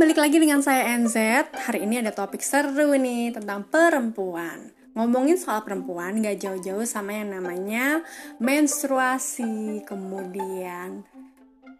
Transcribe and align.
balik 0.00 0.16
lagi 0.16 0.40
dengan 0.40 0.64
saya 0.64 0.96
NZ. 0.96 1.52
Hari 1.52 1.84
ini 1.84 2.00
ada 2.00 2.08
topik 2.08 2.40
seru 2.40 2.96
nih 2.96 3.36
tentang 3.36 3.68
perempuan. 3.68 4.72
Ngomongin 4.96 5.36
soal 5.36 5.60
perempuan 5.60 6.24
gak 6.24 6.40
jauh-jauh 6.40 6.88
sama 6.88 7.20
yang 7.20 7.36
namanya 7.36 8.00
menstruasi, 8.40 9.84
kemudian 9.84 11.04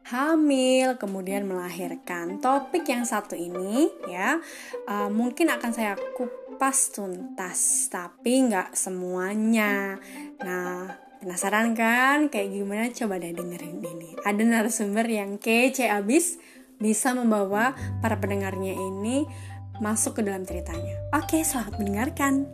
hamil, 0.05 1.01
kemudian 1.01 1.49
melahirkan. 1.49 2.45
Topik 2.45 2.93
yang 2.93 3.09
satu 3.09 3.41
ini 3.41 3.89
ya 4.05 4.37
uh, 4.85 5.09
mungkin 5.09 5.49
akan 5.57 5.73
saya 5.73 5.97
kupas 6.13 6.93
tuntas, 6.93 7.89
tapi 7.89 8.53
nggak 8.53 8.77
semuanya. 8.77 9.97
Nah, 10.45 10.93
penasaran 11.25 11.73
kan 11.73 12.29
kayak 12.29 12.53
gimana? 12.53 12.93
Coba 12.93 13.17
deh 13.17 13.33
dengerin 13.33 13.81
ini. 13.81 14.13
Ada 14.21 14.45
narasumber 14.45 15.09
yang 15.09 15.41
kece 15.41 15.89
abis 15.89 16.37
bisa 16.81 17.13
membawa 17.13 17.77
para 18.01 18.17
pendengarnya 18.17 18.73
ini 18.73 19.29
masuk 19.85 20.19
ke 20.19 20.23
dalam 20.25 20.49
ceritanya. 20.49 20.97
Oke, 21.13 21.45
selamat 21.45 21.77
mendengarkan. 21.77 22.49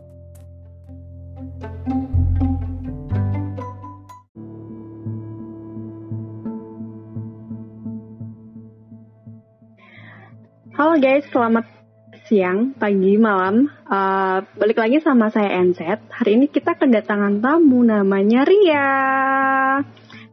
Halo 10.77 11.01
guys, 11.01 11.25
selamat 11.33 11.65
siang, 12.29 12.77
pagi, 12.77 13.17
malam. 13.17 13.71
Uh, 13.87 14.45
balik 14.59 14.77
lagi 14.77 15.01
sama 15.01 15.31
saya 15.33 15.57
NZ. 15.63 15.81
Hari 16.11 16.37
ini 16.37 16.47
kita 16.51 16.77
kedatangan 16.77 17.41
tamu 17.41 17.81
namanya 17.81 18.45
Ria. 18.45 18.91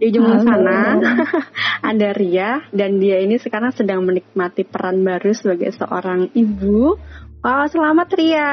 Di 0.03 0.11
ujung 0.11 0.35
Halo. 0.35 0.43
sana 0.43 0.99
ada 1.95 2.11
Ria 2.11 2.59
dan 2.75 2.99
dia 2.99 3.23
ini 3.23 3.39
sekarang 3.39 3.71
sedang 3.71 4.03
menikmati 4.03 4.67
peran 4.67 4.99
baru 4.99 5.31
sebagai 5.31 5.71
seorang 5.71 6.27
ibu. 6.35 6.99
Wow, 7.39 7.63
selamat 7.71 8.11
Ria. 8.11 8.51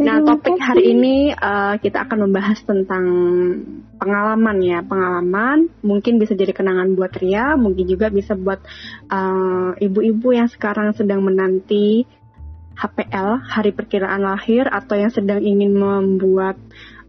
Nah, 0.00 0.16
topik 0.24 0.56
hari 0.64 0.96
ini 0.96 1.28
uh, 1.36 1.76
kita 1.76 2.08
akan 2.08 2.24
membahas 2.24 2.56
tentang 2.64 3.04
pengalaman 4.00 4.64
ya, 4.64 4.80
pengalaman 4.80 5.68
mungkin 5.84 6.16
bisa 6.16 6.32
jadi 6.32 6.56
kenangan 6.56 6.96
buat 6.96 7.12
Ria, 7.20 7.60
mungkin 7.60 7.84
juga 7.84 8.08
bisa 8.08 8.32
buat 8.32 8.64
uh, 9.12 9.76
ibu-ibu 9.76 10.32
uh, 10.32 10.36
yang 10.40 10.48
sekarang 10.48 10.96
sedang 10.96 11.20
menanti 11.20 12.08
HPL, 12.80 13.44
hari 13.44 13.76
perkiraan 13.76 14.24
lahir 14.24 14.68
atau 14.72 14.96
yang 14.96 15.12
sedang 15.12 15.44
ingin 15.44 15.76
membuat 15.76 16.56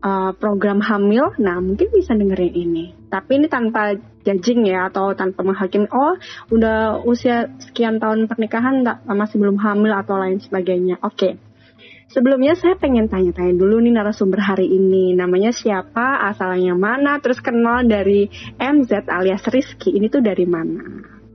uh, 0.02 0.32
program 0.38 0.82
hamil, 0.84 1.34
nah 1.42 1.58
mungkin 1.62 1.90
bisa 1.94 2.14
dengerin 2.14 2.54
ini. 2.54 2.86
Tapi 3.08 3.42
ini 3.42 3.48
tanpa 3.48 3.96
judging 4.28 4.68
ya 4.68 4.92
atau 4.92 5.16
tanpa 5.16 5.42
menghakimi. 5.42 5.88
Oh, 5.90 6.20
udah 6.52 7.02
usia 7.08 7.48
sekian 7.64 7.98
tahun 7.98 8.28
pernikahan 8.28 8.84
masih 9.08 9.40
belum 9.40 9.58
hamil 9.62 9.96
atau 9.96 10.20
lain 10.20 10.44
sebagainya. 10.44 11.00
Oke. 11.02 11.16
Okay. 11.16 11.34
Sebelumnya 12.08 12.56
saya 12.56 12.80
pengen 12.80 13.12
tanya-tanya 13.12 13.52
dulu 13.60 13.84
nih 13.84 13.92
narasumber 13.92 14.40
hari 14.40 14.72
ini. 14.72 15.12
Namanya 15.12 15.52
siapa, 15.52 16.24
asalnya 16.32 16.72
mana, 16.72 17.20
terus 17.20 17.44
kenal 17.44 17.84
dari 17.84 18.32
MZ 18.56 19.12
alias 19.12 19.44
Rizky. 19.52 19.92
Ini 19.92 20.08
tuh 20.08 20.24
dari 20.24 20.48
mana? 20.48 20.88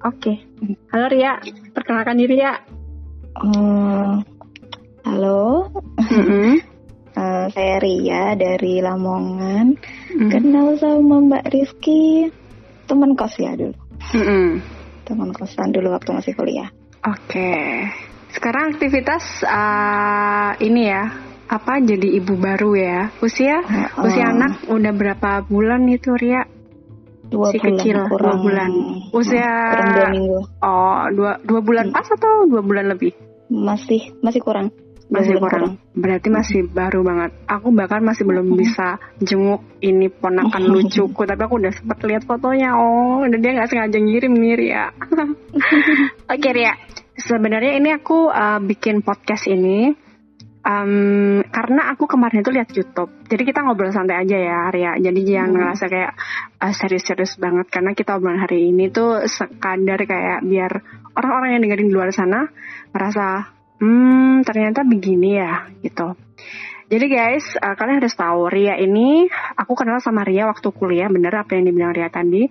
Oke. 0.08 0.32
Okay. 0.32 0.36
Halo 0.88 1.06
Ria, 1.12 1.38
perkenalkan 1.76 2.16
diri 2.16 2.40
ya. 2.40 2.56
Uh, 3.36 4.24
halo. 5.04 5.68
Mm 6.00 6.24
-hmm. 6.24 6.71
Uh, 7.12 7.46
saya 7.52 7.76
Ria 7.76 8.32
dari 8.34 8.80
Lamongan. 8.80 9.76
Mm. 10.16 10.30
Kenal 10.32 10.80
sama 10.80 11.20
Mbak 11.20 11.44
Rizky, 11.52 12.32
teman 12.88 13.12
kos 13.12 13.36
ya 13.36 13.52
dulu. 13.52 13.76
Mm 14.16 14.24
-hmm. 14.24 14.46
Teman 15.04 15.30
kosan 15.36 15.74
dulu 15.74 15.92
waktu 15.92 16.10
masih 16.14 16.32
kuliah. 16.32 16.70
Oke. 17.04 17.28
Okay. 17.28 17.68
Sekarang 18.32 18.72
aktivitas 18.72 19.44
uh, 19.44 20.56
ini 20.64 20.88
ya, 20.88 21.04
apa 21.52 21.84
jadi 21.84 22.16
ibu 22.16 22.32
baru 22.40 22.72
ya? 22.72 23.00
Usia 23.20 23.60
uh, 23.60 24.08
usia 24.08 24.32
anak 24.32 24.64
udah 24.72 24.92
berapa 24.96 25.44
bulan 25.44 25.84
itu 25.92 26.16
Ria? 26.16 26.48
Dua 27.28 27.52
si 27.52 27.60
bulan, 27.60 27.68
kecil 27.76 27.96
kurang, 28.08 28.40
dua 28.40 28.44
bulan. 28.44 28.70
Usia 29.12 29.50
kurang 29.72 29.90
dua 29.92 30.06
minggu. 30.12 30.38
Oh 30.64 31.04
dua 31.12 31.32
dua 31.44 31.60
bulan 31.60 31.86
hmm. 31.92 31.94
pas 31.96 32.08
atau 32.08 32.48
dua 32.48 32.62
bulan 32.64 32.88
lebih? 32.88 33.12
Masih 33.52 34.16
masih 34.24 34.40
kurang 34.40 34.72
masih 35.10 35.38
kurang. 35.40 35.80
Berarti 35.96 36.28
masih 36.30 36.60
baru 36.68 37.00
banget. 37.02 37.30
Aku 37.48 37.74
bahkan 37.74 38.02
masih 38.04 38.22
belum 38.28 38.54
bisa 38.54 39.00
jenguk 39.18 39.62
ini 39.82 40.12
ponakan 40.12 40.62
lucuku, 40.72 41.22
tapi 41.26 41.42
aku 41.42 41.54
udah 41.58 41.72
sempat 41.72 41.98
lihat 42.06 42.22
fotonya. 42.28 42.76
Oh, 42.76 43.24
dan 43.26 43.38
dia 43.42 43.52
nggak 43.56 43.68
sengaja 43.70 43.98
ngirim 43.98 44.32
nih 44.36 44.72
ya. 44.72 44.86
Oke 46.32 46.38
okay, 46.38 46.52
Ria, 46.52 46.74
sebenarnya 47.16 47.78
ini 47.78 47.90
aku 47.92 48.30
uh, 48.30 48.60
bikin 48.62 49.02
podcast 49.02 49.48
ini 49.50 49.92
um, 50.66 51.42
karena 51.42 51.92
aku 51.92 52.06
kemarin 52.06 52.42
itu 52.42 52.50
lihat 52.54 52.68
YouTube. 52.72 53.10
Jadi 53.26 53.42
kita 53.42 53.62
ngobrol 53.62 53.92
santai 53.92 54.22
aja 54.22 54.38
ya, 54.38 54.58
Ria. 54.70 54.92
Jadi 54.98 55.20
jangan 55.26 55.50
hmm. 55.50 55.58
ngerasa 55.58 55.84
kayak 55.90 56.12
uh, 56.62 56.72
serius-serius 56.72 57.36
banget 57.38 57.66
karena 57.68 57.92
kita 57.92 58.16
obrolan 58.16 58.40
hari 58.40 58.70
ini 58.70 58.88
tuh 58.88 59.26
sekadar 59.26 60.00
kayak 60.06 60.46
biar 60.46 60.72
orang-orang 61.18 61.58
yang 61.58 61.62
dengerin 61.68 61.88
di 61.90 61.94
luar 61.94 62.10
sana 62.14 62.48
merasa 62.92 63.52
hmm 63.82 64.46
ternyata 64.46 64.86
begini 64.86 65.42
ya 65.42 65.66
gitu. 65.82 66.14
Jadi 66.92 67.06
guys, 67.08 67.56
uh, 67.56 67.72
kalian 67.72 68.04
harus 68.04 68.12
tahu 68.12 68.52
Ria 68.52 68.76
ini, 68.76 69.24
aku 69.56 69.72
kenal 69.72 69.96
sama 70.04 70.28
Ria 70.28 70.44
waktu 70.44 70.68
kuliah, 70.76 71.08
bener 71.08 71.32
apa 71.32 71.56
yang 71.56 71.64
dibilang 71.64 71.96
Ria 71.96 72.12
tadi. 72.12 72.44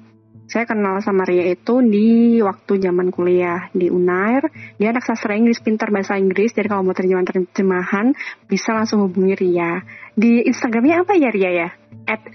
Saya 0.49 0.65
kenal 0.65 0.97
sama 0.99 1.23
Ria 1.23 1.45
itu 1.53 1.79
di 1.85 2.41
waktu 2.41 2.81
zaman 2.81 3.13
kuliah 3.13 3.69
di 3.71 3.87
Unair. 3.93 4.49
Dia 4.81 4.91
anak 4.91 5.05
sastra 5.05 5.37
Inggris, 5.37 5.61
pintar 5.61 5.93
bahasa 5.93 6.17
Inggris. 6.17 6.57
Jadi 6.57 6.67
kalau 6.67 6.83
mau 6.83 6.97
terjemahan-terjemahan, 6.97 8.17
bisa 8.49 8.73
langsung 8.73 9.05
hubungi 9.05 9.37
Ria. 9.37 9.79
Di 10.17 10.43
Instagramnya 10.43 11.05
apa 11.05 11.13
ya 11.15 11.29
Ria 11.29 11.51
ya? 11.53 11.69
At 12.09 12.25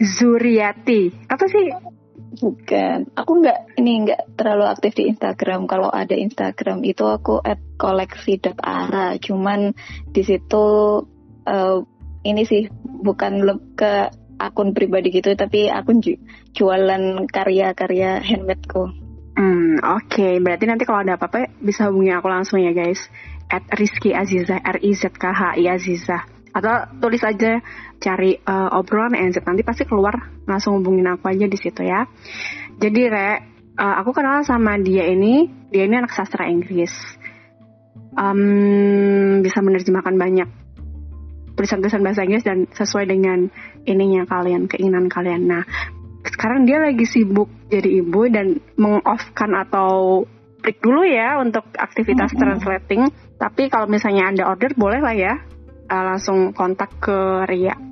Zuriati. 0.00 1.12
Apa 1.28 1.44
sih 1.50 1.68
Bukan, 2.30 3.10
aku 3.18 3.32
nggak 3.42 3.74
ini 3.82 4.06
nggak 4.06 4.38
terlalu 4.38 4.64
aktif 4.70 4.94
di 4.94 5.10
Instagram. 5.10 5.66
Kalau 5.66 5.90
ada 5.90 6.14
Instagram 6.14 6.86
itu 6.86 7.02
aku 7.02 7.42
at 7.42 7.58
koleksi.ara. 7.74 9.18
Cuman 9.18 9.74
di 10.14 10.22
situ 10.22 10.66
uh, 11.50 11.78
ini 12.22 12.42
sih 12.46 12.70
bukan 13.02 13.42
ke 13.74 14.14
akun 14.38 14.70
pribadi 14.72 15.10
gitu, 15.10 15.34
tapi 15.34 15.66
akun 15.66 15.98
ju 15.98 16.14
jualan 16.54 17.26
karya-karya 17.26 18.22
handmadeku. 18.22 18.94
Hmm, 19.34 19.82
oke. 19.82 20.06
Okay. 20.06 20.38
Berarti 20.38 20.64
nanti 20.70 20.86
kalau 20.86 21.02
ada 21.02 21.18
apa-apa 21.18 21.50
bisa 21.58 21.90
hubungi 21.90 22.14
aku 22.14 22.30
langsung 22.30 22.62
ya 22.62 22.70
guys. 22.70 23.02
At 23.50 23.66
Rizky 23.74 24.14
Aziza, 24.14 24.62
R 24.62 24.78
I 24.78 24.94
Z 24.94 25.18
K 25.18 25.24
H 25.34 25.58
I 25.58 25.66
Aziza 25.66 26.39
atau 26.50 26.98
tulis 26.98 27.22
aja 27.22 27.62
cari 28.02 28.34
uh, 28.42 28.74
obrolan 28.74 29.14
NZ 29.14 29.46
nanti 29.46 29.62
pasti 29.62 29.86
keluar 29.86 30.42
langsung 30.46 30.82
hubungin 30.82 31.06
aku 31.06 31.30
aja 31.30 31.46
di 31.46 31.58
situ 31.58 31.86
ya. 31.86 32.06
Jadi 32.80 33.02
re 33.06 33.28
uh, 33.78 33.94
aku 34.02 34.10
kenal 34.10 34.42
sama 34.42 34.74
dia 34.82 35.06
ini 35.06 35.46
dia 35.70 35.86
ini 35.86 35.94
anak 36.00 36.14
sastra 36.14 36.50
Inggris. 36.50 36.90
Um, 38.10 39.38
bisa 39.46 39.62
menerjemahkan 39.62 40.18
banyak 40.18 40.48
tulisan-tulisan 41.54 42.02
bahasa 42.02 42.26
Inggris 42.26 42.42
dan 42.42 42.66
sesuai 42.66 43.06
dengan 43.06 43.46
ininya 43.86 44.26
kalian 44.26 44.66
keinginan 44.66 45.06
kalian. 45.06 45.46
Nah 45.46 45.62
sekarang 46.26 46.66
dia 46.66 46.82
lagi 46.82 47.06
sibuk 47.06 47.48
jadi 47.70 48.02
ibu 48.02 48.26
dan 48.28 48.58
mengoffkan 48.74 49.54
atau 49.54 50.24
break 50.60 50.82
dulu 50.82 51.06
ya 51.06 51.38
untuk 51.38 51.64
aktivitas 51.78 52.34
mm 52.34 52.36
-hmm. 52.36 52.42
translating. 52.42 53.02
Tapi 53.38 53.70
kalau 53.70 53.86
misalnya 53.86 54.34
ada 54.34 54.42
order 54.50 54.74
boleh 54.74 55.00
lah 55.00 55.14
ya 55.14 55.34
uh, 55.90 56.04
langsung 56.14 56.54
kontak 56.54 57.02
ke 57.02 57.18
Ria 57.50 57.90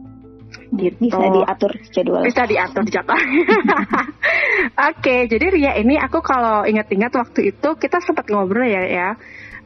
gitu. 0.75 1.09
Bisa 1.09 1.29
diatur 1.33 1.73
jadwal. 1.91 2.23
Bisa 2.25 2.43
diatur 2.45 2.85
jadwal. 2.89 3.19
Oke, 3.25 5.01
okay, 5.01 5.21
jadi 5.27 5.47
Ria 5.49 5.73
ini 5.81 5.97
aku 5.97 6.21
kalau 6.21 6.65
ingat-ingat 6.69 7.13
waktu 7.17 7.57
itu 7.57 7.69
kita 7.81 7.99
sempat 8.05 8.29
ngobrol 8.29 8.69
ya 8.69 8.85
ya. 8.85 9.09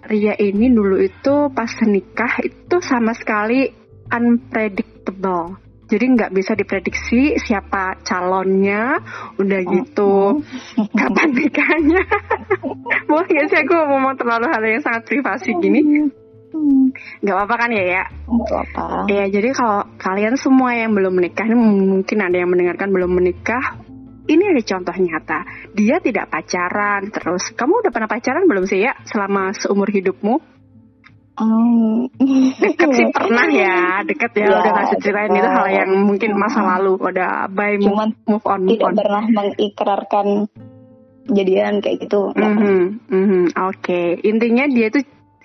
Ria 0.03 0.35
ini 0.39 0.67
dulu 0.71 0.99
itu 0.99 1.51
pas 1.55 1.71
nikah 1.87 2.43
itu 2.43 2.77
sama 2.83 3.15
sekali 3.15 3.71
unpredictable. 4.11 5.59
Jadi 5.87 6.05
nggak 6.17 6.33
bisa 6.33 6.57
diprediksi 6.57 7.37
siapa 7.37 8.01
calonnya, 8.01 8.97
udah 9.37 9.61
gitu 9.61 10.41
oh. 10.41 10.89
kapan 10.97 11.37
nikahnya. 11.37 12.03
Boleh 13.11 13.29
nggak 13.29 13.47
sih 13.53 13.59
aku 13.61 13.77
ngomong 13.77 14.17
terlalu 14.17 14.47
hal 14.49 14.63
yang 14.65 14.81
sangat 14.81 15.05
privasi 15.05 15.53
gini? 15.61 16.09
Hmm. 16.53 16.93
Gak 17.25 17.35
apa-apa 17.35 17.55
kan 17.67 17.71
ya 17.73 17.85
ya? 17.85 18.05
Gak 18.29 18.63
apa. 18.77 18.85
Ya 19.09 19.25
jadi 19.33 19.49
kalau 19.57 19.89
kalian 19.97 20.37
semua 20.37 20.77
yang 20.77 20.93
belum 20.93 21.17
menikah, 21.17 21.49
ini 21.49 21.57
mungkin 21.57 22.19
ada 22.21 22.37
yang 22.37 22.53
mendengarkan 22.53 22.93
belum 22.93 23.11
menikah, 23.17 23.81
ini 24.29 24.45
ada 24.53 24.63
contoh 24.63 24.95
nyata. 24.95 25.41
Dia 25.75 25.97
tidak 25.99 26.31
pacaran 26.31 27.11
terus. 27.11 27.51
Kamu 27.57 27.83
udah 27.83 27.91
pernah 27.91 28.11
pacaran 28.11 28.45
belum 28.47 28.65
sih 28.69 28.85
ya 28.85 28.93
selama 29.09 29.51
seumur 29.57 29.89
hidupmu? 29.91 30.53
Um, 31.33 32.13
deket 32.61 32.89
sih 32.93 33.09
pernah 33.09 33.49
ya, 33.49 34.05
deket 34.05 34.37
ya, 34.37 34.53
ya 34.53 34.57
udah 34.61 34.73
kasih 34.85 34.99
ceritain 35.01 35.33
itu 35.33 35.49
hal 35.49 35.67
yang 35.73 35.91
mungkin 36.05 36.37
masa 36.37 36.61
lalu 36.61 37.01
udah 37.01 37.49
by 37.49 37.81
move, 37.81 38.13
move 38.29 38.45
on 38.45 38.69
move 38.69 38.77
tidak 38.77 38.93
on. 38.93 38.95
pernah 39.01 39.25
mengikrarkan 39.33 40.27
jadian 41.33 41.81
kayak 41.81 42.05
gitu. 42.05 42.37
Mm 42.37 42.53
-hmm, 42.53 42.81
mm 43.09 43.25
-hmm, 43.25 43.45
Oke, 43.65 43.81
okay. 43.81 44.09
intinya 44.29 44.69
dia 44.69 44.93
itu 44.93 45.01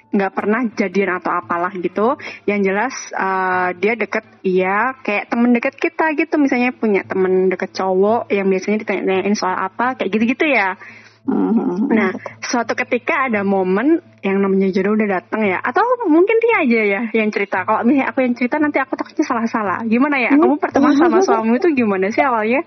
nggak 0.08 0.34
pernah 0.34 0.62
jadian 0.72 1.20
atau 1.20 1.32
apalah 1.36 1.72
gitu. 1.76 2.16
Yang 2.48 2.60
jelas 2.72 2.96
uh, 3.14 3.70
dia 3.76 3.94
deket, 4.00 4.24
iya 4.44 4.96
kayak 5.04 5.28
temen 5.28 5.52
deket 5.52 5.76
kita 5.76 6.16
gitu. 6.16 6.36
Misalnya 6.40 6.72
punya 6.72 7.04
temen 7.04 7.52
deket 7.52 7.76
cowok 7.76 8.32
yang 8.32 8.48
biasanya 8.48 8.84
ditanyain 8.84 9.36
soal 9.36 9.56
apa, 9.56 10.00
kayak 10.00 10.10
gitu-gitu 10.12 10.48
ya. 10.48 10.80
Mm-hmm. 11.28 11.92
Nah, 11.92 12.16
suatu 12.40 12.72
ketika 12.72 13.28
ada 13.28 13.44
momen 13.44 14.00
yang 14.24 14.40
namanya 14.40 14.72
jodoh 14.72 14.96
udah 14.96 15.20
datang 15.20 15.44
ya, 15.44 15.60
atau 15.60 15.84
mungkin 16.08 16.40
dia 16.40 16.64
aja 16.64 16.82
ya 16.88 17.02
yang 17.12 17.28
cerita. 17.36 17.68
Kalau 17.68 17.84
misalnya 17.84 18.16
aku 18.16 18.24
yang 18.24 18.34
cerita 18.40 18.56
nanti 18.64 18.80
aku 18.80 18.96
takutnya 18.96 19.28
salah-salah. 19.28 19.84
Gimana 19.92 20.24
ya? 20.24 20.32
Kamu 20.32 20.56
pertemuan 20.56 20.96
sama 20.96 21.20
suamimu 21.20 21.60
itu 21.60 21.68
gimana 21.76 22.08
sih 22.16 22.24
awalnya? 22.24 22.64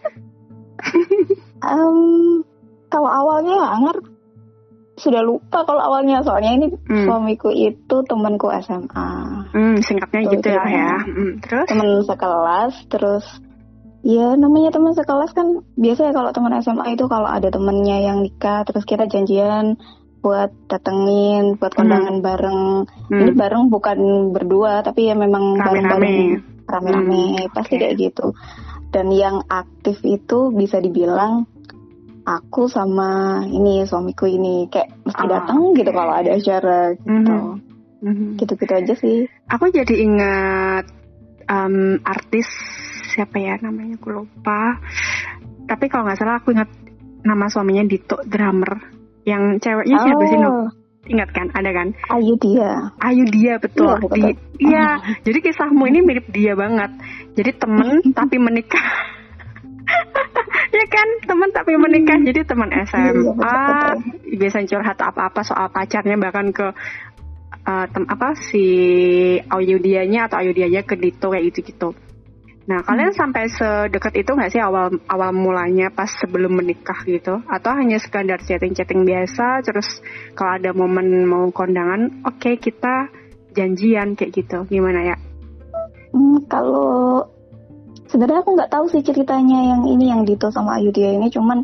um, 1.73 2.45
kalau 2.93 3.09
awalnya 3.09 3.57
Anger 3.81 4.20
sudah 5.01 5.25
lupa 5.25 5.65
kalau 5.65 5.81
awalnya 5.81 6.21
soalnya 6.21 6.53
ini 6.61 6.67
hmm. 6.71 7.09
suamiku 7.09 7.49
itu 7.49 7.97
temanku 8.05 8.53
SMA. 8.61 9.11
Hmm, 9.51 9.77
singkatnya 9.81 10.21
gitu 10.29 10.47
ya 10.53 10.63
ya. 10.69 10.93
Hmm, 11.03 11.33
terus 11.41 11.67
teman 11.67 11.89
sekelas 12.05 12.75
terus 12.93 13.25
ya 14.05 14.37
namanya 14.37 14.73
teman 14.73 14.93
sekelas 14.93 15.33
kan 15.33 15.65
biasa 15.77 16.09
ya 16.09 16.13
kalau 16.13 16.31
teman 16.37 16.53
SMA 16.61 16.97
itu 16.97 17.05
kalau 17.09 17.29
ada 17.29 17.49
temennya 17.49 18.13
yang 18.13 18.25
nikah 18.25 18.65
terus 18.69 18.85
kita 18.85 19.09
janjian 19.09 19.81
buat 20.21 20.53
datengin 20.69 21.57
buat 21.57 21.73
kondangan 21.73 22.21
hmm. 22.21 22.25
bareng. 22.25 22.61
Hmm. 23.09 23.21
Ini 23.25 23.33
bareng 23.35 23.73
bukan 23.73 23.99
berdua 24.37 24.85
tapi 24.85 25.09
ya 25.09 25.17
memang 25.17 25.57
bareng-bareng 25.59 26.17
rame-rame 26.69 27.49
hmm. 27.49 27.57
pasti 27.57 27.75
okay. 27.81 27.81
kayak 27.89 27.97
gitu. 27.99 28.37
Dan 28.91 29.11
yang 29.15 29.43
aktif 29.47 30.03
itu 30.07 30.51
bisa 30.55 30.79
dibilang 30.83 31.50
aku 32.39 32.71
sama 32.71 33.43
ini 33.51 33.83
suamiku 33.83 34.31
ini 34.31 34.71
kayak 34.71 35.03
mesti 35.03 35.25
oh, 35.27 35.31
datang 35.31 35.61
okay. 35.73 35.77
gitu 35.83 35.91
kalau 35.91 36.13
ada 36.15 36.31
acara 36.37 36.81
gitu. 36.95 37.11
Mm-hmm. 37.11 37.69
Mm-hmm. 38.01 38.29
Gitu-gitu 38.39 38.73
aja 38.73 38.95
sih. 38.97 39.19
Aku 39.51 39.65
jadi 39.69 39.95
ingat 39.99 40.85
um, 41.51 41.99
artis 42.07 42.47
siapa 43.11 43.37
ya 43.43 43.59
namanya 43.59 43.99
aku 43.99 44.23
lupa. 44.23 44.79
Tapi 45.67 45.85
kalau 45.91 46.07
nggak 46.07 46.19
salah 46.19 46.39
aku 46.39 46.55
ingat 46.55 46.71
nama 47.27 47.51
suaminya 47.51 47.85
Dito 47.85 48.23
drummer. 48.25 48.79
Yang 49.27 49.67
ceweknya 49.67 49.97
oh. 49.99 50.05
siapa 50.07 50.25
sih 50.27 50.41
Ingat 51.11 51.33
kan, 51.33 51.49
ada 51.57 51.71
kan? 51.73 51.89
Ayu 52.13 52.37
dia. 52.39 52.93
Ayu 53.01 53.25
dia 53.33 53.57
betul. 53.57 53.89
Iya, 53.89 54.05
betul. 54.05 54.15
Di, 54.15 54.31
iya. 54.63 54.87
Oh. 55.01 55.17
Jadi 55.27 55.39
kisahmu 55.43 55.85
ini 55.89 55.99
mirip 56.05 56.29
dia 56.31 56.53
banget. 56.55 56.93
Jadi 57.35 57.51
temen 57.57 57.89
tapi 58.13 58.37
menikah 58.37 59.19
ya 60.77 60.85
kan 60.87 61.09
teman 61.27 61.51
tapi 61.51 61.73
menikah. 61.77 62.17
Hmm. 62.17 62.27
jadi 62.27 62.41
teman 62.47 62.71
SMA 62.87 63.39
iya, 63.43 64.37
biasanya 64.39 64.67
curhat 64.71 64.99
apa-apa 64.99 65.41
soal 65.43 65.67
pacarnya 65.71 66.17
bahkan 66.17 66.55
ke 66.55 66.67
uh, 67.67 67.87
tem 67.91 68.05
apa 68.07 68.35
si 68.39 68.65
Ayudianya 69.45 70.31
atau 70.31 70.41
Ayudianya 70.41 70.87
ke 70.87 70.95
Dito 70.97 71.31
kayak 71.33 71.45
gitu 71.53 71.61
gitu 71.75 71.91
nah 72.71 72.87
kalian 72.87 73.11
hmm. 73.11 73.19
sampai 73.19 73.51
sedekat 73.51 74.15
itu 74.15 74.31
nggak 74.31 74.53
sih 74.55 74.63
awal 74.63 74.95
awal 75.11 75.35
mulanya 75.35 75.91
pas 75.91 76.07
sebelum 76.07 76.55
menikah 76.55 77.03
gitu? 77.03 77.43
Atau 77.51 77.75
hanya 77.75 77.99
sekadar 77.99 78.39
chatting 78.47 78.79
chatting 78.79 79.03
biasa 79.03 79.67
terus 79.67 79.99
kalau 80.39 80.55
ada 80.55 80.71
momen 80.71 81.27
mau 81.27 81.51
kondangan 81.51 82.23
oke 82.23 82.39
okay, 82.39 82.63
kita 82.63 83.11
janjian 83.59 84.15
kayak 84.15 84.31
gitu. 84.39 84.71
Gimana 84.71 85.03
ya? 85.03 85.17
Hmm, 86.15 86.47
kalau 86.47 87.27
sebenarnya 88.11 88.43
aku 88.43 88.53
nggak 88.59 88.73
tahu 88.75 88.85
sih 88.91 89.03
ceritanya 89.07 89.75
yang 89.75 89.83
ini 89.87 90.11
yang 90.11 90.23
Dito 90.27 90.51
sama 90.51 90.77
Ayu 90.83 90.91
dia 90.91 91.15
ini 91.15 91.31
cuman 91.31 91.63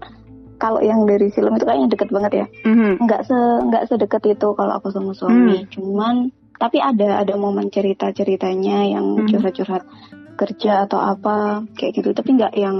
kalau 0.56 0.80
yang 0.80 1.04
dari 1.04 1.28
film 1.28 1.52
itu 1.52 1.64
kayaknya 1.68 1.88
deket 1.92 2.08
banget 2.08 2.32
ya 2.32 2.46
mm-hmm. 2.64 2.92
nggak 3.04 3.20
se 3.28 3.38
nggak 3.68 3.84
sedekat 3.92 4.22
itu 4.32 4.48
kalau 4.56 4.72
aku 4.78 4.88
sama 4.88 5.12
suami 5.12 5.66
mm. 5.66 5.68
cuman 5.76 6.32
tapi 6.56 6.80
ada 6.80 7.20
ada 7.20 7.34
momen 7.36 7.68
cerita 7.68 8.08
ceritanya 8.14 8.86
yang 8.86 9.04
mm-hmm. 9.04 9.28
curhat-curhat 9.28 9.84
kerja 10.36 10.84
atau 10.88 11.00
apa 11.00 11.64
kayak 11.76 12.00
gitu 12.00 12.12
tapi 12.16 12.36
nggak 12.36 12.54
yang 12.56 12.78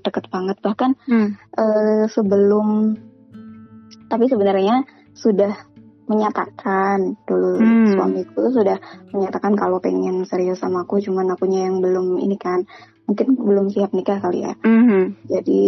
deket 0.00 0.28
banget 0.32 0.56
bahkan 0.64 0.96
mm. 1.04 1.36
uh, 1.56 2.04
sebelum 2.08 2.96
tapi 4.08 4.24
sebenarnya 4.30 4.88
sudah 5.12 5.52
menyatakan 6.08 7.20
dulu 7.28 7.60
hmm. 7.60 7.92
suamiku 7.92 8.48
sudah 8.48 8.80
menyatakan 9.12 9.52
kalau 9.52 9.76
pengen 9.76 10.24
serius 10.24 10.64
sama 10.64 10.88
aku 10.88 11.04
cuman 11.04 11.36
akunya 11.36 11.68
yang 11.68 11.84
belum 11.84 12.16
ini 12.16 12.40
kan 12.40 12.64
mungkin 13.08 13.40
belum 13.40 13.66
siap 13.72 13.96
nikah 13.96 14.20
kali 14.20 14.44
ya. 14.44 14.52
Mm-hmm. 14.60 15.02
Jadi 15.32 15.64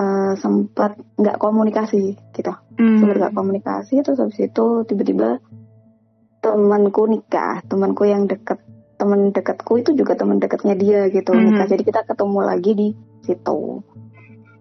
uh, 0.00 0.32
sempat 0.40 0.96
nggak 1.20 1.36
komunikasi 1.36 2.16
gitu. 2.32 2.52
Mm-hmm. 2.80 2.98
Sempat 3.04 3.16
nggak 3.20 3.36
komunikasi 3.36 4.00
terus 4.00 4.18
habis 4.18 4.40
itu 4.40 4.66
tiba-tiba 4.88 5.44
temanku 6.40 7.04
nikah, 7.04 7.60
temanku 7.68 8.08
yang 8.08 8.24
deket 8.24 8.64
teman 8.96 9.32
dekatku 9.32 9.80
itu 9.80 9.96
juga 9.96 10.12
teman 10.16 10.40
dekatnya 10.40 10.72
dia 10.72 11.12
gitu 11.12 11.36
mm-hmm. 11.36 11.46
nikah. 11.52 11.66
Jadi 11.68 11.82
kita 11.84 12.00
ketemu 12.08 12.40
lagi 12.40 12.72
di 12.72 12.88
situ. 13.20 13.84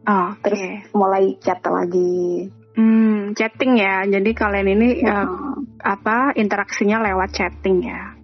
Oh, 0.09 0.27
okay. 0.36 0.44
Terus 0.44 0.62
mulai 0.91 1.39
chat 1.39 1.63
lagi. 1.63 2.51
Hmm, 2.75 3.31
chatting 3.36 3.80
ya. 3.80 4.03
Jadi 4.07 4.31
kalian 4.36 4.68
ini 4.75 5.03
ya. 5.03 5.24
uh, 5.24 5.56
apa 5.80 6.36
interaksinya 6.36 7.00
lewat 7.03 7.31
chatting 7.31 7.88
ya? 7.88 8.19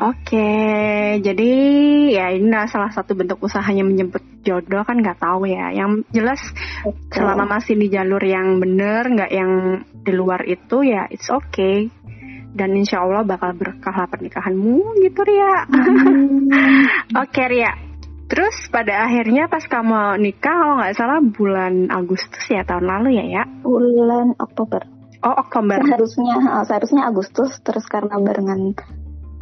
Oke, 0.00 0.52
jadi 1.20 1.52
ya 2.08 2.32
ini 2.32 2.48
salah 2.64 2.88
satu 2.88 3.12
bentuk 3.12 3.44
usahanya 3.44 3.84
menjemput 3.84 4.24
jodoh 4.40 4.80
kan 4.88 4.96
nggak 4.96 5.20
tahu 5.20 5.44
ya. 5.44 5.68
Yang 5.68 6.08
jelas 6.16 6.40
okay. 6.80 7.20
selama 7.20 7.60
masih 7.60 7.76
di 7.76 7.92
jalur 7.92 8.24
yang 8.24 8.56
bener, 8.56 9.04
nggak 9.04 9.32
yang 9.32 9.52
di 9.84 10.12
luar 10.16 10.48
itu 10.48 10.88
ya 10.88 11.04
it's 11.12 11.28
okay. 11.28 11.92
Dan 12.54 12.72
insya 12.72 13.04
Allah 13.04 13.26
bakal 13.26 13.52
berkah 13.52 13.92
lah 13.92 14.08
pernikahanmu 14.08 15.02
gitu 15.04 15.20
Ria. 15.26 15.66
Mm-hmm. 15.68 16.48
Oke 17.22 17.28
okay, 17.28 17.46
Ria. 17.50 17.72
Terus 18.24 18.56
pada 18.72 19.04
akhirnya 19.04 19.52
pas 19.52 19.68
kamu 19.68 20.24
nikah 20.24 20.54
kalau 20.56 20.74
nggak 20.80 20.96
salah 20.96 21.20
bulan 21.20 21.92
Agustus 21.92 22.48
ya 22.48 22.64
tahun 22.64 22.88
lalu 22.88 23.20
ya 23.20 23.24
ya? 23.28 23.44
Bulan 23.60 24.32
Oktober. 24.40 24.88
Oh 25.20 25.36
Oktober. 25.36 25.84
Seharusnya 25.84 26.64
seharusnya 26.64 27.02
Agustus 27.04 27.60
terus 27.60 27.84
karena 27.84 28.16
barengan 28.16 28.72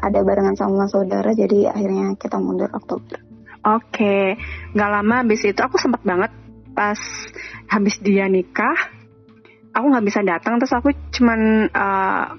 ada 0.02 0.18
barengan 0.26 0.58
sama 0.58 0.90
saudara 0.90 1.30
jadi 1.30 1.70
akhirnya 1.70 2.18
kita 2.18 2.36
mundur 2.42 2.68
Oktober. 2.74 3.22
Oke, 3.62 3.94
okay. 3.94 4.26
nggak 4.74 4.90
lama 4.90 5.22
habis 5.22 5.46
itu 5.46 5.60
aku 5.62 5.78
sempat 5.78 6.02
banget 6.02 6.34
pas 6.74 6.98
habis 7.70 8.02
dia 8.02 8.26
nikah, 8.26 8.74
aku 9.70 9.86
nggak 9.86 10.06
bisa 10.10 10.20
datang 10.26 10.58
terus 10.58 10.74
aku 10.74 10.90
cuman 11.14 11.70
uh, 11.70 12.34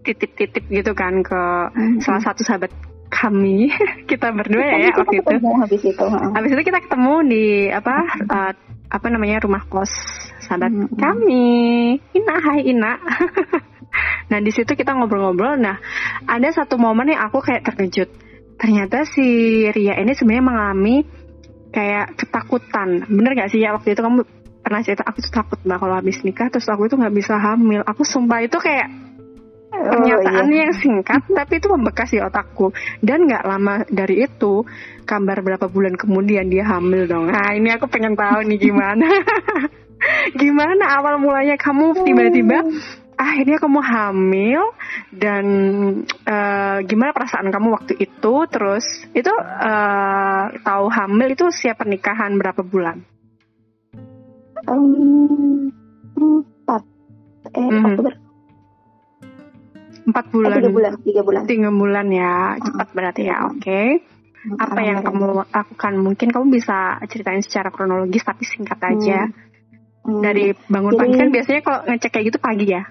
titip-titip 0.00 0.64
gitu 0.72 0.96
kan 0.96 1.20
ke 1.20 1.42
mm-hmm. 1.76 2.00
salah 2.00 2.24
satu 2.24 2.40
sahabat 2.40 2.72
kami 3.12 3.68
kita 4.10 4.32
berdua 4.32 4.64
ya, 4.64 4.88
ya 4.88 4.92
waktu 4.96 5.20
itu. 5.20 5.36
Habis 5.36 5.82
itu, 5.84 6.06
habis 6.08 6.50
itu 6.56 6.62
kita 6.64 6.78
ketemu 6.80 7.14
di 7.28 7.44
apa 7.68 7.96
uh, 8.32 8.52
apa 8.88 9.06
namanya 9.12 9.44
rumah 9.44 9.62
kos 9.68 9.92
sahabat 10.48 10.72
mm-hmm. 10.72 10.96
kami. 10.96 11.52
Ina, 12.16 12.34
hai 12.40 12.60
Ina. 12.64 12.92
Nah 14.32 14.40
di 14.40 14.48
situ 14.48 14.72
kita 14.72 14.96
ngobrol-ngobrol. 14.96 15.60
Nah 15.60 15.76
ada 16.24 16.48
satu 16.48 16.80
momen 16.80 17.12
yang 17.12 17.28
aku 17.28 17.44
kayak 17.44 17.68
terkejut. 17.68 18.08
Ternyata 18.56 19.04
si 19.04 19.68
Ria 19.68 20.00
ini 20.00 20.16
sebenarnya 20.16 20.44
mengalami 20.48 21.04
kayak 21.68 22.16
ketakutan. 22.16 23.04
Bener 23.12 23.36
gak 23.36 23.52
sih 23.52 23.60
ya 23.60 23.76
waktu 23.76 23.92
itu 23.92 24.00
kamu 24.00 24.24
pernah 24.64 24.80
cerita 24.80 25.04
aku 25.04 25.18
tuh 25.20 25.32
takut 25.34 25.58
mbak 25.66 25.82
kalau 25.82 25.98
habis 25.98 26.22
nikah 26.22 26.46
terus 26.46 26.70
aku 26.72 26.88
itu 26.88 26.96
nggak 26.96 27.12
bisa 27.12 27.36
hamil. 27.36 27.84
Aku 27.84 28.08
sumpah 28.08 28.40
itu 28.40 28.56
kayak 28.56 28.88
pernyataan 29.72 30.46
oh, 30.46 30.52
iya. 30.52 30.60
yang 30.68 30.74
singkat 30.76 31.22
tapi 31.38 31.52
itu 31.58 31.66
membekas 31.72 32.08
di 32.12 32.20
otakku 32.20 32.70
dan 33.00 33.24
nggak 33.24 33.44
lama 33.44 33.74
dari 33.88 34.28
itu 34.28 34.62
kabar 35.08 35.40
berapa 35.40 35.66
bulan 35.66 35.96
kemudian 35.96 36.46
dia 36.52 36.68
hamil 36.68 37.08
dong 37.08 37.32
nah 37.32 37.56
ini 37.56 37.72
aku 37.72 37.88
pengen 37.88 38.14
tahu 38.14 38.44
nih 38.46 38.60
gimana 38.60 39.08
gimana 40.40 40.84
awal 41.00 41.16
mulanya 41.18 41.56
kamu 41.56 42.04
tiba-tiba 42.04 42.58
akhirnya 43.16 43.58
kamu 43.60 43.80
hamil 43.80 44.62
dan 45.14 45.44
uh, 46.26 46.78
gimana 46.84 47.10
perasaan 47.14 47.48
kamu 47.48 47.68
waktu 47.72 47.94
itu? 48.00 48.34
Terus 48.48 48.84
itu 49.12 49.32
uh, 49.32 50.44
tahu 50.62 50.86
hamil 50.90 51.28
itu 51.32 51.46
siap 51.52 51.80
pernikahan 51.80 52.34
berapa 52.36 52.62
bulan? 52.64 53.04
Um, 54.66 55.70
empat. 56.16 56.82
Eh 57.52 57.60
mm 57.60 57.70
-hmm. 57.70 57.96
empat 60.02 60.24
bulan. 60.34 60.50
Eh, 60.50 60.58
tiga 60.58 60.72
bulan 60.72 60.92
tiga 61.02 61.22
bulan. 61.22 61.42
Tiga 61.46 61.70
bulan 61.70 62.06
ya 62.10 62.34
cepat 62.58 62.88
uh, 62.90 62.94
berarti 62.94 63.22
ya 63.26 63.36
oke. 63.48 63.60
Okay. 63.62 63.88
apa 64.58 64.80
yang 64.82 65.06
kamu 65.06 65.46
lakukan? 65.54 65.92
Mungkin 66.02 66.28
kamu 66.34 66.50
bisa 66.50 66.98
ceritain 67.06 67.46
secara 67.46 67.70
kronologis 67.70 68.26
tapi 68.26 68.42
singkat 68.42 68.80
aja. 68.82 69.30
Hmm. 70.02 70.18
dari 70.18 70.50
bangun 70.66 70.98
Jadi, 70.98 71.00
pagi 71.00 71.14
kan 71.14 71.28
biasanya 71.30 71.60
kalau 71.62 71.80
ngecek 71.86 72.10
kayak 72.10 72.26
gitu 72.34 72.38
pagi 72.42 72.66
ya 72.74 72.82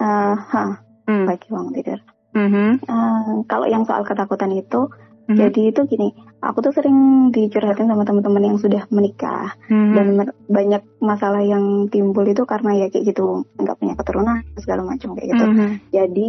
Uh, 0.00 0.34
ha, 0.36 0.80
hmm. 1.08 1.26
pagi 1.28 1.46
bangun 1.52 1.72
tidur. 1.76 2.00
Mm-hmm. 2.30 2.70
Uh, 2.86 3.42
kalau 3.50 3.66
yang 3.66 3.84
soal 3.84 4.06
ketakutan 4.06 4.54
itu, 4.54 4.88
Mhm. 5.30 5.38
Jadi 5.38 5.60
itu 5.70 5.80
gini, 5.86 6.08
aku 6.42 6.58
tuh 6.58 6.74
sering 6.74 7.30
dicurhatin 7.30 7.86
sama 7.86 8.02
teman-teman 8.02 8.50
yang 8.50 8.58
sudah 8.58 8.82
menikah 8.90 9.54
Mhm. 9.70 9.94
dan 9.94 10.06
mer- 10.18 10.38
banyak 10.50 10.82
masalah 10.98 11.38
yang 11.38 11.86
timbul 11.86 12.26
itu 12.26 12.42
karena 12.42 12.74
ya 12.74 12.86
kayak 12.90 13.14
gitu 13.14 13.46
nggak 13.54 13.78
punya 13.78 13.94
keturunan 13.94 14.42
segala 14.58 14.82
macam 14.82 15.14
kayak 15.14 15.38
gitu. 15.38 15.44
Mhm. 15.46 15.68
Jadi 15.94 16.26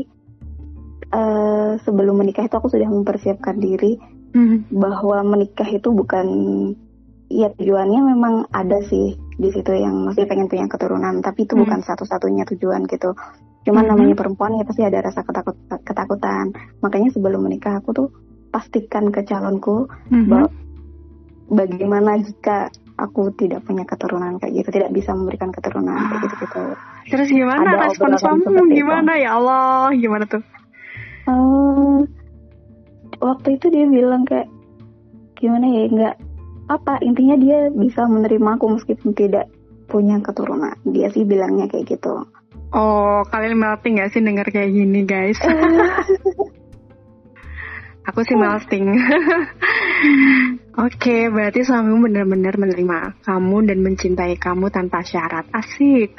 eh, 1.11 1.71
sebelum 1.83 2.23
menikah 2.23 2.47
itu 2.47 2.55
aku 2.55 2.71
sudah 2.71 2.87
mempersiapkan 2.87 3.59
diri 3.59 3.99
Mhm. 4.31 4.71
bahwa 4.71 5.19
menikah 5.27 5.67
itu 5.67 5.91
bukan 5.91 6.27
ya 7.27 7.51
tujuannya 7.51 8.15
memang 8.15 8.47
ada 8.55 8.79
sih 8.87 9.19
di 9.41 9.49
situ 9.49 9.73
yang 9.73 10.05
masih 10.05 10.23
pengen 10.23 10.45
punya 10.45 10.69
keturunan 10.69 11.17
tapi 11.19 11.43
itu 11.43 11.57
Hmm. 11.57 11.65
bukan 11.65 11.79
satu-satunya 11.81 12.45
tujuan 12.45 12.85
gitu 12.85 13.17
cuman 13.61 13.83
Mhm. 13.83 13.89
namanya 13.89 14.15
perempuan 14.15 14.53
ya 14.53 14.63
pasti 14.63 14.81
ada 14.81 15.01
rasa 15.01 15.21
ketakut 15.21 15.57
ketakutan 15.81 16.53
makanya 16.79 17.09
sebelum 17.09 17.41
menikah 17.41 17.77
aku 17.77 17.89
tuh 17.91 18.07
pastikan 18.49 19.09
ke 19.09 19.21
calonku 19.21 19.89
Mhm. 20.07 20.27
bahwa 20.27 20.47
bagaimana 21.49 22.17
jika 22.17 22.69
aku 22.95 23.33
tidak 23.33 23.65
punya 23.65 23.81
keturunan 23.81 24.37
kayak 24.37 24.61
gitu 24.61 24.69
tidak 24.71 24.93
bisa 24.93 25.11
memberikan 25.11 25.49
keturunan 25.49 25.97
kayak 25.97 26.21
gitu 26.21 26.35
gitu 26.39 26.63
Terus 27.01 27.27
gimana 27.27 27.65
Ada 27.65 27.89
respon 27.89 28.13
suamimu? 28.13 28.69
itu. 28.69 28.77
Gimana 28.77 29.17
ya 29.17 29.33
Allah? 29.33 29.89
Gimana 29.91 30.23
tuh? 30.23 30.45
Eh, 31.23 31.99
waktu 33.17 33.57
itu 33.57 33.65
dia 33.67 33.85
bilang 33.85 34.21
kayak 34.21 34.45
gimana 35.33 35.65
ya 35.65 35.81
nggak 35.87 36.15
apa 36.71 37.01
intinya 37.01 37.35
dia 37.35 37.67
bisa 37.67 38.05
menerima 38.05 38.55
aku 38.55 38.65
meskipun 38.71 39.11
tidak 39.11 39.51
punya 39.85 40.19
keturunan 40.19 40.75
dia 40.87 41.07
sih 41.09 41.23
bilangnya 41.23 41.67
kayak 41.67 41.89
gitu 41.89 42.25
Oh, 42.71 43.19
kalian 43.27 43.59
melting 43.59 43.99
gak 43.99 44.15
sih 44.15 44.23
denger 44.23 44.47
kayak 44.47 44.71
gini 44.71 45.03
guys? 45.03 45.35
Aku 48.07 48.23
sih 48.23 48.33
melting. 48.33 48.95
Oke, 50.79 51.27
berarti 51.27 51.61
suamimu 51.61 52.07
benar-benar 52.07 52.55
menerima 52.55 53.19
kamu 53.21 53.57
dan 53.67 53.77
mencintai 53.83 54.39
kamu 54.39 54.71
tanpa 54.71 55.03
syarat. 55.03 55.43
Asik. 55.51 56.15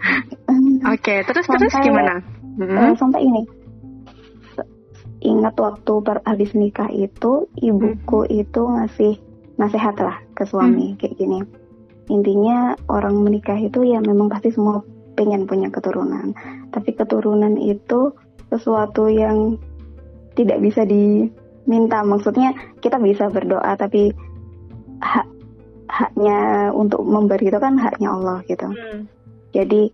Oke, 0.96 1.14
terus 1.28 1.44
terus 1.44 1.70
Sampai- 1.70 1.84
gimana? 1.84 2.14
Eh, 2.16 2.38
Hmm? 2.60 2.96
sampai 2.96 3.20
ini 3.20 3.44
ingat 5.20 5.54
waktu 5.56 5.92
habis 6.24 6.52
nikah 6.52 6.88
itu 6.88 7.48
ibuku 7.54 8.24
itu 8.26 8.60
ngasih 8.64 9.20
nasihat 9.60 9.92
lah 10.00 10.16
ke 10.32 10.48
suami 10.48 10.96
kayak 10.96 11.20
gini. 11.20 11.44
Intinya 12.08 12.74
orang 12.88 13.20
menikah 13.20 13.60
itu 13.60 13.84
ya 13.84 14.00
memang 14.00 14.32
pasti 14.32 14.50
semua 14.50 14.80
pengen 15.14 15.44
punya 15.44 15.68
keturunan. 15.68 16.32
Tapi 16.72 16.96
keturunan 16.96 17.60
itu 17.60 18.16
sesuatu 18.48 19.06
yang 19.12 19.60
tidak 20.34 20.58
bisa 20.64 20.88
diminta. 20.88 22.00
Maksudnya 22.00 22.56
kita 22.80 22.96
bisa 22.96 23.28
berdoa 23.28 23.76
tapi 23.76 24.10
hak 25.04 25.28
haknya 25.90 26.70
untuk 26.70 27.02
memberi 27.02 27.50
itu 27.50 27.58
kan 27.60 27.76
haknya 27.76 28.14
Allah 28.14 28.38
gitu. 28.46 28.70
Hmm. 28.70 29.10
jadi 29.50 29.90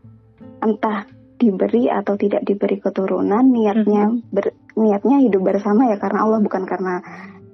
entah 0.61 1.09
diberi 1.41 1.89
atau 1.89 2.17
tidak 2.21 2.45
diberi 2.45 2.77
keturunan, 2.81 3.45
niatnya 3.49 4.13
ber- 4.29 4.57
niatnya 4.77 5.25
hidup 5.25 5.45
bersama 5.45 5.89
ya 5.89 5.97
karena 5.97 6.25
Allah 6.29 6.41
bukan 6.45 6.69
karena 6.69 7.01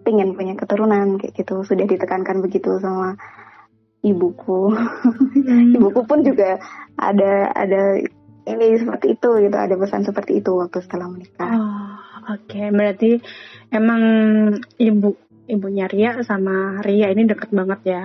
pengen 0.03 0.35
punya 0.35 0.55
keturunan 0.59 1.17
kayak 1.19 1.35
gitu. 1.39 1.63
Sudah 1.63 1.87
ditekankan 1.87 2.43
begitu 2.43 2.79
sama 2.83 3.17
ibuku. 4.03 4.75
Hmm. 4.75 5.73
ibuku 5.79 6.01
pun 6.05 6.27
juga 6.27 6.59
ada 6.99 7.55
ada 7.55 8.03
ini 8.43 8.75
seperti 8.75 9.15
itu 9.15 9.29
gitu, 9.39 9.55
ada 9.57 9.75
pesan 9.79 10.03
seperti 10.03 10.43
itu 10.43 10.51
waktu 10.59 10.83
setelah 10.83 11.07
menikah. 11.07 11.51
Oh, 11.55 11.95
oke. 12.35 12.63
Berarti 12.75 13.23
emang 13.71 14.03
ibu 14.83 15.15
ibunya 15.47 15.87
Ria 15.87 16.19
sama 16.27 16.83
Ria 16.83 17.11
ini 17.15 17.27
deket 17.27 17.55
banget 17.55 17.81
ya. 17.87 18.05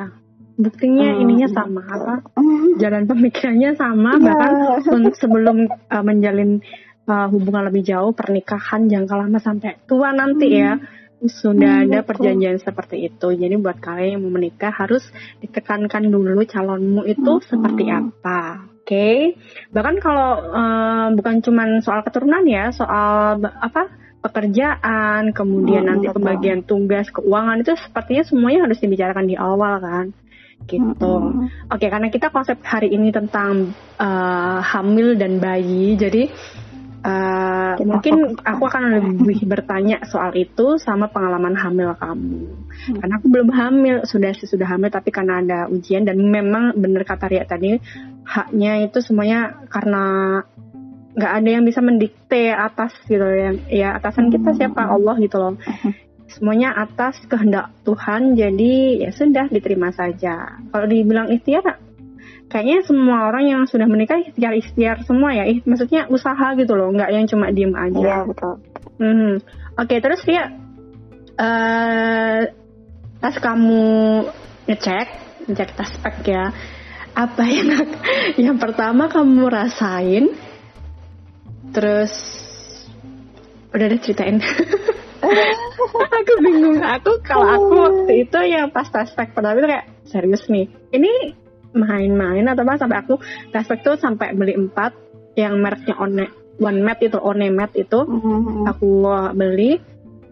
Buktinya 0.57 1.13
Hmm, 1.13 1.21
ininya 1.21 1.49
sama 1.53 1.85
apa? 1.85 2.25
Jalan 2.81 3.05
pemikirannya 3.05 3.77
sama 3.77 4.17
Iya. 4.17 4.25
bahkan 4.25 4.53
sebelum 5.21 5.69
uh, 5.69 6.01
menjalin 6.05 6.65
uh, 7.05 7.27
hubungan 7.29 7.69
lebih 7.69 7.85
jauh 7.85 8.11
pernikahan 8.13 8.89
jangka 8.89 9.15
lama 9.15 9.37
sampai 9.37 9.79
tua 9.85 10.11
nanti 10.13 10.57
ya 10.57 10.77
sudah 11.25 11.81
Hmm, 11.81 11.89
ada 11.89 12.05
betul. 12.05 12.09
perjanjian 12.13 12.61
seperti 12.61 13.09
itu. 13.09 13.27
Jadi 13.33 13.55
buat 13.57 13.81
kalian 13.81 14.17
yang 14.17 14.21
mau 14.21 14.37
menikah 14.37 14.69
harus 14.69 15.01
ditekankan 15.41 16.05
dulu 16.13 16.45
calonmu 16.45 17.09
itu 17.09 17.41
Hmm. 17.41 17.47
seperti 17.49 17.89
apa. 17.89 18.69
Oke. 18.85 19.33
Bahkan 19.73 19.95
kalau 19.97 20.29
uh, 20.53 21.07
bukan 21.17 21.41
cuman 21.41 21.81
soal 21.81 22.05
keturunan 22.05 22.45
ya, 22.45 22.69
soal 22.69 23.41
apa 23.41 23.89
pekerjaan, 24.21 25.33
kemudian 25.33 25.85
Hmm, 25.85 25.97
nanti 25.97 26.07
betul. 26.07 26.15
pembagian 26.21 26.61
tugas, 26.63 27.09
keuangan 27.09 27.65
itu 27.65 27.73
sepertinya 27.75 28.23
semuanya 28.23 28.59
harus 28.69 28.77
dibicarakan 28.77 29.25
di 29.25 29.35
awal 29.35 29.81
kan. 29.81 30.05
Gitu. 30.67 31.15
Mm-mm. 31.15 31.47
Oke, 31.71 31.87
karena 31.87 32.11
kita 32.11 32.27
konsep 32.29 32.59
hari 32.61 32.91
ini 32.91 33.09
tentang 33.13 33.71
uh, 33.97 34.59
hamil 34.59 35.15
dan 35.15 35.39
bayi, 35.39 35.95
jadi 35.95 36.27
uh, 37.03 37.73
Kita 37.77 37.85
mungkin 37.85 38.15
aku 38.41 38.63
akan 38.65 38.83
lebih 38.97 39.45
bertanya 39.45 40.01
soal 40.09 40.33
itu 40.33 40.81
sama 40.81 41.09
pengalaman 41.11 41.53
hamil 41.53 41.93
kamu. 41.97 42.47
Hmm. 42.47 42.97
Karena 43.01 43.13
aku 43.19 43.27
belum 43.29 43.49
hamil, 43.53 43.95
sudah 44.05 44.31
sudah 44.33 44.67
hamil, 44.69 44.89
tapi 44.89 45.09
karena 45.13 45.41
ada 45.41 45.59
ujian 45.69 46.05
dan 46.05 46.17
memang 46.17 46.77
benar 46.77 47.05
kata 47.05 47.29
Ria 47.29 47.45
tadi 47.45 47.77
haknya 48.25 48.87
itu 48.87 48.99
semuanya 48.99 49.67
karena 49.69 50.39
nggak 51.17 51.33
ada 51.33 51.49
yang 51.49 51.65
bisa 51.65 51.81
mendikte 51.81 52.53
atas 52.53 52.93
gitu 53.09 53.25
ya, 53.25 53.49
ya 53.73 53.89
atasan 53.97 54.29
kita 54.29 54.53
Hmm. 54.53 54.57
siapa 54.57 54.85
Allah 54.85 55.15
gitu 55.17 55.37
loh. 55.41 55.57
Semuanya 56.27 56.75
atas 56.75 57.17
kehendak 57.25 57.71
Tuhan, 57.87 58.35
jadi 58.35 59.07
ya 59.07 59.09
sudah 59.15 59.47
diterima 59.47 59.95
saja. 59.95 60.59
Kalau 60.69 60.85
dibilang 60.85 61.31
ikhtiar, 61.31 61.79
kayaknya 62.47 62.83
semua 62.87 63.27
orang 63.27 63.43
yang 63.47 63.61
sudah 63.67 63.87
menikah 63.87 64.19
ikhtiar-ikhtiar 64.23 65.03
semua 65.03 65.35
ya. 65.35 65.43
Ih, 65.47 65.59
maksudnya 65.67 66.07
usaha 66.07 66.55
gitu 66.55 66.73
loh, 66.73 66.91
nggak 66.95 67.11
yang 67.11 67.25
cuma 67.27 67.51
diem 67.51 67.75
aja. 67.75 67.99
Iya 67.99 68.17
betul. 68.23 68.53
Mhm. 68.97 69.33
Oke, 69.77 69.95
terus 70.01 70.23
Ria, 70.25 70.45
eh 71.37 72.41
pas 73.17 73.35
kamu 73.35 73.85
ngecek, 74.65 75.07
ngecek 75.51 75.69
tas 75.75 75.93
pack 76.01 76.17
ya, 76.25 76.49
apa 77.13 77.43
yang 77.45 77.69
yang 78.49 78.57
pertama 78.57 79.11
kamu 79.11 79.43
rasain? 79.51 80.33
Terus 81.75 82.13
udah 83.75 83.85
deh 83.91 83.99
ceritain. 84.01 84.39
aku 86.17 86.33
bingung. 86.41 86.79
Aku 86.79 87.21
kalau 87.21 87.47
aku 87.59 87.73
waktu 87.75 88.13
itu 88.25 88.39
yang 88.49 88.71
pas 88.71 88.87
tas 88.87 89.11
pack 89.13 89.35
pertama 89.35 89.59
itu 89.59 89.67
kayak 89.69 89.85
serius 90.07 90.47
nih. 90.47 90.71
Ini 90.89 91.13
main-main 91.77 92.45
atau 92.49 92.65
apa 92.65 92.81
sampai 92.81 92.97
aku 93.05 93.15
pack 93.53 93.79
tuh 93.85 93.95
sampai 93.95 94.33
beli 94.33 94.57
empat 94.57 94.91
yang 95.37 95.61
mereknya 95.61 95.93
One 95.95 96.27
One 96.57 96.81
Mat 96.81 96.97
itu 97.05 97.17
One 97.21 97.53
Mat 97.53 97.77
itu 97.77 98.01
Mm-mm. 98.01 98.65
aku 98.65 99.05
beli. 99.37 99.77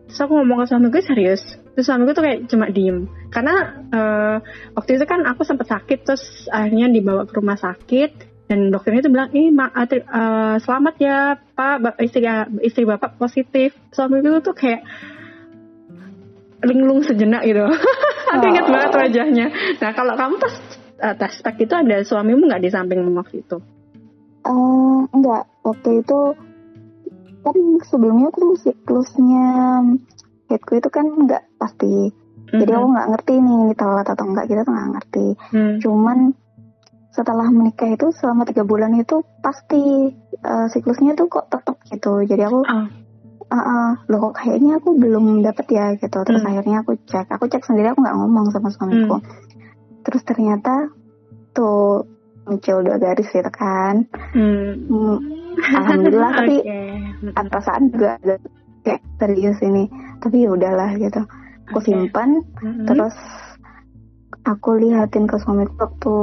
Terus 0.05 0.21
aku 0.21 0.37
ngomong 0.37 0.61
ke 0.61 0.65
suamiku 0.69 0.97
serius? 1.01 1.41
Terus 1.73 1.85
suamiku 1.89 2.13
tuh 2.13 2.23
kayak 2.25 2.49
cuma 2.49 2.69
diem. 2.69 3.05
Karena 3.33 3.55
eh, 3.89 4.37
waktu 4.73 4.97
itu 4.97 5.05
kan 5.05 5.25
aku 5.25 5.41
sempat 5.45 5.69
sakit 5.69 5.99
terus 6.05 6.45
akhirnya 6.49 6.89
dibawa 6.89 7.25
ke 7.29 7.33
rumah 7.37 7.57
sakit. 7.57 8.33
Dan 8.45 8.69
dokternya 8.69 9.01
itu 9.01 9.09
bilang 9.09 9.29
ih 9.33 9.49
ma 9.49 9.69
eh, 9.73 9.85
ter- 9.89 10.05
eh, 10.05 10.55
selamat 10.61 10.95
ya 11.01 11.17
pak. 11.57 11.97
Istri 12.01 12.21
istri 12.65 12.85
bapak 12.85 13.17
positif. 13.17 13.73
Suamiku 13.93 14.41
tuh 14.45 14.53
kayak 14.57 14.81
linglung 16.65 17.05
sejenak 17.05 17.45
gitu. 17.45 17.61
Aku 18.33 18.45
ingat 18.49 18.65
Oh. 18.65 18.73
banget 18.73 18.91
wajahnya. 18.97 19.47
Nah 19.81 19.91
kalau 19.93 20.13
kamu 20.17 20.35
pas 20.41 20.53
eh, 20.99 21.15
tas 21.17 21.35
pack 21.43 21.57
itu 21.59 21.73
ada 21.75 21.99
suamimu 22.01 22.47
nggak 22.47 22.63
di 22.63 22.69
sampingmu 22.71 23.11
waktu 23.15 23.43
itu 23.43 23.57
Eh, 24.45 24.99
enggak, 25.09 25.49
waktu 25.65 26.05
itu 26.05 26.19
kan 27.41 27.57
sebelumnya 27.89 28.29
tuh 28.29 28.53
siklusnya 28.61 29.81
headku 30.45 30.77
itu 30.77 30.89
kan 30.93 31.09
enggak 31.09 31.49
pasti. 31.57 32.13
Jadi 32.53 32.71
aku 32.77 32.87
nggak 32.93 33.09
ngerti 33.09 33.33
nih 33.41 33.57
ini 33.65 33.73
telat 33.73 34.05
atau 34.05 34.21
enggak 34.29 34.45
kita 34.45 34.61
tuh 34.61 34.73
nggak 34.77 34.89
ngerti. 34.93 35.27
Hmm. 35.49 35.75
Cuman 35.81 36.17
setelah 37.09 37.49
menikah 37.49 37.89
itu 37.89 38.13
selama 38.13 38.45
tiga 38.45 38.61
bulan 38.61 38.93
itu 39.01 39.25
pasti 39.41 40.13
eh, 40.45 40.65
siklusnya 40.69 41.17
tuh 41.17 41.25
kok 41.25 41.49
tetap 41.49 41.81
gitu. 41.89 42.21
Jadi 42.21 42.45
aku 42.45 42.61
Ah. 42.69 42.85
ah 43.49 43.57
ah, 43.57 43.89
loh 44.09 44.29
kok 44.29 44.45
kayaknya 44.45 44.77
aku 44.77 44.93
belum 44.93 45.41
dapet 45.41 45.73
ya 45.73 45.97
gitu. 45.97 46.21
Terus 46.21 46.45
Hmm. 46.45 46.49
akhirnya 46.53 46.85
aku 46.85 47.01
cek, 47.01 47.33
aku 47.33 47.49
cek 47.49 47.65
sendiri 47.65 47.89
aku 47.89 48.05
nggak 48.05 48.13
ngomong 48.13 48.53
sama 48.53 48.69
suamiku. 48.69 49.17
Terus 50.05 50.21
ternyata 50.21 50.93
tuh 51.51 52.05
muncul 52.45 52.85
dua 52.85 52.97
garis 53.01 53.27
gitu 53.27 53.51
kan. 53.51 54.05
Hmm. 54.37 54.85
Hmm, 54.85 55.17
Alhamdulillah 55.55 56.31
tapi 56.35 56.55
Oke. 56.61 56.79
Mm-mm. 57.25 57.47
perasaan 57.49 57.83
juga 57.89 58.19
agak 58.21 58.39
kayak 58.85 59.01
serius 59.17 59.57
ini 59.65 59.89
tapi 60.21 60.45
ya 60.45 60.49
udahlah 60.53 60.93
gitu 60.99 61.21
aku 61.71 61.79
Oke. 61.81 61.85
simpan 61.89 62.29
Mm-mm. 62.61 62.85
terus 62.85 63.15
aku 64.45 64.77
liatin 64.77 65.25
ke 65.25 65.35
suamiku 65.41 65.73
waktu 65.81 66.15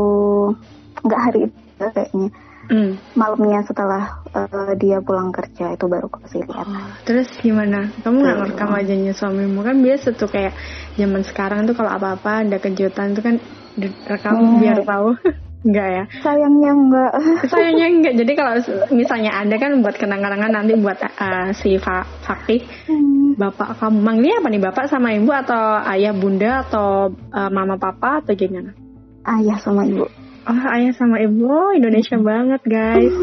nggak 1.02 1.20
hari 1.20 1.40
itu 1.50 1.86
kayaknya 1.90 2.30
Hmm. 2.62 2.94
Malamnya 3.18 3.58
setelah 3.66 4.22
uh, 4.38 4.70
dia 4.78 5.02
pulang 5.02 5.34
kerja 5.34 5.74
itu 5.74 5.90
baru 5.90 6.06
aku 6.06 6.22
kasih 6.24 6.46
lihat. 6.46 6.62
Oh, 6.62 6.94
terus 7.02 7.26
gimana? 7.42 7.90
Kamu 8.06 8.22
nggak 8.22 8.38
ngerekam 8.38 8.70
wajahnya 8.70 9.12
suamimu 9.18 9.66
kan 9.66 9.82
biasa 9.82 10.14
tuh 10.14 10.30
kayak 10.30 10.54
zaman 10.94 11.26
sekarang 11.26 11.66
tuh 11.66 11.74
kalau 11.74 11.90
apa-apa 11.90 12.46
ada 12.46 12.62
kejutan 12.62 13.18
tuh 13.18 13.22
kan 13.26 13.42
direkam 13.76 14.36
hmm. 14.36 14.58
biar 14.60 14.78
tahu. 14.84 15.10
Enggak 15.62 15.88
ya? 15.94 16.04
Sayangnya 16.26 16.70
enggak. 16.74 17.12
Sayangnya 17.54 17.86
enggak. 17.86 18.14
Jadi 18.18 18.32
kalau 18.34 18.52
misalnya 18.90 19.30
ada 19.30 19.54
kan 19.62 19.78
buat 19.78 19.94
kenang-kenangan 19.94 20.50
nanti 20.50 20.74
buat 20.74 20.98
uh, 20.98 21.54
si 21.54 21.78
Fa 21.78 22.02
Fakih, 22.26 22.66
hmm. 22.90 23.38
bapak 23.38 23.78
kamu 23.78 23.98
manggilnya 24.02 24.42
apa 24.42 24.48
nih? 24.50 24.58
Bapak 24.58 24.90
sama 24.90 25.14
ibu 25.14 25.30
atau 25.30 25.78
ayah 25.86 26.10
bunda 26.18 26.66
atau 26.66 27.14
uh, 27.14 27.50
mama 27.54 27.78
papa 27.78 28.26
atau 28.26 28.34
gimana? 28.34 28.74
Ayah 29.22 29.54
sama 29.62 29.86
ibu. 29.86 30.02
Oh, 30.50 30.64
ayah 30.74 30.90
sama 30.98 31.22
ibu. 31.22 31.46
Oh, 31.46 31.70
Indonesia 31.70 32.18
banget, 32.18 32.62
guys. 32.66 33.14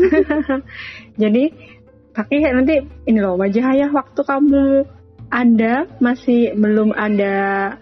Jadi 1.22 1.52
Fakih 2.16 2.42
nanti 2.52 2.84
ini 3.06 3.20
loh 3.22 3.38
wajah 3.38 3.76
ayah 3.76 3.90
waktu 3.92 4.22
kamu 4.24 4.84
ada 5.30 5.86
masih 6.02 6.58
belum 6.58 6.92
ada 6.98 7.78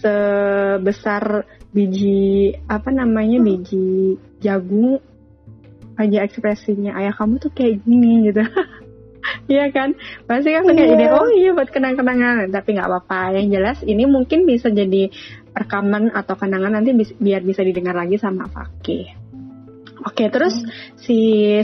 sebesar 0.00 1.44
biji 1.70 2.54
apa 2.66 2.90
namanya 2.90 3.38
biji 3.40 4.18
jagung. 4.42 5.00
Aja 6.00 6.24
ekspresinya 6.24 6.96
ayah 6.96 7.12
kamu 7.12 7.36
tuh 7.42 7.52
kayak 7.52 7.84
gini 7.84 8.30
gitu. 8.30 8.44
Iya 9.46 9.68
kan? 9.68 9.92
Pasti 10.24 10.48
kan 10.48 10.64
kayak 10.64 10.96
ide 10.96 11.06
oh 11.12 11.28
iya 11.28 11.52
buat 11.52 11.68
kenang-kenangan. 11.68 12.48
Tapi 12.48 12.68
nggak 12.72 12.88
apa-apa. 12.88 13.36
Yang 13.36 13.46
jelas 13.52 13.78
ini 13.84 14.08
mungkin 14.08 14.48
bisa 14.48 14.72
jadi 14.72 15.12
rekaman 15.52 16.14
atau 16.16 16.40
kenangan 16.40 16.72
nanti 16.72 16.96
bi 16.96 17.04
biar 17.04 17.44
bisa 17.44 17.60
didengar 17.60 17.92
lagi 17.92 18.16
sama 18.16 18.48
Fakih. 18.48 19.12
Oke 20.08 20.32
terus 20.32 20.56
hmm. 20.56 20.96
si 20.96 21.18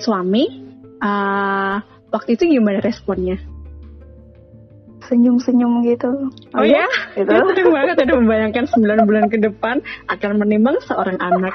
suami 0.05 0.45
uh, 1.01 1.81
waktu 2.13 2.37
itu 2.37 2.61
gimana 2.61 2.85
responnya 2.85 3.41
senyum-senyum 5.07 5.87
gitu. 5.87 6.31
Oh, 6.53 6.61
oh 6.61 6.67
ya? 6.67 6.87
Gitu. 7.15 7.31
Sering 7.55 7.71
banget 7.73 7.97
ada 8.03 8.13
membayangkan 8.19 8.65
9 8.69 9.09
bulan 9.09 9.27
ke 9.31 9.39
depan 9.41 9.81
akan 10.11 10.31
menimbang 10.43 10.79
seorang 10.85 11.19
anak. 11.23 11.55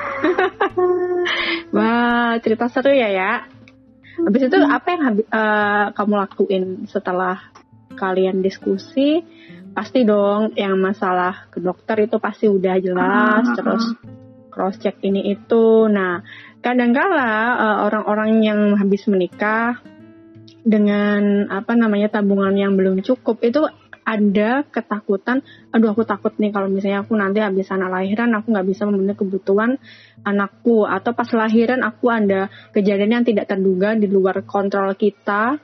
Wah, 1.76 2.40
cerita 2.44 2.68
seru 2.68 2.92
ya 2.92 3.12
ya. 3.12 3.48
Habis 4.22 4.52
itu 4.52 4.58
apa 4.60 4.88
yang 4.92 5.02
uh, 5.32 5.86
kamu 5.96 6.14
lakuin 6.20 6.64
setelah 6.90 7.40
kalian 7.96 8.44
diskusi? 8.44 9.24
Pasti 9.72 10.04
dong 10.04 10.52
yang 10.60 10.76
masalah 10.84 11.48
ke 11.48 11.64
dokter 11.64 12.04
itu 12.04 12.20
pasti 12.20 12.52
udah 12.52 12.76
jelas, 12.84 13.48
uh, 13.48 13.56
terus 13.56 13.84
cross 14.52 14.76
check 14.84 15.00
ini 15.00 15.32
itu. 15.32 15.88
Nah, 15.88 16.20
kadangkala 16.60 17.56
uh, 17.56 17.78
orang-orang 17.88 18.44
yang 18.44 18.60
habis 18.76 19.08
menikah 19.08 19.80
dengan 20.62 21.50
apa 21.50 21.74
namanya 21.74 22.22
tabungan 22.22 22.54
yang 22.54 22.78
belum 22.78 23.02
cukup 23.02 23.42
itu 23.42 23.66
ada 24.02 24.66
ketakutan, 24.66 25.46
aduh 25.70 25.94
aku 25.94 26.04
takut 26.10 26.34
nih 26.42 26.50
kalau 26.50 26.66
misalnya 26.66 27.06
aku 27.06 27.14
nanti 27.14 27.38
habis 27.38 27.70
anak 27.70 27.94
lahiran 27.94 28.34
aku 28.34 28.50
nggak 28.50 28.68
bisa 28.68 28.90
memenuhi 28.90 29.14
kebutuhan 29.14 29.78
anakku 30.26 30.90
atau 30.90 31.14
pas 31.14 31.30
lahiran 31.30 31.86
aku 31.86 32.10
ada 32.10 32.50
kejadian 32.74 33.22
yang 33.22 33.26
tidak 33.26 33.46
terduga 33.46 33.94
di 33.94 34.10
luar 34.10 34.42
kontrol 34.42 34.98
kita 34.98 35.62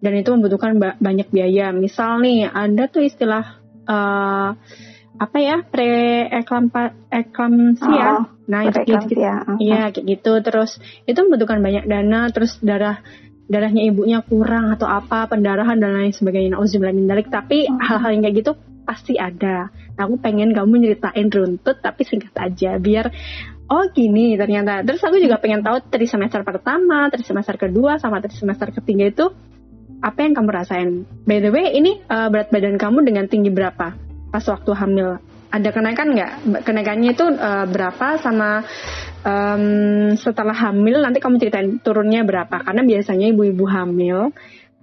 dan 0.00 0.12
itu 0.16 0.28
membutuhkan 0.32 0.76
ba 0.76 0.96
banyak 1.00 1.28
biaya. 1.32 1.72
Misal 1.72 2.20
nih 2.20 2.48
ada 2.48 2.88
tuh 2.88 3.04
istilah 3.04 3.60
uh, 3.88 4.50
apa 5.16 5.38
ya 5.40 5.64
pre 5.64 6.28
eklamsia. 7.08 8.08
Oh, 8.20 8.24
nah 8.44 8.68
itu 8.68 8.84
gitu, 8.84 9.20
iya 9.60 9.88
kayak 9.88 10.04
gitu. 10.04 10.32
Terus 10.44 10.76
itu 11.08 11.18
membutuhkan 11.24 11.64
banyak 11.64 11.88
dana. 11.88 12.28
Terus 12.28 12.60
darah 12.60 13.00
darahnya 13.46 13.86
ibunya 13.86 14.20
kurang 14.26 14.74
atau 14.74 14.90
apa 14.90 15.30
pendarahan 15.30 15.78
dan 15.78 15.94
lain 15.94 16.12
sebagainya. 16.14 16.58
Nauzubillah 16.58 16.94
min 16.94 17.06
dalik 17.06 17.30
tapi 17.30 17.66
hmm. 17.66 17.78
hal-hal 17.78 18.10
yang 18.14 18.22
kayak 18.26 18.36
gitu 18.42 18.52
pasti 18.86 19.18
ada. 19.18 19.70
Nah, 19.70 20.02
aku 20.06 20.22
pengen 20.22 20.54
kamu 20.54 20.82
nyeritain 20.82 21.26
runtut 21.26 21.82
tapi 21.82 22.06
singkat 22.06 22.34
aja 22.38 22.78
biar 22.78 23.10
oh 23.70 23.84
gini 23.90 24.38
ternyata. 24.38 24.82
Terus 24.86 25.02
aku 25.02 25.18
juga 25.18 25.42
pengen 25.42 25.62
tahu 25.62 25.82
dari 25.90 26.06
semester 26.06 26.42
pertama 26.46 27.10
dari 27.10 27.26
semester 27.26 27.58
kedua 27.58 27.98
sama 27.98 28.22
dari 28.22 28.34
semester 28.34 28.70
ketiga 28.70 29.10
itu 29.10 29.26
apa 30.02 30.18
yang 30.22 30.34
kamu 30.36 30.50
rasain? 30.52 30.90
By 31.26 31.42
the 31.42 31.50
way 31.50 31.74
ini 31.74 32.02
uh, 32.06 32.28
berat 32.30 32.52
badan 32.52 32.78
kamu 32.78 33.06
dengan 33.06 33.26
tinggi 33.26 33.50
berapa 33.50 33.96
pas 34.30 34.44
waktu 34.46 34.70
hamil? 34.74 35.18
Ada 35.46 35.70
kenaikan 35.72 36.12
nggak? 36.12 36.32
Kenaikannya 36.66 37.10
itu 37.16 37.24
uh, 37.26 37.64
berapa 37.70 38.18
sama 38.20 38.66
um, 39.24 39.64
setelah 40.18 40.52
hamil 40.52 41.00
nanti 41.00 41.22
kamu 41.22 41.40
ceritain 41.40 41.78
turunnya 41.80 42.26
berapa? 42.26 42.60
Karena 42.60 42.82
biasanya 42.82 43.30
ibu-ibu 43.32 43.64
hamil 43.64 44.34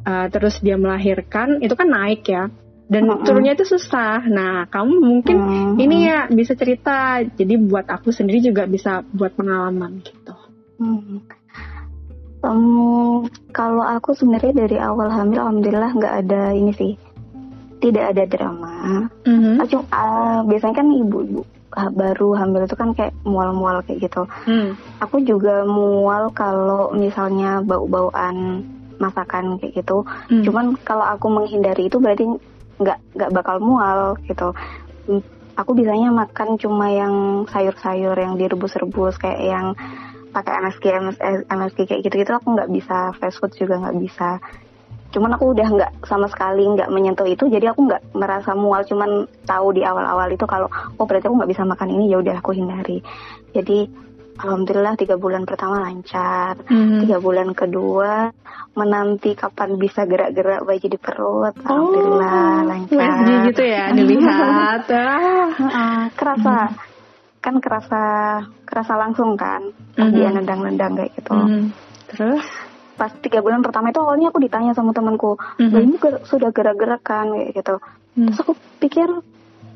uh, 0.08 0.28
terus 0.32 0.64
dia 0.64 0.80
melahirkan 0.80 1.62
itu 1.62 1.74
kan 1.76 1.90
naik 1.90 2.26
ya 2.26 2.50
dan 2.90 3.10
uh 3.10 3.20
-uh. 3.20 3.26
turunnya 3.26 3.54
itu 3.54 3.66
susah. 3.68 4.24
Nah, 4.28 4.70
kamu 4.70 4.94
mungkin 5.02 5.38
uh 5.38 5.48
-uh. 5.50 5.82
ini 5.82 6.10
ya 6.10 6.30
bisa 6.30 6.54
cerita. 6.58 7.22
Jadi 7.22 7.54
buat 7.60 7.86
aku 7.90 8.10
sendiri 8.10 8.42
juga 8.42 8.66
bisa 8.66 9.02
buat 9.14 9.34
pengalaman 9.36 10.02
gitu. 10.02 10.36
Hmm. 10.80 11.22
Um, 12.44 13.24
kalau 13.56 13.88
aku 13.88 14.12
sebenarnya 14.20 14.68
dari 14.68 14.76
awal 14.76 15.08
hamil, 15.08 15.40
alhamdulillah 15.40 15.96
nggak 15.96 16.16
ada 16.28 16.52
ini 16.52 16.76
sih 16.76 16.94
tidak 17.84 18.16
ada 18.16 18.24
drama. 18.28 19.08
Mm-hmm. 19.28 19.56
Cuma 19.68 19.84
uh, 19.92 20.40
biasanya 20.48 20.76
kan 20.80 20.88
ibu-ibu 20.88 21.44
baru 21.94 22.38
hamil 22.38 22.66
itu 22.66 22.76
kan 22.78 22.94
kayak 22.94 23.14
mual-mual 23.26 23.82
kayak 23.86 24.10
gitu. 24.10 24.24
Mm. 24.46 24.78
Aku 25.02 25.22
juga 25.26 25.66
mual 25.66 26.30
kalau 26.32 26.94
misalnya 26.94 27.60
bau-bauan 27.66 28.66
masakan 29.02 29.58
kayak 29.58 29.84
gitu. 29.84 30.06
Mm. 30.30 30.44
Cuman 30.46 30.66
kalau 30.86 31.06
aku 31.06 31.28
menghindari 31.28 31.90
itu 31.90 31.98
berarti 31.98 32.26
nggak 32.82 33.00
nggak 33.18 33.32
bakal 33.34 33.58
mual 33.62 34.18
gitu. 34.26 34.54
Hmm, 35.10 35.22
aku 35.58 35.72
biasanya 35.78 36.10
makan 36.10 36.58
cuma 36.58 36.90
yang 36.90 37.46
sayur-sayur 37.50 38.18
yang 38.18 38.40
direbus-rebus 38.40 39.20
kayak 39.22 39.42
yang 39.42 39.68
pakai 40.34 40.66
MSG, 40.66 40.86
MSG, 40.90 41.22
MSG 41.46 41.80
kayak 41.86 42.02
gitu-gitu 42.10 42.32
aku 42.34 42.58
nggak 42.58 42.72
bisa 42.74 43.14
fast 43.22 43.38
food 43.38 43.54
juga 43.54 43.78
nggak 43.78 43.98
bisa 44.02 44.42
cuman 45.14 45.38
aku 45.38 45.54
udah 45.54 45.68
nggak 45.70 45.92
sama 46.10 46.26
sekali 46.26 46.66
nggak 46.74 46.90
menyentuh 46.90 47.30
itu 47.30 47.46
jadi 47.46 47.70
aku 47.70 47.86
nggak 47.86 48.18
merasa 48.18 48.58
mual 48.58 48.82
cuman 48.82 49.30
tahu 49.46 49.78
di 49.78 49.86
awal-awal 49.86 50.26
itu 50.34 50.50
kalau 50.50 50.66
oh 50.98 51.06
berarti 51.06 51.30
aku 51.30 51.38
nggak 51.38 51.52
bisa 51.54 51.64
makan 51.70 51.90
ini 51.94 52.10
ya 52.10 52.18
udah 52.18 52.42
aku 52.42 52.58
hindari 52.58 52.98
jadi 53.54 53.86
alhamdulillah 54.42 54.98
tiga 54.98 55.16
bulan 55.22 55.46
pertama 55.46 55.86
lancar 55.86 56.58
mm-hmm. 56.66 57.06
tiga 57.06 57.18
bulan 57.22 57.54
kedua 57.54 58.34
menanti 58.74 59.38
kapan 59.38 59.78
bisa 59.78 60.10
gerak-gerak 60.10 60.66
bayi 60.66 60.82
di 60.82 60.98
perut 60.98 61.54
alhamdulillah 61.62 62.34
oh, 62.34 62.60
lancar 62.66 63.18
gitu 63.54 63.64
ya 63.70 63.94
dilihat 63.94 64.90
uh, 64.90 66.10
kerasa 66.18 66.74
mm-hmm. 66.74 67.38
kan 67.38 67.56
kerasa 67.62 68.04
kerasa 68.66 68.94
langsung 68.98 69.38
kan 69.38 69.62
mm-hmm. 69.94 70.10
dia 70.18 70.30
nendang-nendang 70.34 70.98
kayak 70.98 71.14
gitu 71.22 71.38
mm-hmm. 71.38 71.64
terus 72.10 72.73
pas 72.94 73.12
tiga 73.20 73.42
bulan 73.42 73.66
pertama 73.66 73.90
itu 73.90 74.00
awalnya 74.02 74.30
aku 74.30 74.40
ditanya 74.42 74.72
sama 74.78 74.94
temanku 74.94 75.38
mm-hmm. 75.58 75.82
ini 75.82 75.96
sudah 76.30 76.50
gerak-gerak 76.54 77.02
kan 77.02 77.34
kayak 77.34 77.58
gitu 77.58 77.76
mm. 78.18 78.26
terus 78.30 78.40
aku 78.42 78.54
pikir 78.78 79.10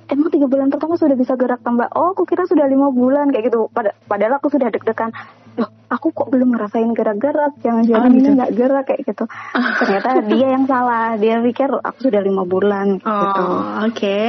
emang 0.08 0.30
tiga 0.32 0.47
bulan 0.47 0.71
pertama 0.71 0.95
sudah 0.95 1.17
bisa 1.19 1.36
gerak 1.36 1.60
tambah 1.62 1.91
oh 1.91 2.15
aku 2.15 2.23
kira 2.23 2.47
sudah 2.47 2.65
lima 2.65 2.88
bulan 2.93 3.30
kayak 3.34 3.51
gitu 3.51 3.67
Pad 3.73 3.91
padahal 4.08 4.39
aku 4.39 4.47
sudah 4.47 4.71
deg-degan 4.71 5.12
loh 5.58 5.69
aku 5.89 6.13
kok 6.13 6.30
belum 6.30 6.53
ngerasain 6.53 6.93
gerak-gerak 6.93 7.58
jangan-jangan 7.65 8.10
oh, 8.10 8.13
gitu. 8.13 8.21
ini 8.23 8.38
nggak 8.38 8.53
gerak 8.56 8.86
kayak 8.88 9.01
gitu 9.03 9.25
ternyata 9.84 10.10
dia 10.30 10.47
yang 10.53 10.65
salah 10.69 11.17
dia 11.17 11.41
pikir 11.41 11.69
aku 11.73 11.99
sudah 12.08 12.21
lima 12.23 12.43
bulan 12.45 13.01
oh, 13.03 13.12
gitu 13.12 13.43
oke 13.43 13.60
okay. 13.91 14.27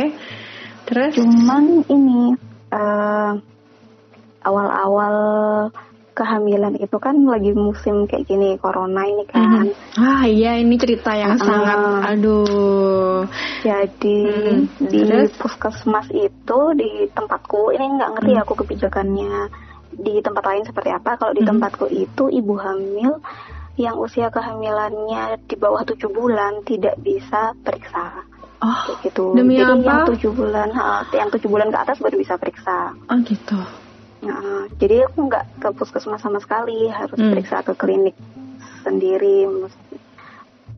terus 0.88 1.14
cuman 1.14 1.84
ini 1.86 2.34
uh, 2.72 3.32
awal-awal 4.42 5.16
kehamilan 6.18 6.74
itu 6.82 6.98
kan 6.98 7.14
lagi 7.22 7.54
musim 7.54 8.10
kayak 8.10 8.26
gini 8.26 8.58
corona 8.58 9.06
ini 9.06 9.22
kan. 9.30 9.70
Mm-hmm. 9.70 10.02
Ah 10.02 10.26
iya 10.26 10.58
ini 10.58 10.74
cerita 10.74 11.14
yang 11.14 11.38
uh, 11.38 11.42
sangat 11.46 11.78
aduh. 12.18 13.22
Jadi 13.62 14.20
mm-hmm. 14.26 14.90
di 14.90 15.00
Terus? 15.06 15.30
puskesmas 15.38 16.10
itu 16.10 16.60
di 16.74 17.06
tempatku 17.14 17.70
ini 17.70 17.86
nggak 17.94 18.10
ngerti 18.18 18.32
mm-hmm. 18.34 18.50
aku 18.50 18.52
kebijakannya 18.66 19.34
di 19.94 20.14
tempat 20.18 20.42
lain 20.42 20.64
seperti 20.66 20.90
apa. 20.90 21.14
Kalau 21.14 21.30
di 21.30 21.46
mm-hmm. 21.46 21.50
tempatku 21.54 21.86
itu 21.94 22.24
ibu 22.34 22.54
hamil 22.58 23.22
yang 23.78 23.94
usia 23.94 24.26
kehamilannya 24.34 25.38
di 25.46 25.54
bawah 25.54 25.86
tujuh 25.86 26.10
bulan 26.10 26.66
tidak 26.66 26.98
bisa 26.98 27.54
periksa. 27.62 28.26
Oh, 28.58 28.74
kayak 28.90 29.06
gitu. 29.06 29.38
Demi 29.38 29.54
Jadi 29.54 29.70
apa? 29.70 29.86
yang 29.86 30.02
tujuh 30.10 30.30
bulan, 30.34 30.68
ha, 30.74 31.06
yang 31.14 31.30
tujuh 31.30 31.46
bulan 31.46 31.70
ke 31.70 31.78
atas 31.78 32.02
baru 32.02 32.18
bisa 32.18 32.34
periksa. 32.34 32.90
Oh 33.06 33.18
gitu. 33.22 33.54
Nah, 34.18 34.66
jadi 34.82 35.06
aku 35.06 35.30
nggak 35.30 35.62
ke 35.62 35.68
puskesmas 35.78 36.22
sama 36.22 36.42
sekali, 36.42 36.90
harus 36.90 37.14
hmm. 37.14 37.30
periksa 37.30 37.62
ke 37.62 37.72
klinik 37.78 38.16
sendiri, 38.82 39.46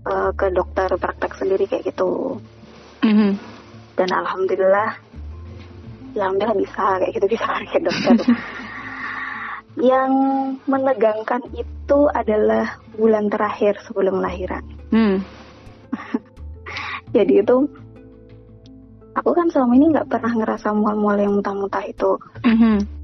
uh, 0.06 0.30
ke 0.32 0.52
dokter 0.52 0.88
praktek 0.96 1.36
sendiri 1.36 1.64
kayak 1.68 1.92
gitu. 1.92 2.40
Mm-hmm. 3.00 3.32
Dan 3.96 4.08
alhamdulillah, 4.12 4.90
ya 6.16 6.20
alhamdulillah 6.28 6.58
bisa 6.60 6.84
kayak 7.00 7.12
gitu 7.16 7.26
bisa 7.36 7.48
ke 7.68 7.78
dokter. 7.80 8.16
yang 9.80 10.12
menegangkan 10.66 11.40
itu 11.56 11.98
adalah 12.12 12.76
bulan 12.98 13.32
terakhir 13.32 13.80
sebelum 13.86 14.20
lahiran. 14.20 14.64
Hmm. 14.92 15.22
Jadi 17.16 17.40
itu 17.40 17.56
aku 19.16 19.30
kan 19.32 19.48
selama 19.48 19.72
ini 19.78 19.86
nggak 19.94 20.10
pernah 20.10 20.32
ngerasa 20.36 20.74
mual-mual 20.74 21.16
yang 21.16 21.32
muntah-muntah 21.38 21.84
itu. 21.86 22.18
Mhm. 22.44 22.99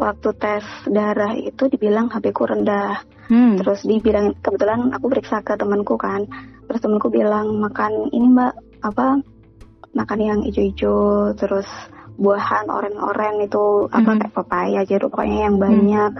Waktu 0.00 0.28
tes 0.40 0.64
darah 0.88 1.36
itu 1.36 1.68
dibilang 1.68 2.08
HB 2.08 2.32
ku 2.32 2.48
rendah. 2.48 3.04
Hmm. 3.28 3.60
Terus 3.60 3.84
dibilang 3.84 4.32
kebetulan 4.40 4.88
aku 4.96 5.12
periksa 5.12 5.44
ke 5.44 5.60
temanku 5.60 6.00
kan. 6.00 6.24
Terus 6.64 6.80
temanku 6.80 7.12
bilang 7.12 7.60
makan 7.60 8.08
ini 8.08 8.32
mbak 8.32 8.56
apa 8.80 9.20
makan 9.92 10.18
yang 10.24 10.40
hijau-hijau 10.40 11.36
terus 11.36 11.68
buahan 12.16 12.68
oren-oren 12.68 13.44
itu 13.44 13.88
apa 13.92 14.12
Mhm. 14.12 14.18
kayak 14.24 14.34
pepaya 14.36 14.80
jeruk 14.84 15.12
pokoknya 15.12 15.38
yang 15.48 15.56
banyak. 15.60 16.12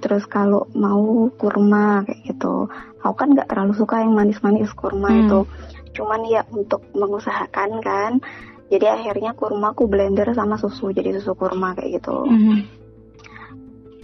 Terus 0.00 0.24
kalau 0.24 0.64
mau 0.72 1.28
kurma 1.36 2.04
kayak 2.08 2.32
gitu. 2.32 2.68
Aku 3.04 3.14
kan 3.14 3.36
nggak 3.36 3.52
terlalu 3.52 3.72
suka 3.76 4.00
yang 4.00 4.16
manis-manis 4.16 4.72
kurma 4.72 5.12
Hmm. 5.12 5.20
itu. 5.28 5.40
Cuman 5.92 6.24
ya 6.24 6.40
untuk 6.48 6.84
mengusahakan 6.92 7.84
kan. 7.84 8.12
Jadi 8.66 8.82
akhirnya 8.84 9.30
kurma 9.32 9.70
aku 9.72 9.86
blender 9.86 10.26
sama 10.34 10.58
susu 10.58 10.90
jadi 10.90 11.14
susu 11.14 11.38
kurma 11.38 11.72
kayak 11.78 12.02
gitu 12.02 12.26
Mhm. 12.26 12.75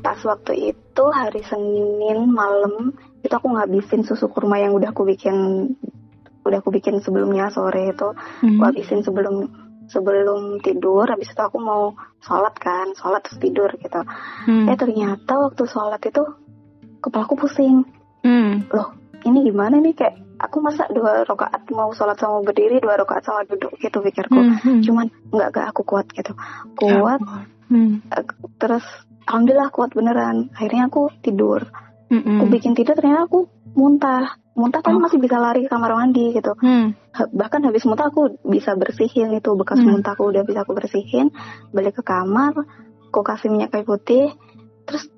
Pas 0.02 0.18
waktu 0.26 0.74
itu 0.74 1.04
hari 1.14 1.46
Senin 1.46 2.28
malam 2.28 2.92
itu 3.22 3.30
aku 3.30 3.54
ngabisin 3.54 4.02
susu 4.02 4.26
kurma 4.28 4.58
yang 4.58 4.74
udah 4.74 4.90
aku 4.90 5.06
bikin 5.06 5.70
udah 6.42 6.58
aku 6.58 6.74
bikin 6.74 6.98
sebelumnya 6.98 7.54
sore 7.54 7.94
itu 7.94 8.08
Mhm. 8.42 8.58
aku 8.58 8.62
habisin 8.74 9.00
sebelum 9.06 9.46
sebelum 9.86 10.58
tidur 10.58 11.06
habis 11.06 11.30
itu 11.30 11.38
aku 11.38 11.62
mau 11.62 11.94
sholat 12.18 12.54
kan 12.58 12.90
sholat 12.98 13.22
terus 13.22 13.38
tidur 13.38 13.70
gitu 13.78 14.00
Hmm. 14.46 14.66
eh 14.66 14.74
ternyata 14.74 15.38
waktu 15.38 15.62
sholat 15.70 16.02
itu 16.02 16.22
kepalaku 16.98 17.46
pusing 17.46 17.86
Hmm. 18.26 18.66
loh 18.70 18.94
ini 19.22 19.46
gimana 19.46 19.78
nih 19.78 19.94
kayak 19.94 20.18
aku 20.42 20.58
masa 20.58 20.90
dua 20.90 21.22
rakaat 21.22 21.62
mau 21.70 21.94
sholat 21.94 22.18
sama 22.18 22.42
berdiri 22.42 22.82
dua 22.82 22.98
rakaat 22.98 23.22
sama 23.22 23.46
duduk 23.46 23.74
gitu 23.78 24.02
pikirku 24.02 24.34
Mhm. 24.34 24.82
cuman 24.82 25.06
nggak 25.30 25.48
gak 25.54 25.66
aku 25.70 25.82
kuat 25.86 26.10
gitu 26.10 26.34
kuat 26.74 27.22
Hmm. 27.70 28.02
eh, 28.10 28.24
terus 28.58 28.82
alhamdulillah 29.24 29.70
kuat 29.70 29.90
beneran. 29.92 30.50
Akhirnya 30.52 30.88
aku 30.88 31.11
tidur. 31.20 31.66
Mhm. 32.12 32.44
aku 32.44 32.46
bikin 32.52 32.72
tidur 32.76 32.92
ternyata 32.92 33.24
aku 33.24 33.48
muntah. 33.72 34.37
Muntah 34.52 34.85
kan 34.85 34.92
Oh. 34.92 35.00
masih 35.00 35.16
bisa 35.16 35.40
lari 35.40 35.64
ke 35.64 35.72
kamar 35.72 35.96
mandi 35.96 36.37
gitu. 36.37 36.52
Ha- 37.16 37.30
bahkan 37.32 37.64
habis 37.64 37.88
muntah 37.88 38.12
aku 38.12 38.37
bisa 38.44 38.76
bersihin 38.76 39.32
itu 39.32 39.48
bekas 39.56 39.80
Hmm. 39.80 39.96
muntah 39.96 40.12
aku 40.12 40.28
udah 40.28 40.44
bisa 40.44 40.61
aku 40.61 40.76
bersihin. 40.76 41.32
Balik 41.72 41.96
ke 41.96 42.02
kamar 42.04 42.52
aku 43.08 43.20
kasih 43.24 43.48
minyak 43.48 43.72
kayu 43.72 43.88
putih. 43.88 44.28
Terus 44.85 45.08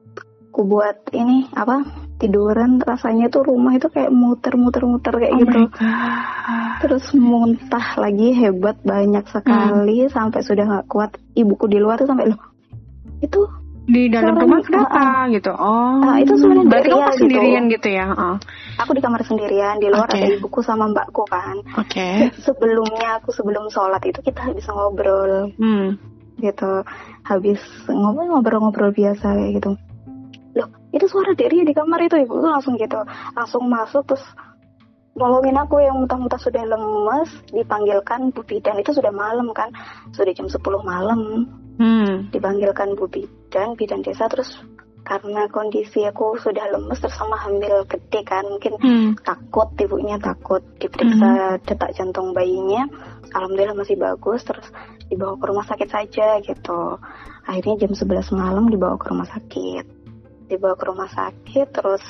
aku 0.54 0.62
buat 0.62 1.10
ini 1.10 1.50
apa 1.50 1.82
tiduran. 2.22 2.78
Rasanya 2.78 3.26
tuh 3.26 3.42
rumah 3.42 3.74
itu 3.74 3.90
kayak 3.90 4.14
muter-muter-muter 4.14 5.18
kayak 5.18 5.34
Oh 5.34 5.38
gitu. 5.42 5.60
terus 6.78 7.10
muntah 7.10 7.98
lagi 7.98 8.38
hebat 8.38 8.78
banyak 8.86 9.26
sekali. 9.26 10.06
Sampai 10.06 10.46
sudah 10.46 10.62
nggak 10.62 10.86
kuat 10.86 11.18
ibuku 11.34 11.66
di 11.66 11.82
luar 11.82 11.98
tuh 11.98 12.06
sampai 12.06 12.30
loh 12.30 12.38
itu 13.18 13.40
Di 13.84 14.08
dalam 14.08 14.40
rumah 14.40 14.64
kenapa 14.64 15.28
gitu? 15.28 15.52
Oh. 15.52 16.00
Ah, 16.00 16.16
itu 16.16 16.32
sebenarnya 16.40 16.66
berarti 16.72 16.88
kamu 16.88 16.96
ya, 16.96 17.04
gitu. 17.04 17.18
sendirian 17.20 17.64
gitu 17.68 17.88
ya? 17.92 18.06
Oh. 18.16 18.36
aku 18.74 18.90
di 18.90 19.02
kamar 19.04 19.22
sendirian 19.22 19.78
di 19.78 19.86
luar 19.86 20.10
Oke. 20.10 20.18
ada 20.18 20.28
ibuku 20.34 20.60
sama 20.66 20.90
mbakku 20.90 21.22
kan 21.30 21.62
Oke. 21.78 22.32
sebelumnya 22.42 23.22
aku 23.22 23.30
sebelum 23.30 23.70
sholat 23.70 24.02
itu 24.02 24.18
kita 24.18 24.50
bisa 24.50 24.74
ngobrol 24.74 25.54
Hmm. 25.54 25.94
gitu 26.42 26.82
habis 27.22 27.62
ngobrol 27.86 28.34
ngobrol-ngobrol 28.34 28.90
biasa 28.90 29.38
kayak 29.38 29.62
gitu 29.62 29.70
loh 30.58 30.68
itu 30.90 31.06
suara 31.06 31.38
Deria 31.38 31.62
di 31.62 31.70
kamar 31.70 32.02
itu 32.02 32.18
ibu 32.18 32.34
langsung 32.42 32.74
gitu 32.74 32.98
langsung 33.38 33.70
masuk 33.70 34.02
terus 34.10 34.26
nolongin 35.14 35.54
aku 35.54 35.78
yang 35.78 36.02
muntah-muntah 36.02 36.38
sudah 36.42 36.62
lemes 36.66 37.30
dipanggilkan 37.54 38.34
Bu 38.34 38.42
Bidan. 38.42 38.82
Itu 38.82 38.94
sudah 38.94 39.14
malam 39.14 39.54
kan? 39.54 39.70
Sudah 40.10 40.34
jam 40.34 40.50
10 40.50 40.60
malam. 40.82 41.20
Hmm. 41.74 42.30
dipanggilkan 42.30 42.94
Bu 42.94 43.10
Bidan 43.10 43.74
Bidan 43.74 44.06
desa. 44.06 44.30
Terus 44.30 44.46
karena 45.04 45.50
kondisi 45.50 46.06
aku 46.06 46.38
sudah 46.40 46.70
lemes 46.70 46.96
terus 46.96 47.18
sama 47.18 47.36
hamil 47.36 47.84
gede 47.84 48.24
kan 48.24 48.46
mungkin 48.46 48.78
Hmm. 48.78 49.10
takut 49.20 49.74
ibunya 49.78 50.16
takut. 50.22 50.62
Diperiksa 50.78 51.58
detak 51.66 51.92
jantung 51.98 52.30
bayinya. 52.30 52.86
Alhamdulillah 53.34 53.74
masih 53.74 53.98
bagus 53.98 54.46
terus 54.46 54.70
dibawa 55.10 55.34
ke 55.36 55.44
rumah 55.50 55.66
sakit 55.66 55.88
saja 55.90 56.38
gitu. 56.40 57.02
Akhirnya 57.44 57.84
jam 57.86 57.92
11 57.92 58.30
malam 58.32 58.70
dibawa 58.70 58.94
ke 58.96 59.10
rumah 59.10 59.26
sakit. 59.26 59.84
Dibawa 60.48 60.74
ke 60.78 60.84
rumah 60.86 61.10
sakit 61.10 61.68
terus 61.74 62.04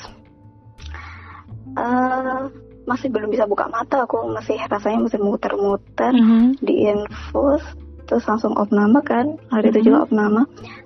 eh 1.75 2.41
masih 2.85 3.09
belum 3.09 3.29
bisa 3.33 3.49
buka 3.49 3.67
mata. 3.67 4.05
Aku 4.05 4.29
masih 4.29 4.57
rasanya 4.69 5.09
masih 5.09 5.19
muter-muter 5.21 6.13
Mhm. 6.13 6.61
diinfus 6.61 7.63
terus 8.05 8.25
langsung 8.29 8.53
opname 8.53 9.01
kan. 9.01 9.41
Hari 9.49 9.73
itu 9.73 9.79
Mhm. 9.81 9.85
juga 9.85 9.97
opname 10.05 10.41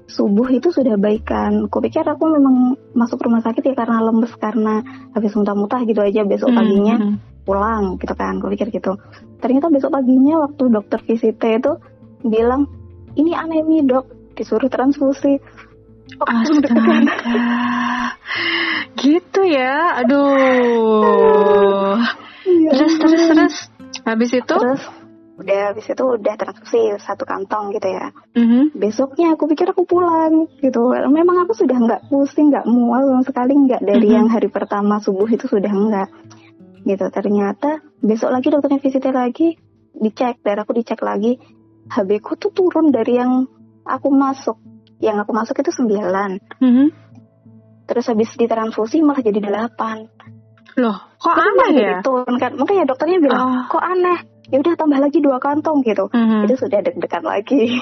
subuh 0.09 0.49
itu 0.49 0.73
sudah 0.73 0.97
baikan 0.97 1.69
aku 1.69 1.85
pikir 1.85 2.01
aku 2.01 2.25
memang 2.33 2.73
masuk 2.97 3.21
rumah 3.21 3.45
sakit 3.45 3.61
ya 3.61 3.73
karena 3.77 4.01
lemes 4.09 4.33
karena 4.41 4.81
habis 5.13 5.37
muntah-muntah 5.37 5.85
gitu 5.85 6.01
aja 6.01 6.25
besok 6.25 6.49
paginya 6.49 6.97
Mhm. 6.97 7.45
pulang 7.45 7.99
gitu 8.01 8.13
kan. 8.17 8.41
Aku 8.41 8.49
pikir 8.49 8.73
gitu. 8.73 8.97
Ternyata 9.37 9.69
besok 9.69 9.93
paginya 9.93 10.49
waktu 10.49 10.63
dokter 10.71 10.99
visite 11.05 11.49
itu 11.61 11.71
bilang 12.25 12.65
ini 13.15 13.37
anemi 13.37 13.85
dok. 13.85 14.33
Disuruh 14.33 14.71
transfusi. 14.71 15.35
Astaga. 16.17 16.97
Gitu 18.97 19.41
ya. 19.45 20.01
Aduh. 20.03 21.97
Iya. 22.45 22.69
Terus 22.73 22.93
terus 22.97 23.21
terus. 23.29 23.55
Habis 24.05 24.31
itu? 24.33 24.55
terus 24.57 24.81
udah 25.39 25.71
habis 25.71 25.87
itu 25.87 26.03
udah 26.03 26.35
transfusi 26.35 26.99
satu 26.99 27.23
kantong 27.23 27.71
gitu 27.71 27.87
ya 27.87 28.11
Mhm. 28.35 28.75
besoknya 28.75 29.31
aku 29.39 29.47
pikir 29.47 29.71
aku 29.71 29.87
pulang 29.87 30.51
gitu 30.59 30.91
memang 31.07 31.47
aku 31.47 31.55
sudah 31.55 31.79
nggak 31.79 32.11
pusing 32.11 32.51
nggak 32.51 32.67
mual 32.67 33.07
sama 33.07 33.23
sekali 33.23 33.55
nggak 33.55 33.79
dari 33.79 34.03
Mhm. 34.11 34.15
yang 34.19 34.27
hari 34.27 34.51
pertama 34.51 34.99
subuh 34.99 35.31
itu 35.31 35.47
sudah 35.47 35.71
nggak 35.71 36.09
gitu 36.83 37.07
ternyata 37.07 37.79
besok 38.03 38.35
lagi 38.35 38.51
dokternya 38.51 38.83
visitnya 38.83 39.15
lagi 39.15 39.55
dicek 39.95 40.43
darahku 40.43 40.75
dicek 40.75 40.99
lagi 40.99 41.39
HB 41.87 42.19
ku 42.19 42.35
tuh 42.35 42.51
turun 42.51 42.91
dari 42.91 43.15
yang 43.15 43.47
aku 43.87 44.11
masuk 44.11 44.59
yang 44.99 45.17
aku 45.17 45.31
masuk 45.31 45.55
itu 45.59 45.71
9 45.71 46.39
Mhm. 46.59 46.85
terus 47.87 48.05
habis 48.05 48.29
ditransfusi 48.35 49.01
malah 49.01 49.23
jadi 49.23 49.39
8 49.39 50.07
Loh, 50.77 50.95
kok 51.19 51.33
Tapi 51.35 51.43
aneh 51.43 51.69
ya? 51.75 51.75
jadi 51.75 51.95
turun 52.05 52.35
kan 52.39 52.51
makanya 52.55 52.83
dokternya 52.87 53.17
bilang 53.19 53.41
Oh. 53.41 53.61
kok 53.67 53.83
aneh 53.83 54.19
ya 54.47 54.57
udah 54.59 54.73
tambah 54.75 54.99
lagi 54.99 55.19
dua 55.19 55.37
kantong 55.37 55.83
gitu 55.83 56.07
Mhm. 56.09 56.47
itu 56.47 56.55
sudah 56.55 56.79
deg-degan 56.79 57.25
lagi 57.25 57.79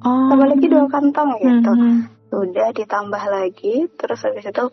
Oh. 0.00 0.28
tambah 0.32 0.48
lagi 0.48 0.66
dua 0.66 0.86
kantong 0.88 1.30
gitu 1.38 1.72
Mhm. 1.72 1.96
udah 2.30 2.68
ditambah 2.72 3.22
lagi 3.26 3.74
terus 3.98 4.20
habis 4.22 4.46
itu 4.46 4.64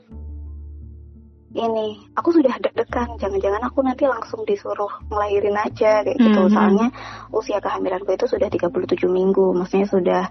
ini 1.58 1.88
aku 2.14 2.30
sudah 2.32 2.54
deg-degan 2.60 3.18
jangan-jangan 3.18 3.64
aku 3.66 3.82
nanti 3.82 4.06
langsung 4.06 4.46
disuruh 4.46 4.92
ngelahirin 5.10 5.58
aja 5.58 6.06
kayak 6.06 6.16
gitu 6.16 6.42
Mhm. 6.48 6.52
soalnya 6.54 6.88
usia 7.34 7.58
kehamilanku 7.58 8.14
itu 8.14 8.30
sudah 8.30 8.46
37 8.48 9.10
minggu 9.10 9.58
maksudnya 9.58 9.88
sudah 9.90 10.24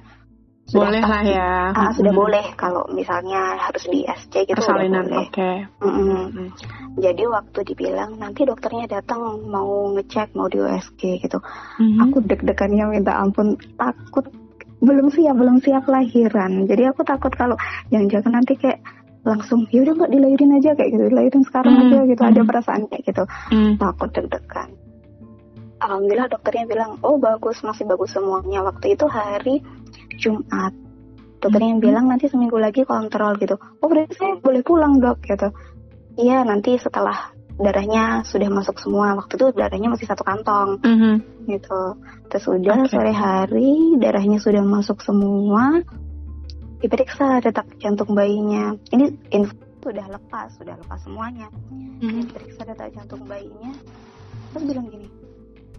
sudah 0.66 0.90
Boleh 0.90 0.98
lah 1.00 1.22
ya. 1.22 1.50
ah, 1.70 1.90
sudah 1.94 2.10
Mhm. 2.10 2.18
boleh 2.18 2.46
kalau 2.54 2.82
misalnya 2.90 3.54
harus 3.56 3.86
di 3.86 4.02
SC 4.02 4.42
gitu 4.44 4.58
Persalinan, 4.58 5.06
oke. 5.14 5.50
Mm-mm. 5.78 6.10
Mhm. 6.26 6.46
jadi 6.96 7.22
waktu 7.24 7.58
dibilang 7.64 8.18
nanti 8.18 8.42
dokternya 8.42 8.90
datang 8.90 9.20
mau 9.46 9.94
ngecek 9.94 10.34
mau 10.34 10.46
di 10.46 10.58
USG 10.58 11.22
gitu 11.22 11.38
Mhm. 11.78 11.98
aku 12.02 12.16
deg-degannya 12.20 12.84
minta 12.90 13.14
ampun 13.14 13.54
takut 13.74 14.26
belum 14.76 15.06
siap 15.08 15.34
belum 15.34 15.56
siap 15.60 15.86
lahiran 15.86 16.66
jadi 16.66 16.90
aku 16.90 17.00
takut 17.02 17.30
kalau 17.30 17.54
jangan-jangan 17.88 18.32
nanti 18.34 18.54
kayak 18.54 18.82
langsung 19.22 19.66
ya 19.68 19.82
udah 19.82 19.94
mbak 19.94 20.10
dilahirin 20.10 20.52
aja 20.52 20.70
kayak 20.72 20.90
gitu 20.92 21.04
dilahirin 21.06 21.42
sekarang 21.42 21.72
Hmm, 21.74 21.84
aja 21.84 21.98
gitu 22.06 22.22
ada 22.22 22.40
hmm. 22.40 22.48
perasaan 22.48 22.82
kayak 22.86 23.02
gitu 23.04 23.22
Mhm. 23.50 23.72
takut 23.76 24.10
deg-degan 24.10 24.68
alhamdulillah 25.78 26.28
dokternya 26.28 26.64
bilang 26.66 26.92
oh 27.00 27.16
bagus 27.16 27.60
masih 27.60 27.84
bagus 27.84 28.10
semuanya 28.10 28.64
waktu 28.64 28.94
itu 28.94 29.06
hari 29.06 29.60
Jumat 30.16 30.72
dokternya 31.38 31.76
Hmm. 31.76 31.84
bilang 31.84 32.04
nanti 32.08 32.26
seminggu 32.26 32.56
lagi 32.56 32.82
kontrol 32.82 33.36
gitu 33.36 33.60
oh 33.60 33.86
berarti 33.86 34.16
saya 34.16 34.34
boleh 34.40 34.64
pulang 34.64 34.98
dok 34.98 35.20
gitu 35.22 35.52
iya 36.16 36.42
nanti 36.42 36.74
setelah 36.80 37.36
darahnya 37.56 38.20
sudah 38.20 38.52
masuk 38.52 38.76
semua 38.76 39.16
waktu 39.16 39.40
itu 39.40 39.46
darahnya 39.56 39.88
masih 39.88 40.04
satu 40.04 40.28
kantong 40.28 40.76
Mhm. 40.84 41.48
gitu. 41.48 41.82
Terus 42.28 42.44
udah 42.52 42.84
Oke. 42.84 42.92
sore 42.92 43.12
hari 43.16 43.96
darahnya 43.96 44.36
sudah 44.36 44.60
masuk 44.60 45.00
semua, 45.00 45.80
diperiksa 46.84 47.40
detak 47.40 47.64
jantung 47.80 48.12
bayinya. 48.12 48.76
Ini 48.92 49.08
info 49.32 49.56
sudah 49.80 50.04
lepas, 50.10 50.52
sudah 50.58 50.74
lepas 50.76 51.00
semuanya. 51.00 51.48
Mhm. 51.72 52.28
Diperiksa 52.28 52.66
detak 52.68 52.92
jantung 52.92 53.24
bayinya, 53.24 53.72
terus 54.52 54.64
bilang 54.68 54.86
gini, 54.92 55.08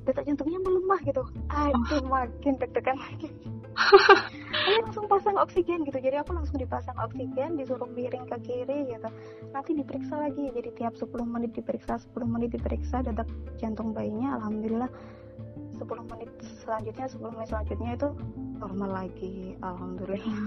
detak 0.08 0.24
jantungnya 0.24 0.60
melemah 0.64 1.00
gitu. 1.04 1.24
Aduh, 1.52 2.02
makin 2.08 2.56
deg-degan 2.56 2.96
lagi. 2.96 3.28
Ini 4.68 4.80
langsung 4.88 5.06
pasang 5.06 5.38
oksigen 5.38 5.86
gitu. 5.86 6.00
Jadi 6.00 6.18
aku 6.18 6.34
langsung 6.34 6.58
dipasang 6.58 6.98
oksigen 6.98 7.60
disuruh 7.60 7.88
miring 7.92 8.26
ke 8.26 8.38
kiri 8.48 8.88
gitu. 8.90 9.10
Nanti 9.52 9.72
diperiksa 9.76 10.16
lagi. 10.18 10.50
Jadi 10.50 10.70
tiap 10.80 10.96
10 10.96 11.12
menit 11.28 11.52
diperiksa 11.54 12.00
10 12.00 12.26
menit 12.26 12.56
diperiksa 12.56 13.04
detak 13.06 13.28
jantung 13.60 13.92
bayinya 13.92 14.40
alhamdulillah 14.42 14.90
10 15.78 16.10
menit 16.10 16.30
selanjutnya 16.66 17.06
10 17.06 17.36
menit 17.38 17.48
selanjutnya 17.52 17.92
itu 17.94 18.10
normal 18.58 18.90
lagi. 19.06 19.36
Alhamdulillah. 19.62 20.42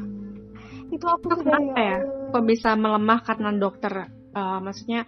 Itu 0.91 1.07
aku 1.07 1.39
sudah 1.39 1.61
kenapa 1.61 1.79
ya? 1.79 1.99
Kok 2.35 2.45
bisa 2.49 2.75
melemah 2.75 3.21
karena 3.23 3.51
dokter 3.55 4.11
eh, 4.11 4.59
maksudnya 4.59 5.07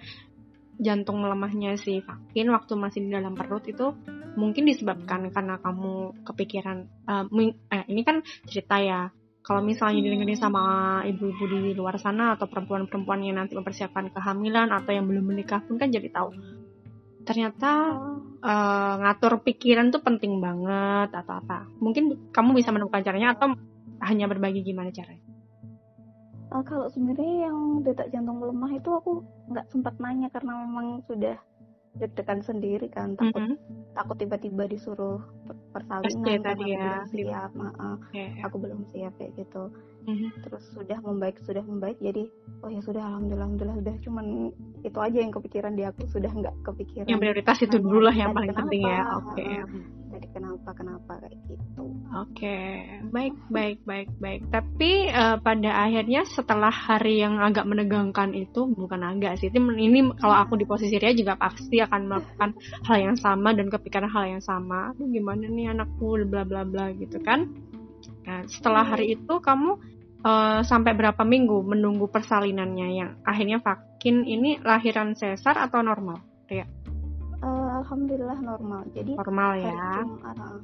jantung 0.82 1.22
melemahnya 1.22 1.78
si 1.78 2.00
Fakin 2.02 2.48
waktu 2.50 2.72
masih 2.74 3.06
di 3.06 3.10
dalam 3.12 3.38
perut 3.38 3.66
itu 3.68 3.92
mungkin 4.34 4.64
disebabkan 4.68 5.28
karena 5.32 5.60
kamu 5.60 6.24
kepikiran 6.24 6.88
ming- 7.32 7.58
eh, 7.68 7.84
ini 7.88 8.02
kan 8.02 8.24
cerita 8.48 8.80
ya. 8.80 9.12
Kalau 9.42 9.58
misalnya 9.58 10.06
didengerin 10.06 10.38
sama 10.38 10.62
ibu-ibu 11.02 11.44
di 11.50 11.74
luar 11.74 11.98
sana 11.98 12.38
atau 12.38 12.46
perempuan-perempuan 12.46 13.26
yang 13.26 13.42
nanti 13.42 13.58
mempersiapkan 13.58 14.14
kehamilan 14.14 14.70
atau 14.70 14.94
yang 14.94 15.02
belum 15.10 15.34
menikah 15.34 15.58
pun 15.66 15.82
kan 15.82 15.90
jadi 15.90 16.06
tahu. 16.14 16.30
Ternyata 17.26 17.70
eh, 18.42 18.94
ngatur 19.02 19.42
pikiran 19.42 19.90
tuh 19.90 20.02
penting 20.02 20.38
banget 20.38 21.10
atau 21.10 21.42
apa. 21.42 21.66
Mungkin 21.82 22.30
kamu 22.30 22.54
bisa 22.54 22.70
menemukan 22.70 23.02
caranya 23.02 23.34
atau 23.34 23.50
hanya 24.02 24.30
berbagi 24.30 24.62
gimana 24.62 24.94
caranya. 24.94 25.22
Eh, 26.52 26.62
kalau 26.68 26.86
sebenarnya 26.92 27.48
yang 27.48 27.80
detak 27.80 28.12
jantung 28.12 28.36
melemah 28.36 28.76
itu 28.76 28.90
aku 28.92 29.24
nggak 29.48 29.66
sempat 29.72 29.96
nanya 29.96 30.28
karena 30.28 30.52
memang 30.62 31.00
sudah 31.08 31.34
deg-degan 31.94 32.40
sendiri 32.40 32.88
kan 32.88 33.12
takut 33.14 33.42
Mhm. 33.42 33.56
takut 33.92 34.16
tiba-tiba 34.16 34.64
disuruh 34.64 35.20
per- 35.44 35.60
persalinan 35.70 36.40
tadi 36.42 36.64
ya. 36.70 37.04
belum 37.04 37.06
siap 37.06 37.50
Maaf, 37.52 37.98
Oke. 38.02 38.24
aku 38.40 38.56
belum 38.58 38.80
siap 38.86 39.12
kayak 39.14 39.32
gitu 39.36 39.68
Mhm. 40.02 40.28
terus 40.42 40.64
sudah 40.74 40.98
membaik 40.98 41.38
sudah 41.46 41.62
membaik 41.62 41.98
jadi 42.02 42.26
oh 42.66 42.70
ya 42.70 42.80
sudah 42.82 43.02
alhamdulillah 43.02 43.46
alhamdulillah 43.46 43.78
sudah 43.78 43.94
cuman 44.02 44.26
itu 44.82 44.98
aja 44.98 45.18
yang 45.22 45.30
kepikiran 45.30 45.72
di 45.78 45.82
aku 45.86 46.02
sudah 46.10 46.30
nggak 46.30 46.54
kepikiran 46.66 47.06
Yang 47.06 47.20
prioritas 47.22 47.56
itu 47.62 47.76
dulu 47.78 48.00
lah 48.02 48.14
yang 48.14 48.34
paling 48.34 48.50
kenapa, 48.50 48.66
penting 48.66 48.82
ya. 48.82 49.00
Oke. 49.14 49.42
heeh. 49.46 49.64
jadi 50.12 50.26
kenapa 50.34 50.70
kenapa 50.74 51.12
kayak 51.22 51.38
gitu 51.46 51.84
Oke, 52.12 52.60
baik, 53.08 53.32
baik, 53.48 53.78
baik, 53.88 54.08
baik. 54.20 54.44
Tapi 54.52 55.08
eh, 55.08 55.36
pada 55.40 55.70
akhirnya 55.88 56.28
setelah 56.28 56.68
hari 56.68 57.24
yang 57.24 57.40
agak 57.40 57.64
menegangkan 57.64 58.36
itu, 58.36 58.68
bukan 58.68 59.00
agak 59.00 59.40
sih, 59.40 59.48
ini, 59.48 59.88
ini 59.88 60.00
kalau 60.20 60.36
aku 60.36 60.60
di 60.60 60.68
posisi 60.68 61.00
Ria 61.00 61.16
juga 61.16 61.40
pasti 61.40 61.80
akan 61.80 62.00
melakukan 62.12 62.52
hal 62.84 62.96
yang 63.00 63.16
sama 63.16 63.56
dan 63.56 63.72
kepikiran 63.72 64.12
hal 64.12 64.28
yang 64.28 64.44
sama. 64.44 64.92
Aduh, 64.92 65.08
gimana 65.08 65.48
nih 65.48 65.72
anakku, 65.72 66.20
bla 66.28 66.44
bla 66.44 66.68
bla 66.68 66.92
gitu 66.92 67.16
kan. 67.24 67.48
Nah, 68.22 68.46
setelah 68.46 68.84
hari 68.86 69.18
itu 69.18 69.34
kamu 69.42 69.78
eh, 70.22 70.60
sampai 70.62 70.92
berapa 70.94 71.22
minggu 71.26 71.66
menunggu 71.66 72.06
persalinannya 72.06 72.88
yang 72.94 73.10
akhirnya 73.26 73.58
Fakin 73.58 74.22
ini 74.26 74.62
lahiran 74.62 75.18
sesar 75.18 75.58
atau 75.58 75.82
normal? 75.82 76.22
Ria, 76.46 76.66
Eh, 77.42 77.68
alhamdulillah 77.82 78.38
normal 78.38 78.86
jadi 78.94 79.18
normal 79.18 79.50
hari 79.58 79.66
ya. 79.66 79.90
Jumat 79.98 80.36
eh, 80.38 80.58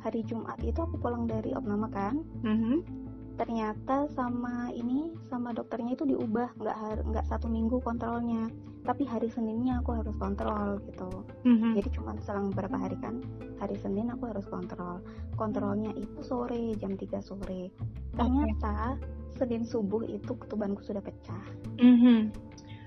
hari 0.00 0.20
Jumat 0.24 0.58
itu 0.64 0.80
aku 0.80 0.96
pulang 0.96 1.28
dari 1.28 1.52
opname 1.52 1.88
kan 1.92 2.16
Mhm. 2.40 3.03
Ternyata 3.34 4.06
sama 4.14 4.70
ini 4.70 5.10
sama 5.26 5.50
dokternya 5.50 5.98
itu 5.98 6.06
diubah 6.06 6.54
nggak 6.54 6.76
nggak 7.10 7.26
satu 7.26 7.50
minggu 7.50 7.82
kontrolnya 7.82 8.46
tapi 8.84 9.08
hari 9.08 9.32
Seninnya 9.32 9.80
aku 9.80 9.96
harus 9.96 10.14
kontrol 10.20 10.78
gitu 10.86 11.10
Mhm. 11.42 11.74
jadi 11.74 11.88
cuma 11.98 12.14
selang 12.22 12.52
beberapa 12.54 12.76
hari 12.78 12.94
kan 13.00 13.18
hari 13.58 13.74
Senin 13.80 14.12
aku 14.12 14.28
harus 14.30 14.46
kontrol 14.46 15.00
kontrolnya 15.34 15.90
itu 15.98 16.20
sore 16.22 16.76
jam 16.78 16.94
3 16.94 17.18
sore 17.18 17.72
ternyata 18.14 19.00
Senin 19.34 19.66
subuh 19.66 20.06
itu 20.06 20.30
ketubanku 20.38 20.84
sudah 20.86 21.02
pecah 21.02 21.42
Mhm. 21.82 22.30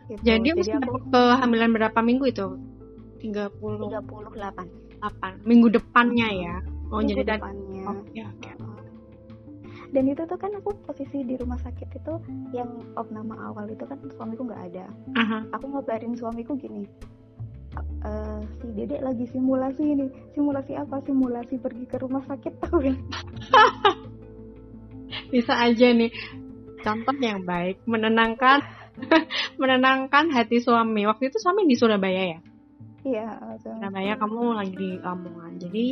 gitu. 0.07 0.21
Jadi, 0.23 0.47
jadi 0.63 0.79
aku 0.79 1.11
kehamilan 1.11 1.75
berapa 1.75 1.99
minggu 1.99 2.31
itu? 2.31 2.47
38 3.19 4.31
38 4.31 5.43
minggu 5.43 5.67
depannya 5.75 6.27
ya. 6.31 6.55
Oh 6.87 7.03
minggu 7.03 7.11
jadi 7.11 7.23
dan 7.27 7.39
depannya 7.43 7.83
Oke 7.91 8.19
oke. 8.23 8.51
Dan 9.95 10.03
itu 10.07 10.21
tuh 10.27 10.39
kan 10.39 10.51
aku 10.57 10.75
posisi 10.83 11.23
di 11.23 11.35
rumah 11.39 11.59
sakit 11.63 11.87
itu 11.95 12.13
yang 12.51 12.69
opname 12.99 13.35
awal 13.39 13.67
itu 13.69 13.83
kan 13.87 13.97
suamiku 14.15 14.43
nggak 14.47 14.63
ada 14.73 14.85
Aha. 15.15 15.39
aku 15.55 15.65
ngabarin 15.71 16.13
suamiku 16.17 16.55
gini 16.59 16.83
"Eh, 17.77 18.39
si 18.61 18.67
dedek 18.73 19.01
lagi 19.05 19.25
simulasi 19.29 19.83
ini 19.85 20.05
simulasi 20.33 20.73
apa 20.73 20.97
simulasi 21.05 21.61
pergi 21.61 21.85
ke 21.85 21.97
rumah 22.01 22.25
sakit 22.25 22.53
tahu 22.65 22.79
ya 22.83 22.95
Bisa 25.31 25.53
aja 25.59 25.87
nih 25.91 26.11
contoh 26.83 27.15
yang 27.19 27.43
baik 27.43 27.83
menenangkan 27.83 28.63
menenangkan 29.61 30.31
hati 30.31 30.63
suami. 30.63 31.03
Waktu 31.03 31.29
itu 31.29 31.37
suami 31.39 31.67
di 31.67 31.75
Surabaya 31.75 32.37
ya. 32.37 32.39
iya 33.07 33.27
Surabaya 33.59 34.19
kamu 34.19 34.55
lagi 34.55 34.75
di 34.75 34.89
Lamongan. 34.99 35.53
Jadi 35.59 35.85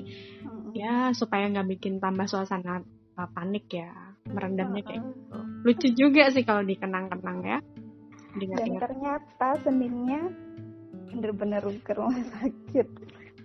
ya 0.75 1.11
supaya 1.15 1.47
nggak 1.51 1.67
bikin 1.77 1.99
tambah 1.99 2.27
suasana 2.27 2.83
uh, 3.15 3.29
panik 3.31 3.65
ya 3.71 3.91
merendamnya 4.25 4.81
kayak 4.83 5.01
gitu. 5.03 5.37
Lucu 5.65 5.87
juga 5.95 6.23
sih 6.31 6.43
kalau 6.43 6.61
dikenang-kenang 6.63 7.39
ya. 7.43 7.59
dan 7.59 8.35
Diingat-ingat. 8.35 8.81
ternyata 8.83 9.47
seninnya 9.63 10.21
bener-bener 11.07 11.63
ke 11.79 11.91
rumah 11.95 12.19
sakit 12.19 12.87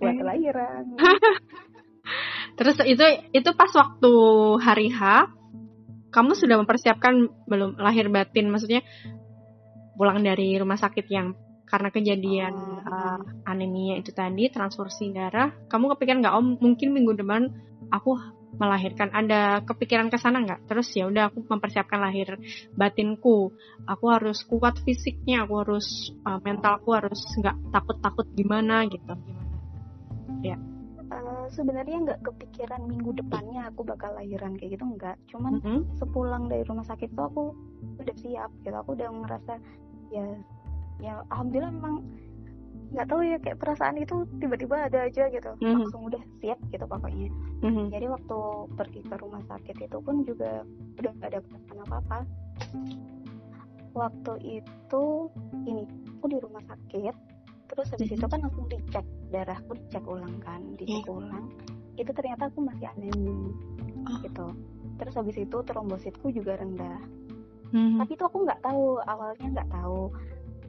buat 0.03 0.17
Eh. 0.17 0.25
lahiran 0.25 0.85
Terus 2.59 2.77
itu 2.85 3.05
itu 3.31 3.51
pas 3.55 3.71
waktu 3.71 4.13
hari 4.59 4.91
H 4.91 5.31
kamu 6.11 6.35
sudah 6.35 6.59
mempersiapkan 6.59 7.31
belum 7.47 7.79
lahir 7.79 8.11
batin 8.11 8.51
maksudnya 8.51 8.83
pulang 9.95 10.27
dari 10.27 10.59
rumah 10.59 10.75
sakit 10.75 11.07
yang 11.07 11.39
karena 11.71 11.95
kejadian 11.95 12.51
Oh, 12.51 12.83
uh, 12.83 13.21
anemia 13.47 14.03
itu 14.03 14.11
tadi 14.11 14.51
transfusi 14.51 15.15
darah 15.15 15.55
kamu 15.71 15.95
kepikiran 15.95 16.19
nggak 16.19 16.35
om 16.35 16.59
mungkin 16.59 16.91
minggu 16.91 17.15
depan 17.15 17.47
aku 17.95 18.19
melahirkan. 18.59 19.13
Ada 19.13 19.63
kepikiran 19.63 20.09
ke 20.09 20.19
sana 20.19 20.43
nggak? 20.43 20.67
Terus 20.67 20.89
ya 20.97 21.07
udah 21.07 21.31
aku 21.31 21.47
mempersiapkan 21.47 22.01
lahir 22.01 22.39
batinku. 22.75 23.55
Aku 23.87 24.05
harus 24.11 24.43
kuat 24.49 24.81
fisiknya 24.83 25.47
aku 25.47 25.55
harus 25.63 25.87
uh, 26.27 26.41
mentalku 26.43 26.97
harus 26.97 27.21
nggak 27.39 27.57
takut 27.71 27.97
takut 28.03 28.27
gimana 28.35 28.89
gitu. 28.89 29.15
Gimana 30.41 30.71
Eh, 31.11 31.47
sebenarnya 31.51 31.97
nggak 32.07 32.21
kepikiran 32.23 32.87
minggu 32.87 33.19
depannya 33.19 33.67
aku 33.67 33.83
bakal 33.83 34.15
lahiran 34.15 34.55
kayak 34.55 34.79
gitu 34.79 34.87
nggak. 34.95 35.19
Cuman 35.27 35.59
Mhm. 35.59 35.99
sepulang 35.99 36.47
dari 36.47 36.63
rumah 36.63 36.87
sakit 36.87 37.11
tuh 37.19 37.27
aku 37.27 37.43
udah 37.99 38.17
siap 38.23 38.51
gitu. 38.63 38.77
Aku 38.79 38.95
udah 38.95 39.11
ngerasa 39.11 39.59
ya 40.15 40.23
ya 41.03 41.19
alhamdulillah 41.35 41.75
memang 41.75 42.07
nggak 42.91 43.07
tahu 43.07 43.21
ya 43.23 43.37
kayak 43.39 43.59
perasaan 43.59 43.97
itu 43.97 44.17
tiba-tiba 44.37 44.77
ada 44.85 45.07
aja 45.07 45.25
gitu 45.27 45.51
Mhm. 45.59 45.79
langsung 45.79 46.03
udah 46.07 46.23
siap 46.39 46.59
gitu 46.69 46.85
pokoknya 46.85 47.29
Mhm. 47.63 47.85
jadi 47.89 48.07
waktu 48.09 48.39
pergi 48.75 49.01
ke 49.03 49.15
rumah 49.17 49.43
sakit 49.47 49.77
itu 49.81 49.99
pun 50.01 50.25
juga 50.25 50.67
udah 50.99 51.13
gak 51.17 51.29
ada 51.31 51.41
perasaan 51.41 51.79
apa 51.81 51.97
apa 52.01 52.19
waktu 53.91 54.33
itu 54.59 55.05
ini 55.65 55.83
aku 56.17 56.27
di 56.29 56.39
rumah 56.39 56.63
sakit 56.65 57.15
terus 57.67 57.87
habis 57.89 58.11
Mhm. 58.11 58.17
itu 58.17 58.27
kan 58.27 58.41
langsung 58.41 58.67
dicek 58.67 59.07
darahku 59.31 59.73
dicek 59.77 60.05
ulang 60.05 60.37
kan 60.41 60.61
dicek 60.75 61.07
Iya. 61.07 61.11
ulang 61.13 61.47
itu 61.95 62.11
ternyata 62.11 62.43
aku 62.47 62.59
masih 62.65 62.87
anemia 62.89 63.51
Oh. 64.03 64.19
gitu 64.21 64.47
terus 64.97 65.15
habis 65.15 65.37
itu 65.37 65.57
trombositku 65.63 66.27
juga 66.29 66.57
rendah 66.57 66.99
Mhm. 67.71 68.03
tapi 68.03 68.13
itu 68.13 68.25
aku 68.25 68.39
nggak 68.43 68.61
tahu 68.61 68.99
awalnya 69.05 69.47
nggak 69.49 69.71
tahu 69.71 70.11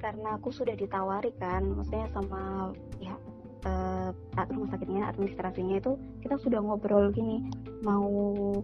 karena 0.01 0.35
aku 0.35 0.49
sudah 0.49 0.73
ditawari 0.73 1.29
kan 1.37 1.61
maksudnya 1.63 2.09
sama 2.09 2.73
ya 2.97 3.13
eh, 3.61 4.09
rumah 4.49 4.67
sakitnya 4.67 5.05
administrasinya 5.07 5.77
itu 5.77 5.93
kita 6.19 6.35
sudah 6.35 6.57
ngobrol 6.59 7.13
gini 7.13 7.45
mau 7.85 8.09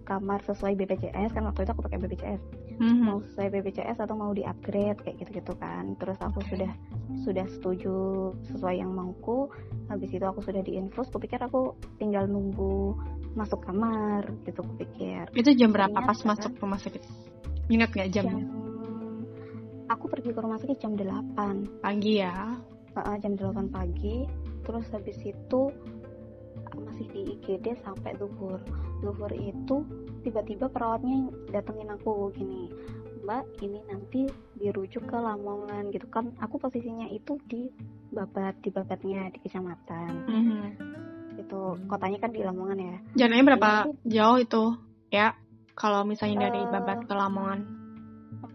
kamar 0.01 0.41
sesuai 0.43 0.73
BPJS 0.75 1.31
kan 1.31 1.45
waktu 1.45 1.63
itu 1.63 1.71
aku 1.71 1.85
pakai 1.85 2.01
BPJS 2.01 2.41
Mhm. 2.77 3.09
mau 3.09 3.17
sesuai 3.23 3.49
BPJS 3.49 3.97
atau 3.97 4.13
mau 4.13 4.29
di 4.33 4.41
upgrade 4.41 5.01
kayak 5.01 5.17
gitu 5.17 5.41
gitu 5.41 5.53
kan 5.57 5.97
terus 5.97 6.17
aku 6.17 6.41
Oke. 6.41 6.49
sudah 6.53 6.71
sudah 7.25 7.45
setuju 7.49 7.93
sesuai 8.49 8.77
yang 8.77 8.93
mauku 8.93 9.49
habis 9.89 10.09
itu 10.09 10.21
aku 10.21 10.41
sudah 10.41 10.61
diinfus 10.61 11.09
kupikir 11.09 11.41
aku 11.41 11.73
tinggal 11.97 12.29
nunggu 12.29 12.93
masuk 13.33 13.65
kamar 13.65 14.29
gitu 14.45 14.61
kupikir 14.61 15.25
Itu 15.33 15.53
jam 15.53 15.73
berapa 15.73 15.89
Ternyata- 15.89 16.09
pas 16.09 16.19
masuk 16.23 16.51
rumah 16.57 16.77
sakit? 16.77 17.01
Ingat 17.67 17.89
nggak 17.93 18.09
jam 18.09 18.25
jamnya? 18.29 18.45
Aku 19.87 20.05
pergi 20.07 20.29
ke 20.31 20.39
rumah 20.39 20.57
sakit 20.57 20.77
jam 20.77 20.93
8 20.93 21.81
Pagi 21.81 22.13
ya. 22.19 22.55
Heeh, 22.93 23.15
jam 23.21 23.33
8 23.33 23.69
pagi 23.69 24.25
terus 24.61 24.83
habis 24.91 25.15
itu 25.21 25.61
masih 26.75 27.07
di 27.09 27.21
IGD 27.33 27.79
sampai 27.81 28.13
zuhur 28.19 28.59
zuhur 28.99 29.31
itu 29.33 29.81
tiba-tiba 30.21 30.67
perawatnya 30.67 31.25
datengin 31.49 31.89
aku 31.89 32.29
gini 32.29 32.69
mbak 33.23 33.43
ini 33.59 33.79
nanti 33.87 34.27
dirujuk 34.55 35.03
ke 35.03 35.17
Lamongan 35.17 35.89
gitu 35.89 36.05
kan 36.07 36.29
aku 36.37 36.59
posisinya 36.59 37.07
itu 37.07 37.39
di 37.45 37.71
Babat 38.07 38.61
di 38.61 38.69
Babatnya 38.69 39.31
di 39.31 39.39
kecamatan 39.41 40.11
Mhm. 40.27 40.59
itu 41.39 41.59
kotanya 41.87 42.17
kan 42.19 42.31
di 42.31 42.41
Lamongan 42.43 42.77
ya 42.77 42.97
Jaraknya 43.15 43.43
berapa 43.45 43.71
Iya, 43.71 43.93
jauh 44.05 44.37
itu? 44.37 44.63
Ya. 45.09 45.27
kalau 45.73 46.01
misalnya 46.03 46.49
dari 46.49 46.61
Eh. 46.61 46.69
Babat 46.69 47.05
ke 47.05 47.13
Lamongan? 47.13 47.61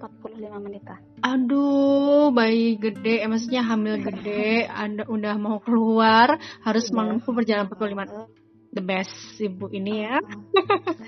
45 0.03 0.59
menitan. 0.59 0.99
Aduh, 1.23 2.35
bayi 2.35 2.75
gede, 2.75 3.23
eh, 3.23 3.31
maksudnya 3.31 3.63
hamil 3.63 4.03
gede, 4.03 4.67
anda 4.67 5.07
udah 5.07 5.39
mau 5.39 5.63
keluar, 5.63 6.43
harus 6.67 6.91
Udah. 6.91 6.97
menempuh 6.99 7.31
perjalanan 7.31 7.71
45 7.71 8.27
the 8.75 8.83
best 8.83 9.15
ibu 9.39 9.71
ini 9.71 10.03
ya. 10.09 10.19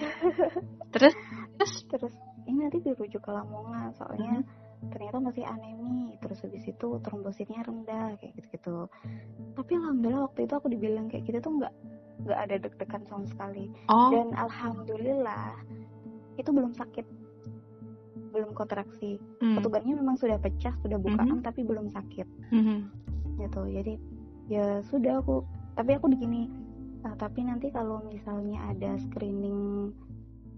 Terus, 0.94 1.10
terus, 1.58 1.74
terus 1.90 2.14
ini 2.46 2.62
nanti 2.62 2.78
dirujuk 2.78 3.18
ke 3.18 3.30
Lamongan 3.34 3.90
soalnya 3.98 4.46
ternyata 4.94 5.18
masih 5.18 5.42
anemi. 5.42 6.14
Terus 6.22 6.38
habis 6.46 6.62
itu 6.70 6.88
trombositnya 7.02 7.66
rendah 7.66 8.14
kayak 8.14 8.30
gitu 8.38 8.46
gitu 8.54 8.78
tapi 9.54 9.72
alhamdulillah 9.78 10.30
waktu 10.30 10.46
itu 10.46 10.54
aku 10.54 10.68
dibilang 10.70 11.06
kayak 11.10 11.24
gitu 11.26 11.38
tuh 11.42 11.52
nggak 11.62 11.74
nggak 12.26 12.38
ada 12.38 12.54
deg-degan 12.62 13.02
sama 13.10 13.26
sekali. 13.26 13.74
Oh, 13.90 14.10
dan 14.14 14.38
alhamdulillah 14.38 15.58
itu 16.38 16.50
belum 16.50 16.72
sakit 16.74 17.06
belum 18.34 18.50
kontraksi. 18.52 19.22
Hmm, 19.38 19.56
ketubannya 19.56 19.94
memang 19.94 20.18
sudah 20.18 20.36
pecah 20.36 20.74
sudah 20.82 20.98
bukaan 20.98 21.38
tapi 21.40 21.62
belum 21.62 21.86
sakit. 21.88 22.26
Mhm, 22.50 22.78
gitu. 23.38 23.62
Jadi 23.70 23.94
ya 24.50 24.82
sudah 24.90 25.22
aku 25.22 25.46
tapi 25.72 25.94
aku 25.94 26.10
begini 26.10 26.50
"Ah, 27.00 27.14
tapi 27.14 27.44
nanti 27.44 27.70
kalau 27.70 28.02
misalnya 28.04 28.60
ada 28.66 28.98
screening 28.98 29.92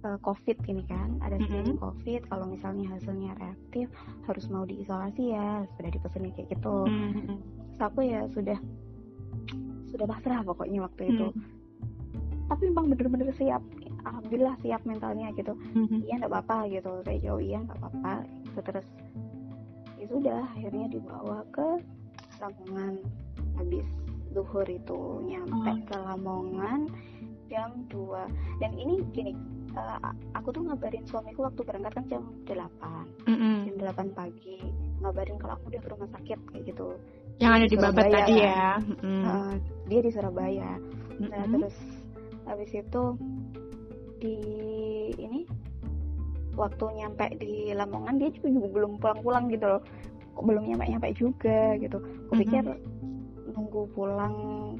eh, 0.02 0.18
covid 0.22 0.56
ini 0.66 0.82
kan 0.86 1.18
ada 1.20 1.36
screening 1.42 1.78
covid 1.78 2.20
kalau 2.26 2.46
misalnya 2.46 2.86
hasilnya 2.90 3.34
reaktif 3.36 3.86
harus 4.24 4.46
mau 4.48 4.62
diisolasi 4.62 5.34
ya 5.34 5.66
sudah 5.76 5.90
dipesenin 5.90 6.32
kayak 6.32 6.48
gitu. 6.50 6.86
Mhm, 6.86 7.36
Terus 7.76 7.82
aku 7.82 8.00
ya 8.02 8.20
sudah 8.32 8.58
sudah 9.86 10.06
pasrah 10.06 10.40
pokoknya 10.42 10.80
waktu 10.82 11.12
itu. 11.12 11.28
Hmm. 11.30 11.44
tapi 12.46 12.70
memang 12.70 12.94
bener-bener 12.94 13.34
siap 13.34 13.58
alhamdulillah 14.06 14.54
siap 14.60 14.82
mentalnya 14.82 15.28
gitu 15.34 15.52
mhm. 15.74 16.06
iya 16.06 16.14
nggak 16.16 16.30
apa-apa 16.30 16.70
gitu 16.70 16.90
saya 17.02 17.18
jauh 17.20 17.42
iya 17.42 17.58
nggak 17.60 17.78
apa-apa 17.78 18.12
gitu 18.44 18.60
terus 18.62 18.86
ya 19.96 20.06
sudah 20.06 20.40
akhirnya 20.52 20.86
dibawa 20.88 21.38
ke 21.50 21.68
Lamongan 22.36 22.94
habis 23.56 23.86
duhur 24.30 24.66
itu 24.66 25.00
nyampe 25.24 25.56
Oh. 25.66 25.76
ke 25.84 25.96
Lamongan 25.96 26.80
jam 27.46 27.70
2 27.88 28.28
dan 28.58 28.70
ini 28.72 29.00
gini 29.10 29.32
eh, 29.72 29.98
aku 30.32 30.50
tuh 30.50 30.62
ngabarin 30.62 31.04
suamiku 31.04 31.46
waktu 31.46 31.62
berangkat 31.62 31.92
kan 31.94 32.04
jam 32.06 32.22
8 32.44 33.06
Mhm. 33.26 33.54
jam 33.66 33.74
8 33.82 34.12
pagi 34.12 34.58
ngabarin 34.98 35.36
kalau 35.36 35.54
aku 35.54 35.68
udah 35.68 35.80
ke 35.80 35.88
rumah 35.88 36.08
sakit 36.10 36.38
kayak 36.46 36.64
gitu 36.66 36.86
Yang 37.36 37.52
ada 37.52 37.66
di 37.66 37.76
Babat 37.76 38.04
tadi 38.08 38.32
kan? 38.32 38.40
ya. 38.40 38.66
Mhm, 38.80 39.22
Eh, 39.24 39.54
dia 39.86 40.00
di 40.00 40.10
Surabaya 40.10 40.72
nah 41.16 41.42
mhm. 41.42 41.52
terus 41.54 41.76
habis 42.44 42.70
itu 42.70 43.02
di 44.20 44.36
ini 45.20 45.40
waktu 46.56 46.84
nyampe 46.96 47.36
di 47.36 47.70
Lamongan 47.76 48.16
dia 48.16 48.32
juga, 48.32 48.48
juga 48.48 48.68
belum 48.72 48.92
pulang-pulang 48.98 49.44
gitu 49.52 49.66
loh 49.68 49.82
kok 50.36 50.44
belum 50.44 50.62
nyampe-nyampe 50.68 51.08
juga 51.16 51.76
gitu 51.80 51.98
aku 52.00 52.32
Mhm. 52.36 52.40
pikir 52.44 52.64
nunggu 53.56 53.82
pulang 53.96 54.34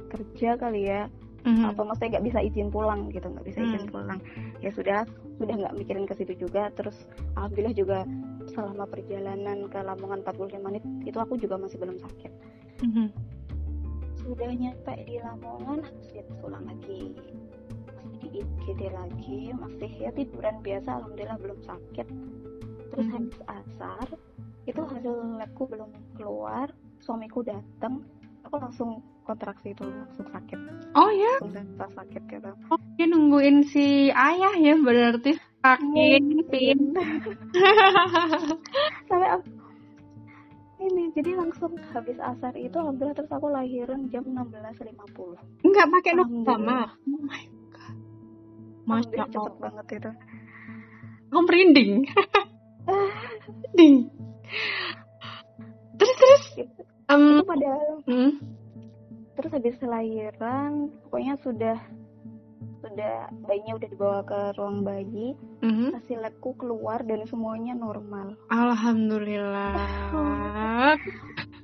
kerja 0.09 0.53
kali 0.57 0.89
ya 0.89 1.09
Mhm. 1.47 1.63
apa 1.73 1.81
maksudnya 1.81 2.17
nggak 2.17 2.25
bisa 2.27 2.39
izin 2.43 2.69
pulang 2.69 3.09
gitu 3.09 3.25
nggak 3.29 3.45
bisa 3.45 3.59
izin 3.63 3.83
Hmm. 3.87 3.93
pulang 3.93 4.19
ya 4.59 4.69
sudah 4.73 4.99
sudah 5.37 5.55
nggak 5.55 5.75
mikirin 5.77 6.05
ke 6.05 6.13
situ 6.17 6.33
juga 6.45 6.69
terus 6.75 7.07
alhamdulillah 7.39 7.73
juga 7.77 7.99
selama 8.51 8.83
perjalanan 8.89 9.69
ke 9.69 9.79
Lamongan 9.81 10.21
45 10.25 10.59
menit 10.61 10.83
itu 11.05 11.17
aku 11.17 11.37
juga 11.39 11.55
masih 11.57 11.77
belum 11.79 11.97
sakit 12.01 12.31
Mhm. 12.83 13.07
sudah 14.27 14.49
nyampe 14.51 14.93
di 15.07 15.15
Lamongan 15.23 15.79
harus 15.87 16.27
pulang 16.43 16.65
lagi 16.67 17.15
IGD 18.37 18.81
lagi 18.93 19.39
masih 19.53 19.91
ya 19.97 20.09
tiduran 20.13 20.61
biasa 20.61 20.89
alhamdulillah 21.01 21.37
belum 21.41 21.59
sakit 21.65 22.07
terus 22.91 23.05
Mhm. 23.07 23.13
habis 23.13 23.39
asar 23.47 24.07
itu 24.67 24.81
hasil 24.83 25.13
labku 25.39 25.63
belum 25.65 25.89
keluar 26.19 26.67
suamiku 26.99 27.41
datang 27.41 28.03
aku 28.43 28.55
langsung 28.59 28.89
kontraksi 29.23 29.71
itu 29.75 29.83
langsung 29.83 30.27
sakit 30.31 30.59
Oh 30.95 31.11
ya, 31.13 31.33
langsung 31.43 31.93
sakit 31.93 32.21
gitu 32.31 32.49
oh, 32.71 32.79
dia 32.97 33.05
nungguin 33.05 33.61
si 33.69 34.09
ayah 34.09 34.55
ya 34.57 34.73
berarti 34.79 35.35
sakit. 35.61 36.21
Mungkin. 36.23 36.77
sampai 39.11 39.29
aku 39.35 39.45
ini 40.77 41.09
jadi 41.11 41.35
langsung 41.35 41.73
habis 41.91 42.15
asar 42.21 42.53
itu 42.53 42.77
alhamdulillah 42.77 43.17
terus 43.17 43.33
aku 43.33 43.49
lahiran 43.49 44.07
jam 44.13 44.23
16.50 44.29 45.65
Enggak 45.65 45.87
pakai 45.89 46.13
lama. 46.15 46.85
Oh 47.09 47.21
my. 47.25 47.56
Masya 48.87 49.27
alhamdulillah 49.27 49.27
cepet 49.27 49.51
Allah. 49.51 49.61
banget 49.61 49.87
itu 49.91 50.11
Aku 51.27 51.41
merinding. 51.43 51.91
merinding. 52.87 53.95
Terus 55.99 56.15
terus. 56.15 56.43
Itu- 56.57 56.85
em, 57.07 57.23
itu 57.39 57.45
padahal 57.47 57.91
hmm, 58.03 58.31
terus 59.35 59.51
habis 59.53 59.77
lahiran 59.79 60.71
pokoknya 61.07 61.35
sudah 61.39 61.77
sudah 62.77 63.15
bayinya 63.43 63.73
udah 63.75 63.89
dibawa 63.89 64.19
ke 64.23 64.39
ruang 64.55 64.83
bayi 64.83 65.35
mhm. 65.59 65.95
hasil 65.95 66.19
labku 66.19 66.51
keluar 66.55 67.03
dan 67.03 67.23
semuanya 67.25 67.73
normal 67.73 68.35
Alhamdulillah. 68.47 69.75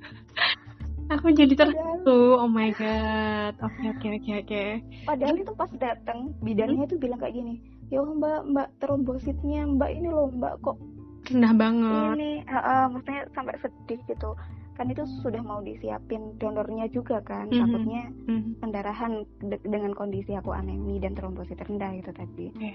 Aku 1.10 1.28
jadi 1.30 1.54
terharu. 1.54 2.40
Oh 2.40 2.48
my 2.48 2.72
god. 2.72 3.54
Oke 3.60 3.86
oke 3.90 4.08
oke 4.14 4.32
oke. 4.40 4.64
padahal 5.04 5.36
itu 5.36 5.52
pas 5.54 5.72
datang 5.74 6.32
bidannya 6.40 6.84
itu 6.84 6.96
bilang 6.96 7.18
kayak 7.18 7.34
gini 7.34 7.60
ya 7.88 8.00
Allah, 8.00 8.16
mbak 8.16 8.42
mbak 8.48 8.68
trombositnya 8.78 9.62
mbak 9.70 9.90
ini 9.92 10.08
loh 10.08 10.32
mbak 10.32 10.58
kok 10.60 10.78
Rendah 11.24 11.54
banget. 11.54 12.14
ini 12.16 12.32
ah, 12.46 12.58
ah, 12.58 12.84
maksudnya 12.88 13.24
sampai 13.32 13.56
sedih 13.58 14.00
gitu 14.06 14.36
kan 14.74 14.90
itu 14.90 15.04
sudah 15.22 15.40
mau 15.40 15.62
disiapin 15.62 16.34
donornya 16.36 16.90
juga 16.90 17.22
kan 17.22 17.46
Mhm. 17.46 17.56
takutnya 17.56 18.04
Mhm. 18.26 18.52
pendarahan 18.58 19.14
de- 19.40 19.62
dengan 19.62 19.94
kondisi 19.94 20.34
aku 20.34 20.50
anemi 20.50 20.98
dan 20.98 21.14
trombosit 21.14 21.62
rendah 21.62 21.94
gitu 21.94 22.12
tadi 22.12 22.48
Iya. 22.58 22.74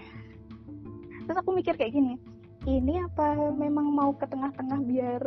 terus 1.24 1.36
aku 1.36 1.50
mikir 1.52 1.74
kayak 1.74 1.92
gini 1.92 2.14
ini 2.64 3.02
apa 3.02 3.52
memang 3.52 3.90
mau 3.90 4.14
ke 4.14 4.24
tengah-tengah 4.24 4.80
biar 4.86 5.22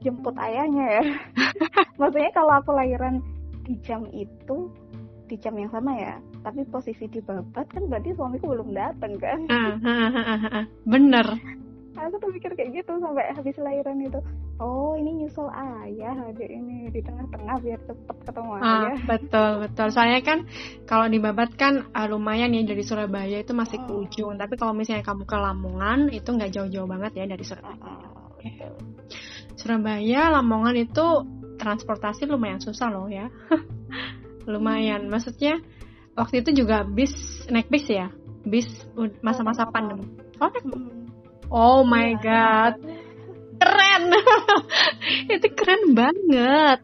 jemput 0.00 0.34
ayahnya 0.38 0.84
ya 1.00 1.02
maksudnya 2.00 2.30
kalau 2.34 2.58
aku 2.58 2.70
lahiran 2.74 3.20
di 3.66 3.74
jam 3.84 4.06
itu 4.14 4.70
di 5.28 5.36
jam 5.36 5.52
yang 5.60 5.68
sama 5.68 5.92
ya 5.98 6.16
tapi 6.40 6.64
posisi 6.72 7.04
di 7.10 7.20
babat 7.20 7.68
kan 7.68 7.84
berarti 7.84 8.16
suamiku 8.16 8.48
belum 8.54 8.72
datang 8.72 9.12
kan 9.20 9.40
Ah, 9.52 9.76
ah, 9.84 10.44
ah. 10.62 10.64
Bener. 10.88 11.26
aku 11.98 12.14
tuh 12.22 12.30
mikir 12.30 12.54
kayak 12.54 12.78
gitu 12.78 12.94
sampai 13.02 13.26
habis 13.34 13.58
lahiran 13.58 13.98
itu 13.98 14.22
oh 14.62 14.94
ini 14.94 15.26
nyusul 15.26 15.50
ayah 15.50 16.14
adik 16.30 16.46
ini 16.46 16.86
di 16.94 17.02
tengah-tengah 17.02 17.58
biar 17.58 17.80
cepet 17.90 18.16
ketemu 18.22 18.50
Ah, 18.54 18.62
ayah 18.62 18.98
betul 19.02 19.50
betul. 19.66 19.86
Soalnya 19.90 20.20
kan 20.22 20.38
kalau 20.86 21.10
di 21.10 21.18
Babat 21.18 21.58
kan 21.58 21.90
ah, 21.90 22.06
lumayan 22.06 22.54
ya 22.54 22.62
dari 22.62 22.86
Surabaya 22.86 23.42
itu 23.42 23.50
masih 23.50 23.82
ke 23.82 23.92
ujung. 23.94 24.38
Tapi 24.38 24.54
kalau 24.54 24.78
misalnya 24.78 25.02
kamu 25.02 25.26
ke 25.26 25.36
Lamongan 25.36 26.00
itu 26.14 26.28
nggak 26.30 26.54
jauh-jauh 26.54 26.86
banget 26.86 27.12
ya 27.18 27.24
dari 27.26 27.42
Surabaya. 27.42 27.82
Ah, 27.82 27.98
betul. 28.38 28.72
Surabaya, 29.58 30.30
Lamongan 30.30 30.78
itu 30.78 31.06
transportasi 31.58 32.30
lumayan 32.30 32.62
susah 32.62 32.88
loh 32.88 33.10
ya. 33.10 33.26
lumayan. 34.50 35.10
Maksudnya 35.10 35.58
waktu 36.14 36.40
itu 36.46 36.62
juga 36.64 36.86
bis 36.86 37.12
naik 37.50 37.66
bis 37.68 37.86
ya. 37.90 38.08
Bis 38.46 38.68
u- 38.94 39.18
masa-masa 39.20 39.66
Oh, 39.66 39.72
pandemi. 39.74 40.06
Oh, 40.38 40.48
naik- 40.48 40.70
oh 41.50 41.80
my 41.82 42.14
Iya, 42.14 42.22
god, 42.22 42.74
keren. 43.58 44.02
itu 45.34 45.48
keren 45.52 45.82
banget. 45.92 46.78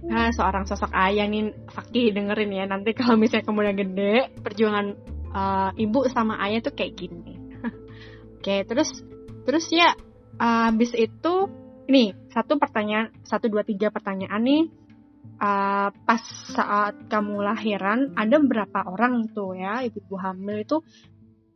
Nah, 0.00 0.32
seorang 0.32 0.64
sosok 0.64 0.90
ayah 0.96 1.28
nih 1.28 1.52
Fakih 1.70 2.12
dengerin 2.12 2.52
ya 2.56 2.64
nanti 2.64 2.96
kalau 2.96 3.20
misalnya 3.20 3.44
kamu 3.46 3.60
udah 3.62 3.76
gede 3.76 4.14
perjuangan 4.40 4.86
uh, 5.30 5.70
ibu 5.76 6.08
sama 6.08 6.40
ayah 6.48 6.64
tuh 6.64 6.72
kayak 6.72 6.96
gini. 6.96 7.36
Oke, 8.40 8.64
terus 8.64 8.90
terus 9.44 9.68
ya 9.68 9.92
uh, 10.40 10.72
habis 10.72 10.96
itu 10.96 11.34
nih 11.90 12.14
satu 12.30 12.56
pertanyaan 12.56 13.10
satu 13.26 13.50
dua 13.50 13.66
tiga 13.66 13.90
pertanyaan 13.90 14.42
nih. 14.42 14.64
Uh, 15.40 15.88
pas 16.04 16.20
saat 16.52 17.08
kamu 17.08 17.40
lahiran 17.40 18.12
ada 18.16 18.36
berapa 18.40 18.88
orang 18.88 19.28
tuh 19.32 19.56
ya? 19.56 19.84
Ibu-ibu 19.84 20.16
hamil 20.20 20.64
itu 20.64 20.80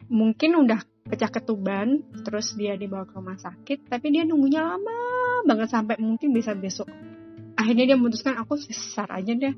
mungkin 0.09 0.56
udah 0.61 0.80
pecah 1.04 1.28
ketuban 1.28 2.00
terus 2.24 2.56
dia 2.56 2.76
dibawa 2.80 3.04
ke 3.04 3.12
rumah 3.16 3.36
sakit 3.36 3.88
tapi 3.88 4.09
dia 4.12 4.24
nunggunya 4.24 4.64
lama 4.64 4.96
banget 5.44 5.68
sampai 5.68 5.96
mungkin 6.00 6.32
bisa 6.32 6.56
besok. 6.56 6.88
Akhirnya 7.54 7.94
dia 7.94 7.96
memutuskan 7.96 8.36
aku 8.40 8.56
sesar 8.56 9.09
aja 9.12 9.32
deh. 9.32 9.54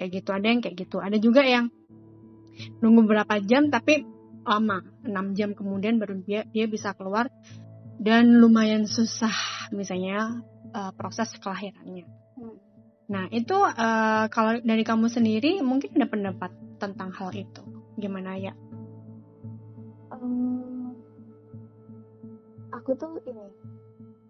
Kayak 0.00 0.10
gitu 0.10 0.30
ada 0.32 0.46
yang 0.48 0.60
kayak 0.64 0.76
gitu. 0.80 0.96
Ada 0.98 1.16
juga 1.20 1.44
yang 1.44 1.68
nunggu 2.80 3.04
berapa 3.08 3.34
jam 3.44 3.68
tapi 3.68 4.04
lama 4.44 4.84
6 5.02 5.36
jam 5.36 5.56
kemudian 5.56 5.96
baru 5.96 6.20
dia 6.20 6.44
dia 6.52 6.68
bisa 6.68 6.92
keluar 6.92 7.32
dan 7.98 8.42
lumayan 8.42 8.84
susah 8.84 9.32
misalnya 9.70 10.42
uh, 10.74 10.92
proses 10.94 11.30
kelahirannya. 11.38 12.06
Hmm. 12.34 12.58
nah 13.04 13.24
itu 13.30 13.54
uh, 13.54 14.26
kalau 14.32 14.58
dari 14.64 14.82
kamu 14.82 15.06
sendiri 15.06 15.62
mungkin 15.62 15.94
ada 15.94 16.08
pendapat 16.10 16.50
tentang 16.82 17.14
hal 17.14 17.30
itu. 17.36 17.62
Gimana 17.94 18.34
ya? 18.34 18.52
Hmm, 20.10 20.98
aku 22.74 22.90
tuh 22.98 23.22
ini 23.28 23.46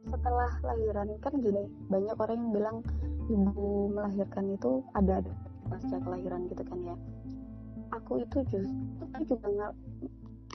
setelah 0.05 0.53
lahiran 0.63 1.09
kan 1.25 1.33
gini 1.41 1.65
banyak 1.89 2.15
orang 2.15 2.37
yang 2.39 2.53
bilang 2.53 2.77
ibu 3.27 3.89
melahirkan 3.89 4.53
itu 4.53 4.85
ada 4.93 5.25
ada 5.25 5.33
pasca 5.73 5.97
kelahiran 6.05 6.45
gitu 6.53 6.63
kan 6.67 6.79
ya. 6.85 6.97
Aku 7.97 8.21
itu 8.21 8.39
justru 8.53 9.23
juga 9.25 9.47
nggak 9.49 9.73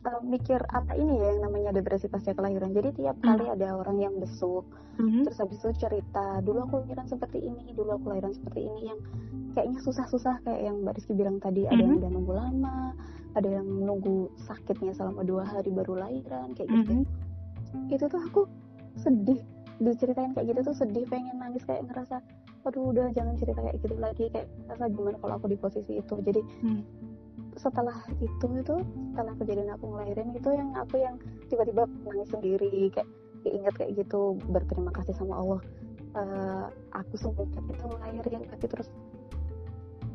uh, 0.01 0.21
mikir 0.21 0.59
apa 0.65 0.93
ini 0.93 1.13
ya 1.15 1.33
yang 1.33 1.41
namanya 1.43 1.69
depresi 1.71 2.05
pasca 2.05 2.31
kelahiran 2.31 2.71
jadi 2.71 2.89
tiap 2.91 3.17
Hmm. 3.17 3.25
kali 3.27 3.45
ada 3.49 3.67
orang 3.73 3.97
yang 3.99 4.15
besuk 4.15 4.63
Mhm. 4.95 5.23
terus 5.23 5.37
habis 5.37 5.57
itu 5.57 5.71
cerita 5.77 6.39
dulu 6.39 6.59
aku 6.61 6.75
lahiran 6.83 7.07
seperti 7.07 7.39
ini 7.41 7.71
dulu 7.71 7.95
aku 7.95 8.05
lahiran 8.09 8.31
seperti 8.31 8.61
ini 8.63 8.81
yang 8.85 8.99
kayaknya 9.51 9.79
susah-susah 9.81 10.35
kayak 10.41 10.61
yang 10.61 10.75
Mbak 10.79 10.93
Rizky 10.95 11.13
bilang 11.13 11.37
tadi 11.37 11.65
ada 11.65 11.77
yang 11.77 11.95
Mhm. 11.95 11.99
udah 11.99 12.11
nunggu 12.11 12.33
lama 12.33 12.77
ada 13.29 13.49
yang 13.49 13.67
nunggu 13.67 14.17
sakitnya 14.39 14.91
selama 14.91 15.21
dua 15.21 15.43
hari 15.43 15.69
baru 15.69 15.93
lahiran 15.97 16.51
kayak 16.53 16.69
gitu 16.69 16.93
Mhm. 16.95 17.91
itu 17.91 18.05
tuh 18.05 18.21
aku 18.21 18.41
sedih 18.95 19.39
diceritain 19.79 20.33
kayak 20.33 20.47
gitu 20.49 20.59
tuh 20.65 20.75
sedih 20.77 21.07
pengen 21.07 21.39
nangis 21.39 21.63
kayak 21.63 21.87
ngerasa 21.87 22.19
aduh 22.59 22.91
udah 22.91 23.07
jangan 23.09 23.39
cerita 23.39 23.55
kayak 23.57 23.79
gitu 23.79 23.95
lagi 23.95 24.27
kayak 24.27 24.47
rasa 24.67 24.85
gimana 24.89 25.15
kalau 25.17 25.39
aku 25.39 25.47
di 25.47 25.55
posisi 25.55 25.95
itu 25.95 26.15
jadi 26.19 26.41
Hmm. 26.59 26.83
Setelah 27.59 27.97
itu 28.23 28.47
itu 28.55 28.75
setelah 29.11 29.33
kejadian 29.35 29.69
aku 29.75 29.85
ngelahirin 29.91 30.29
itu 30.31 30.49
yang 30.55 30.69
aku 30.79 30.95
yang 31.01 31.15
tiba-tiba 31.51 31.83
nangis 32.07 32.29
sendiri 32.31 32.91
kayak 32.93 33.09
ingat 33.43 33.73
kayak 33.75 33.91
gitu 33.99 34.35
berterima 34.51 34.91
kasih 34.95 35.15
sama 35.15 35.39
Allah. 35.39 35.61
Eh, 36.09 36.65
aku 36.95 37.13
semenjak 37.19 37.63
itu 37.69 37.85
ngelahirin 37.85 38.41
tapi 38.49 38.65
terus 38.67 38.89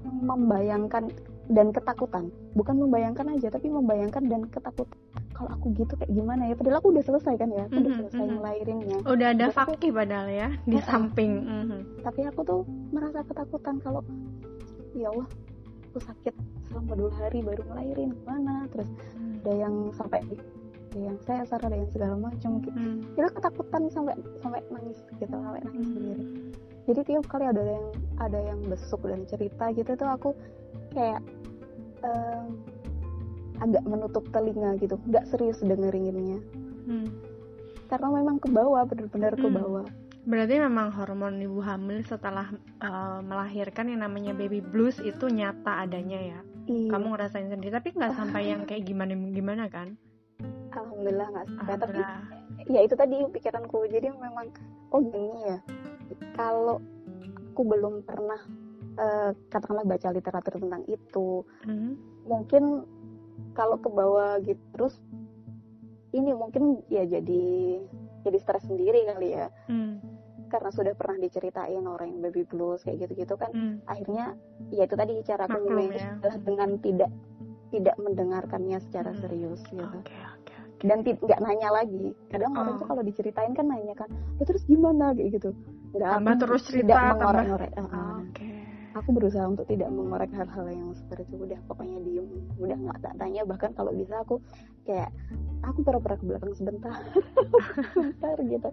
membayangkan 0.04 1.08
dan 1.52 1.68
ketakutan. 1.72 2.32
Bukan 2.56 2.76
membayangkan 2.80 3.36
aja 3.36 3.52
tapi 3.52 3.68
membayangkan 3.68 4.24
dan 4.28 4.48
ketakutan. 4.48 4.98
Kalau 5.34 5.50
aku 5.50 5.74
gitu 5.74 5.92
kayak 5.98 6.12
gimana 6.14 6.46
ya? 6.48 6.54
Padahal 6.54 6.78
aku 6.78 6.88
udah 6.94 7.04
selesai 7.04 7.34
kan 7.36 7.50
ya? 7.50 7.66
Aku 7.68 7.76
udah 7.82 7.92
selesai 8.00 8.24
mhm. 8.24 8.34
ngelahirinnya. 8.38 8.96
Udah 9.04 9.28
ada 9.34 9.46
aku- 9.50 9.56
fakih 9.56 9.90
padahal 9.92 10.28
ya 10.30 10.48
di 10.64 10.78
samping. 10.84 11.32
Mhm. 11.44 11.80
tapi 12.04 12.20
aku 12.28 12.40
tuh 12.44 12.62
merasa 12.92 13.24
ketakutan 13.24 13.80
kalau 13.80 14.04
ya 14.94 15.10
Allah 15.10 15.28
aku 15.94 16.10
sakit 16.10 16.34
selama 16.66 16.98
dua 16.98 17.10
hari 17.22 17.38
baru 17.38 17.62
ngelahirin 17.70 18.10
gimana 18.18 18.66
terus 18.74 18.90
ada 19.46 19.52
yang 19.54 19.94
sampai 19.94 20.26
ada 20.26 20.98
yang 20.98 21.14
sesar 21.22 21.62
ada 21.62 21.70
yang 21.78 21.86
segala 21.94 22.18
macam 22.18 22.58
gitu 22.66 22.74
Hmm. 22.74 22.98
itu 23.14 23.30
ketakutan 23.30 23.82
sampai 23.94 24.18
sampai 24.42 24.58
nangis 24.74 24.98
gitu 25.14 25.30
sampai 25.30 25.62
nangis 25.62 25.86
Hmm. 25.86 25.94
sendiri 25.94 26.24
jadi 26.90 27.00
tiap 27.06 27.24
kali 27.30 27.46
ada 27.46 27.62
yang 27.62 27.86
ada 28.18 28.38
yang 28.42 28.58
besuk 28.66 29.06
dan 29.06 29.22
cerita 29.30 29.70
gitu 29.70 29.94
tuh 29.94 30.08
aku 30.10 30.30
kayak 30.90 31.22
em, 32.02 32.44
agak 33.62 33.86
menutup 33.86 34.26
telinga 34.34 34.74
gitu 34.82 34.98
nggak 35.06 35.30
serius 35.30 35.62
dengerinnya 35.62 36.42
Hmm. 36.90 37.06
karena 37.86 38.08
memang 38.18 38.42
ke 38.42 38.50
bawah 38.50 38.82
benar-benar 38.82 39.38
ke 39.38 39.46
Hmm. 39.46 39.62
bawah 39.62 39.86
Berarti 40.24 40.56
memang 40.56 40.88
hormon 40.90 41.36
ibu 41.36 41.60
hamil 41.60 42.00
setelah 42.02 42.48
uh, 42.80 43.20
melahirkan 43.20 43.92
yang 43.92 44.00
namanya 44.00 44.32
baby 44.32 44.64
blues 44.64 44.96
itu 44.98 45.28
nyata 45.28 45.84
adanya 45.84 46.16
ya. 46.16 46.40
iya 46.64 46.88
Kamu 46.88 47.12
ngerasain 47.12 47.52
sendiri 47.52 47.68
tapi 47.70 47.92
nggak 47.92 48.16
sampai 48.16 48.48
yang 48.48 48.64
kayak 48.68 48.88
gimana 48.88 49.12
gimana 49.12 49.68
kan? 49.68 49.96
alhamdulillah 50.74 51.26
nggak 51.30 51.46
sampai 51.54 51.74
tapi 51.78 52.00
ya 52.66 52.80
itu 52.82 52.94
tadi 52.98 53.16
pikiranku 53.30 53.86
jadi 53.86 54.10
memang 54.10 54.50
oh 54.90 54.98
gini 54.98 55.38
ya 55.46 55.58
kalau 56.34 56.82
aku 57.54 57.62
belum 57.62 58.02
pernah 58.02 58.40
eh, 58.94 59.30
katakanlah 59.48 59.86
baca 59.86 60.08
literatur 60.10 60.58
tentang 60.58 60.82
itu 60.90 61.46
Mhm. 61.62 61.92
mungkin 62.26 62.64
kalau 63.54 63.78
ke 63.78 63.86
bawah 63.86 64.42
gitu 64.42 64.58
terus 64.74 64.98
ini 66.10 66.34
mungkin 66.34 66.82
ya 66.90 67.06
jadi 67.06 67.78
jadi 68.24 68.38
stres 68.38 68.64
sendiri 68.64 69.04
kali 69.06 69.28
ya 69.32 69.46
Hmm. 69.66 70.00
karena 70.46 70.70
sudah 70.70 70.92
pernah 70.92 71.18
diceritain 71.18 71.82
orang 71.82 72.08
yang 72.08 72.20
baby 72.22 72.42
blues 72.44 72.80
kayak 72.80 73.04
gitu-gitu 73.04 73.34
kan 73.34 73.50
Hmm. 73.50 73.76
akhirnya 73.84 74.34
ya 74.70 74.82
itu 74.82 74.94
tadi 74.94 75.12
cara 75.22 75.44
aku 75.44 75.60
ya. 75.90 76.16
adalah 76.16 76.38
dengan 76.40 76.70
tidak 76.78 77.10
tidak 77.68 77.96
mendengarkannya 77.98 78.78
secara 78.80 79.10
Hmm. 79.10 79.20
serius 79.20 79.60
gitu 79.66 79.82
Oke 79.82 80.14
oke. 80.14 80.54
oke. 80.54 80.54
dan 80.82 80.98
ti- 81.00 81.16
nggak 81.16 81.40
nanya 81.40 81.68
lagi 81.72 82.12
kadang 82.28 82.52
orang 82.52 82.74
Oh. 82.74 82.78
tuh 82.78 82.86
kalau 82.86 83.02
diceritain 83.02 83.52
kan 83.52 83.66
nanya 83.66 83.94
kan 83.94 84.08
"Ya, 84.36 84.44
terus 84.44 84.62
gimana 84.64 85.12
kayak 85.12 85.30
gitu 85.34 85.50
nggak 85.92 86.10
Tambah 86.12 86.34
terus 86.38 86.62
tidak 86.64 86.70
cerita, 86.70 86.94
tambah- 86.94 87.14
mengorek-ngorek 87.14 87.70
Ah. 87.78 88.18
Oke. 88.20 88.48
Aku 88.94 89.10
berusaha 89.10 89.44
untuk 89.44 89.66
tidak 89.66 89.90
mengorek 89.90 90.30
hal-hal 90.32 90.66
yang 90.70 90.94
seperti 90.94 91.26
itu 91.28 91.44
udah 91.44 91.58
pokoknya 91.66 91.98
diem 92.06 92.26
udah 92.62 92.76
nggak 92.78 92.98
tak 93.02 93.14
tanya 93.18 93.42
bahkan 93.42 93.70
kalau 93.74 93.90
bisa 93.90 94.22
aku 94.22 94.38
kayak 94.86 95.10
aku 95.66 95.82
pura-pura 95.82 96.14
ke 96.14 96.24
belakang 96.24 96.54
sebentar 96.54 96.94
sebentar 97.94 98.36
gitu 98.38 98.68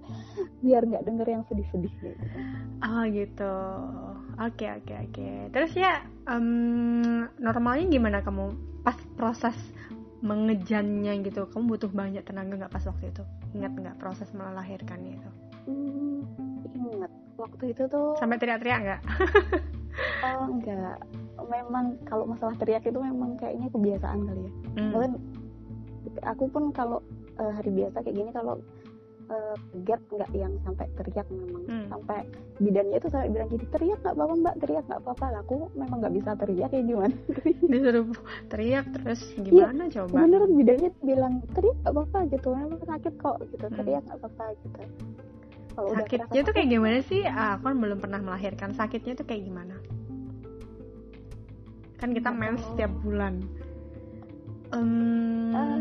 biar 0.62 0.86
nggak 0.86 1.04
denger 1.06 1.28
yang 1.28 1.44
sedih-sedih 1.50 1.94
gitu 2.06 2.30
Oh 2.82 3.06
gitu. 3.14 3.54
Oke 4.42 4.66
oke 4.66 4.94
oke. 5.06 5.54
Terus 5.54 5.72
ya 5.78 6.02
em, 6.26 7.30
normalnya 7.38 7.86
gimana 7.86 8.26
kamu 8.26 8.58
pas 8.82 8.98
proses 9.14 9.54
mengejannya 10.26 11.22
gitu? 11.22 11.46
Kamu 11.46 11.78
butuh 11.78 11.94
banyak 11.94 12.26
tenaga 12.26 12.58
nggak 12.58 12.74
pas 12.74 12.82
waktu 12.90 13.14
itu? 13.14 13.24
Ingat 13.54 13.72
nggak 13.78 13.98
proses 14.02 14.34
melahirkannya 14.34 15.22
itu? 15.22 15.30
hmm, 15.70 16.26
ingat 16.74 17.12
waktu 17.38 17.70
itu 17.70 17.86
tuh 17.86 18.18
Sampai 18.18 18.42
teriak-teriak 18.42 18.80
nggak? 18.82 19.02
oh 20.22 20.46
enggak 20.48 20.98
memang 21.44 21.86
kalau 22.04 22.24
masalah 22.24 22.56
teriak 22.56 22.82
itu 22.82 22.98
memang 22.98 23.36
kayaknya 23.36 23.68
kebiasaan 23.70 24.20
kali 24.24 24.42
ya 24.42 24.52
Hmm. 24.72 24.92
Mungkin 24.94 25.14
aku 26.24 26.44
pun 26.48 26.64
kalau 26.72 27.00
eh, 27.36 27.52
hari 27.52 27.72
biasa 27.74 28.00
kayak 28.00 28.16
gini 28.16 28.32
kalau 28.32 28.56
eh, 29.28 29.56
kaget 29.74 30.02
nggak 30.10 30.32
yang 30.34 30.54
sampai 30.62 30.86
teriak 30.94 31.28
memang 31.28 31.64
Hmm. 31.64 31.88
sampai 31.90 32.20
bidannya 32.58 32.96
itu 32.96 33.08
sampai 33.08 33.30
bilang 33.30 33.48
gini 33.48 33.66
teriak 33.68 34.00
nggak 34.00 34.12
apa-apa 34.14 34.34
mbak 34.38 34.56
teriak 34.60 34.84
nggak 34.86 35.02
apa-apa 35.02 35.26
Lah, 35.28 35.40
aku 35.42 35.56
memang 35.74 35.98
nggak 36.00 36.16
bisa 36.16 36.32
teriak 36.36 36.70
ya 36.70 36.82
gimana 36.82 37.16
Disuruh 37.72 38.06
teriak 38.48 38.86
terus 38.94 39.22
gimana 39.38 39.84
coba? 39.88 40.18
beneran 40.20 40.52
bidannya 40.54 40.90
bilang 41.02 41.34
teriak 41.52 41.78
nggak 41.80 41.94
apa-apa 41.94 42.20
gitu 42.30 42.48
memang 42.50 42.80
sakit 42.82 43.14
kok 43.18 43.38
gitu 43.50 43.66
Hmm. 43.66 43.78
teriak 43.78 44.04
nggak 44.06 44.20
apa-apa 44.20 44.46
gitu 44.58 44.82
kalau 45.76 45.90
Sakitnya 45.96 46.42
tuh 46.44 46.54
kayak 46.54 46.70
gimana 46.70 47.00
sih? 47.06 47.22
Ah, 47.26 47.56
aku 47.58 47.72
kan 47.72 47.78
belum 47.80 48.00
pernah 48.00 48.20
melahirkan. 48.20 48.76
Sakitnya 48.76 49.14
tuh 49.16 49.26
kayak 49.28 49.48
gimana? 49.48 49.76
Kan 52.00 52.12
kita 52.18 52.30
mens 52.34 52.62
setiap 52.74 52.92
bulan. 53.02 53.44
Em, 54.72 55.52
eh, 55.52 55.80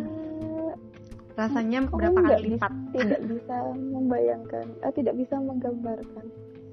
rasanya 1.38 1.86
berapa 1.88 2.20
kali 2.20 2.59
lipat? 2.59 2.72
tidak 2.91 3.22
bisa 3.22 3.57
membayangkan 3.78 4.66
eh, 4.82 4.93
tidak 4.93 5.14
bisa 5.14 5.38
menggambarkan 5.38 6.26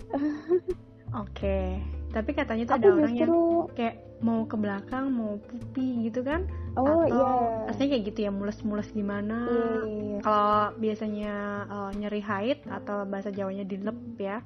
Oke. 1.23 1.79
Tapi 2.11 2.29
katanya 2.35 2.63
tuh 2.67 2.75
aku 2.75 2.83
ada 2.83 2.89
orang 2.99 3.13
yang 3.15 3.31
kayak 3.75 3.95
mau 4.19 4.43
ke 4.49 4.57
belakang, 4.57 5.13
mau 5.13 5.37
pupi 5.37 6.09
gitu 6.09 6.25
kan? 6.25 6.45
oh 6.77 7.03
Atau 7.05 7.09
iya 7.09 7.67
rasanya 7.69 7.89
kayak 7.97 8.05
gitu 8.13 8.19
ya, 8.25 8.31
mules-mules 8.33 8.89
gimana? 8.91 9.37
Iya. 9.45 10.19
Kalau 10.21 10.73
biasanya 10.75 11.33
eh, 11.69 11.91
nyeri 11.97 12.21
haid 12.21 12.59
atau 12.67 13.05
bahasa 13.05 13.29
Jawanya 13.29 13.63
dilep 13.63 13.97
ya, 14.17 14.41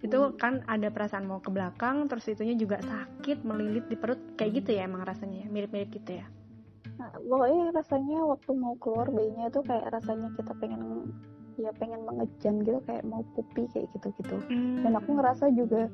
itu 0.00 0.16
Hmm. 0.16 0.38
kan 0.38 0.52
ada 0.70 0.88
perasaan 0.92 1.26
mau 1.26 1.42
ke 1.42 1.50
belakang, 1.50 2.06
terus 2.06 2.28
itunya 2.28 2.54
juga 2.54 2.78
sakit, 2.78 3.42
melilit 3.42 3.90
di 3.90 3.96
perut, 3.98 4.20
kayak 4.38 4.62
gitu 4.62 4.78
ya 4.78 4.86
emang 4.86 5.02
rasanya, 5.02 5.44
ya? 5.44 5.48
mirip-mirip 5.50 5.90
gitu 5.90 6.22
ya. 6.22 6.26
Nah, 6.96 7.12
pokoknya 7.18 7.74
rasanya 7.74 8.18
waktu 8.24 8.50
mau 8.56 8.74
keluar 8.80 9.10
bayinya 9.10 9.50
tuh 9.52 9.60
kayak 9.66 9.92
rasanya 9.92 10.32
kita 10.38 10.52
pengen 10.56 11.12
ya 11.56 11.72
pengen 11.72 12.04
mengejan 12.04 12.60
gitu 12.64 12.84
kayak 12.84 13.00
mau 13.08 13.24
pupi 13.32 13.64
kayak 13.72 13.88
gitu 13.96 14.12
gitu 14.20 14.36
dan 14.84 14.92
aku 14.92 15.16
ngerasa 15.16 15.48
juga 15.56 15.88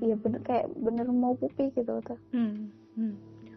ya 0.00 0.14
bener 0.18 0.40
kayak 0.44 0.66
bener 0.76 1.06
mau 1.08 1.32
pupi 1.34 1.72
gitu 1.72 2.00
tuh 2.04 2.18
Hmm, 2.32 2.68
hmm. 2.96 3.14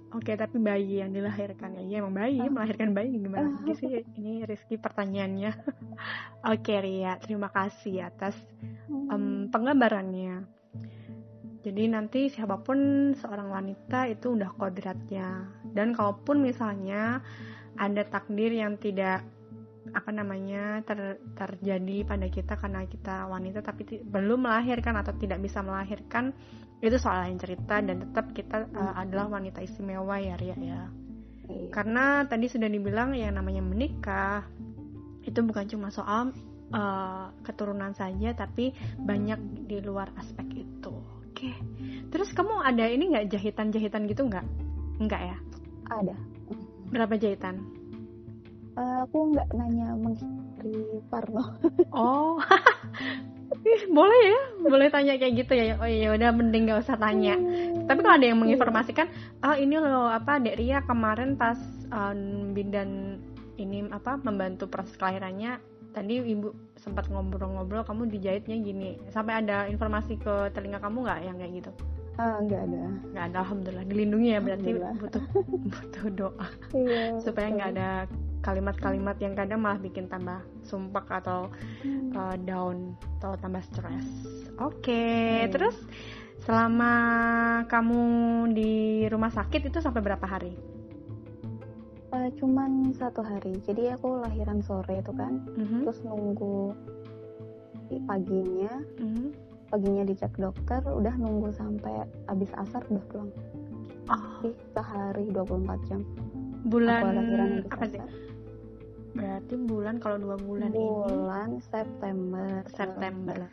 Oke, 0.09 0.33
tapi 0.33 0.57
bayi 0.57 1.05
yang 1.05 1.13
dilahirkan 1.13 1.77
ya, 1.77 1.81
iya 1.85 1.95
emang 2.01 2.17
bayi, 2.17 2.41
Ah. 2.41 2.49
melahirkan 2.49 2.97
bayi 2.97 3.13
gimana 3.13 3.61
lagi 3.61 3.77
sih? 3.77 4.01
Ini 4.17 4.41
Rizky 4.41 4.81
pertanyaannya. 4.81 5.53
Oke 6.49 6.73
Ria, 6.81 7.13
terima 7.21 7.53
kasih 7.53 8.09
atas 8.09 8.33
em, 8.89 9.53
penggambarannya. 9.53 10.49
Jadi 11.61 11.83
nanti 11.93 12.25
siapa 12.25 12.57
pun 12.57 13.13
seorang 13.13 13.53
wanita 13.53 14.09
itu 14.09 14.33
udah 14.33 14.49
kodratnya. 14.57 15.45
Dan 15.61 15.93
kalaupun 15.93 16.41
misalnya 16.41 17.21
ada 17.77 18.01
takdir 18.01 18.49
yang 18.49 18.81
tidak 18.81 19.21
apa 19.93 20.09
namanya 20.13 20.81
ter- 20.85 21.21
terjadi 21.35 22.05
pada 22.05 22.27
kita 22.29 22.53
karena 22.55 22.85
kita 22.85 23.27
wanita 23.27 23.59
tapi 23.61 24.01
belum 24.03 24.45
melahirkan 24.45 24.97
atau 24.99 25.13
tidak 25.17 25.41
bisa 25.41 25.61
melahirkan 25.61 26.33
itu 26.79 26.95
soal 26.95 27.27
lain 27.27 27.35
cerita 27.35 27.83
dan 27.83 27.99
tetap 27.99 28.31
kita 28.31 28.71
uh, 28.71 28.95
adalah 28.95 29.27
wanita 29.27 29.59
istimewa 29.59 30.15
ya 30.15 30.39
Ria 30.39 30.55
ya. 30.55 30.81
Iya. 31.49 31.69
Karena 31.73 32.23
tadi 32.29 32.45
sudah 32.47 32.69
dibilang 32.69 33.17
yang 33.17 33.35
namanya 33.35 33.59
menikah 33.59 34.47
itu 35.27 35.39
bukan 35.43 35.67
cuma 35.67 35.91
soal 35.91 36.31
uh, 36.71 37.27
keturunan 37.43 37.91
saja, 37.91 38.31
tapi 38.37 38.71
banyak 38.95 39.67
di 39.67 39.83
luar 39.83 40.13
aspek 40.15 40.63
itu. 40.63 40.93
Oke. 41.25 41.51
Terus 42.13 42.31
kamu 42.31 42.63
ada 42.63 42.87
ini 42.87 43.11
nggak 43.11 43.27
jahitan-jahitan 43.27 44.07
gitu 44.07 44.29
nggak? 44.29 44.45
Nggak 45.03 45.21
ya? 45.21 45.37
ada 45.89 46.15
Berapa 46.89 47.13
jahitan? 47.19 47.78
Uh, 48.77 49.05
aku 49.05 49.17
nggak 49.33 49.47
nanya 49.57 49.97
menghindari 49.97 51.01
Parno. 51.09 51.43
Oh, 51.95 52.37
boleh 53.97 54.21
ya, 54.21 54.39
boleh 54.61 54.87
tanya 54.93 55.17
kayak 55.17 55.33
gitu 55.45 55.53
ya. 55.57 55.77
Oh 55.81 55.89
iya, 55.89 56.13
udah 56.13 56.29
mending 56.33 56.69
nggak 56.69 56.85
usah 56.85 56.97
tanya. 57.01 57.35
Tapi 57.89 57.99
kalau 58.05 58.15
ada 58.17 58.27
yang 58.29 58.39
menginformasikan, 58.39 59.09
oh 59.41 59.55
ini 59.57 59.75
loh 59.81 60.07
apa 60.09 60.37
Dek 60.37 60.61
Ria 60.61 60.85
kemarin 60.85 61.33
pas 61.33 61.57
um, 61.89 62.53
bidan 62.53 63.19
ini 63.57 63.89
apa 63.91 64.21
membantu 64.21 64.69
proses 64.71 64.95
kelahirannya 64.95 65.59
tadi 65.91 66.21
ibu 66.21 66.53
sempat 66.77 67.09
ngobrol-ngobrol 67.09 67.81
kamu 67.83 68.07
dijahitnya 68.13 68.55
gini 68.61 68.89
sampai 69.09 69.41
ada 69.43 69.65
informasi 69.67 70.15
ke 70.21 70.53
telinga 70.53 70.77
kamu 70.79 71.03
nggak 71.03 71.19
yang 71.25 71.37
kayak 71.41 71.53
gitu 71.65 71.71
Ah, 72.19 72.35
enggak 72.35 72.67
ada. 72.67 72.83
Enggak 73.15 73.25
ada, 73.31 73.37
alhamdulillah. 73.47 73.85
Dilindungi 73.87 74.29
ya 74.35 74.39
berarti 74.43 74.69
butuh 74.75 75.23
butuh 75.71 76.05
doa. 76.11 76.47
Iya, 76.75 77.03
supaya 77.23 77.47
nggak 77.47 77.69
ada 77.79 77.89
kalimat-kalimat 78.39 79.19
yang 79.19 79.33
kadang 79.35 79.59
malah 79.63 79.79
bikin 79.79 80.07
tambah 80.07 80.41
sumpah 80.63 81.05
atau 81.19 81.51
uh, 82.15 82.35
down 82.47 82.95
atau 83.19 83.35
tambah 83.39 83.63
stres. 83.67 84.07
Oke, 84.59 84.91
okay. 84.91 85.29
hmm. 85.45 85.51
terus 85.51 85.77
selama 86.43 86.93
kamu 87.67 88.01
di 88.55 89.05
rumah 89.11 89.31
sakit 89.31 89.69
itu 89.69 89.83
sampai 89.83 90.01
berapa 90.01 90.23
hari? 90.23 90.55
Uh, 92.09 92.31
cuman 92.41 92.95
satu 92.95 93.21
hari. 93.21 93.59
Jadi 93.67 93.93
aku 93.93 94.23
lahiran 94.23 94.63
sore 94.65 94.97
itu 94.97 95.13
kan, 95.13 95.45
mm 95.45 95.65
-hmm. 95.65 95.79
terus 95.85 95.99
nunggu 96.01 96.73
paginya. 98.07 98.73
Mm 98.97 99.11
-hmm 99.13 99.49
paginya 99.69 100.03
dicek 100.03 100.33
dokter 100.35 100.81
udah 100.81 101.13
nunggu 101.15 101.53
sampai 101.53 102.03
habis 102.25 102.49
asar 102.57 102.81
udah 102.89 103.05
pulang 103.13 103.29
oh. 104.09 104.17
jadi 104.41 104.51
sehari 104.73 105.25
24 105.29 105.87
jam 105.87 106.01
bulan 106.65 107.63
apa 107.71 107.85
sih? 107.87 108.01
Berarti 109.09 109.53
bulan 109.57 109.95
kalau 109.97 110.17
dua 110.21 110.37
bulan, 110.37 110.69
bulan 110.71 111.47
ini 111.57 111.59
September. 111.65 112.63
September 112.69 113.49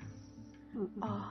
oh 1.03 1.27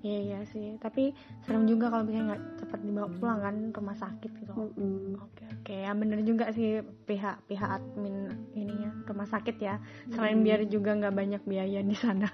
iya 0.00 0.18
iya 0.22 0.38
sih. 0.48 0.78
Tapi 0.78 1.12
serem 1.44 1.66
juga 1.66 1.90
kalau 1.90 2.06
misalnya 2.06 2.34
nggak 2.34 2.42
cepat 2.62 2.80
dibawa 2.86 3.08
pulang 3.18 3.38
kan 3.42 3.54
rumah 3.74 3.96
sakit 3.98 4.30
gitu. 4.44 4.52
Oke 4.54 4.78
mm 4.78 5.12
oke 5.18 5.44
oke. 5.60 5.74
Ya 5.74 5.92
bener 5.92 6.18
juga 6.24 6.50
sih 6.54 6.80
pihak 7.04 7.44
pihak 7.50 7.68
admin 7.68 8.32
ininya 8.54 8.90
rumah 9.04 9.28
sakit 9.28 9.56
ya. 9.58 9.82
Selain 10.14 10.38
mm 10.38 10.46
biar 10.46 10.60
juga 10.70 10.94
nggak 10.96 11.14
banyak 11.14 11.42
biaya 11.44 11.80
di 11.82 11.96
sana. 11.96 12.28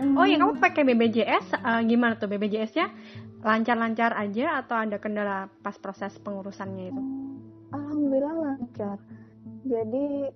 Oh 0.00 0.24
ya 0.24 0.38
kamu 0.38 0.62
pakai 0.62 0.86
BBJS 0.86 1.60
uh, 1.60 1.82
eh, 1.82 1.82
gimana 1.84 2.14
tuh 2.16 2.30
BBJS-nya 2.30 2.88
lancar-lancar 3.42 4.14
aja 4.16 4.62
atau 4.62 4.76
ada 4.78 4.96
kendala 4.96 5.50
pas 5.60 5.76
proses 5.76 6.14
pengurusannya 6.22 6.84
itu? 6.94 7.02
Alhamdulillah 8.00 8.36
lancar. 8.40 8.96
Jadi 9.68 10.32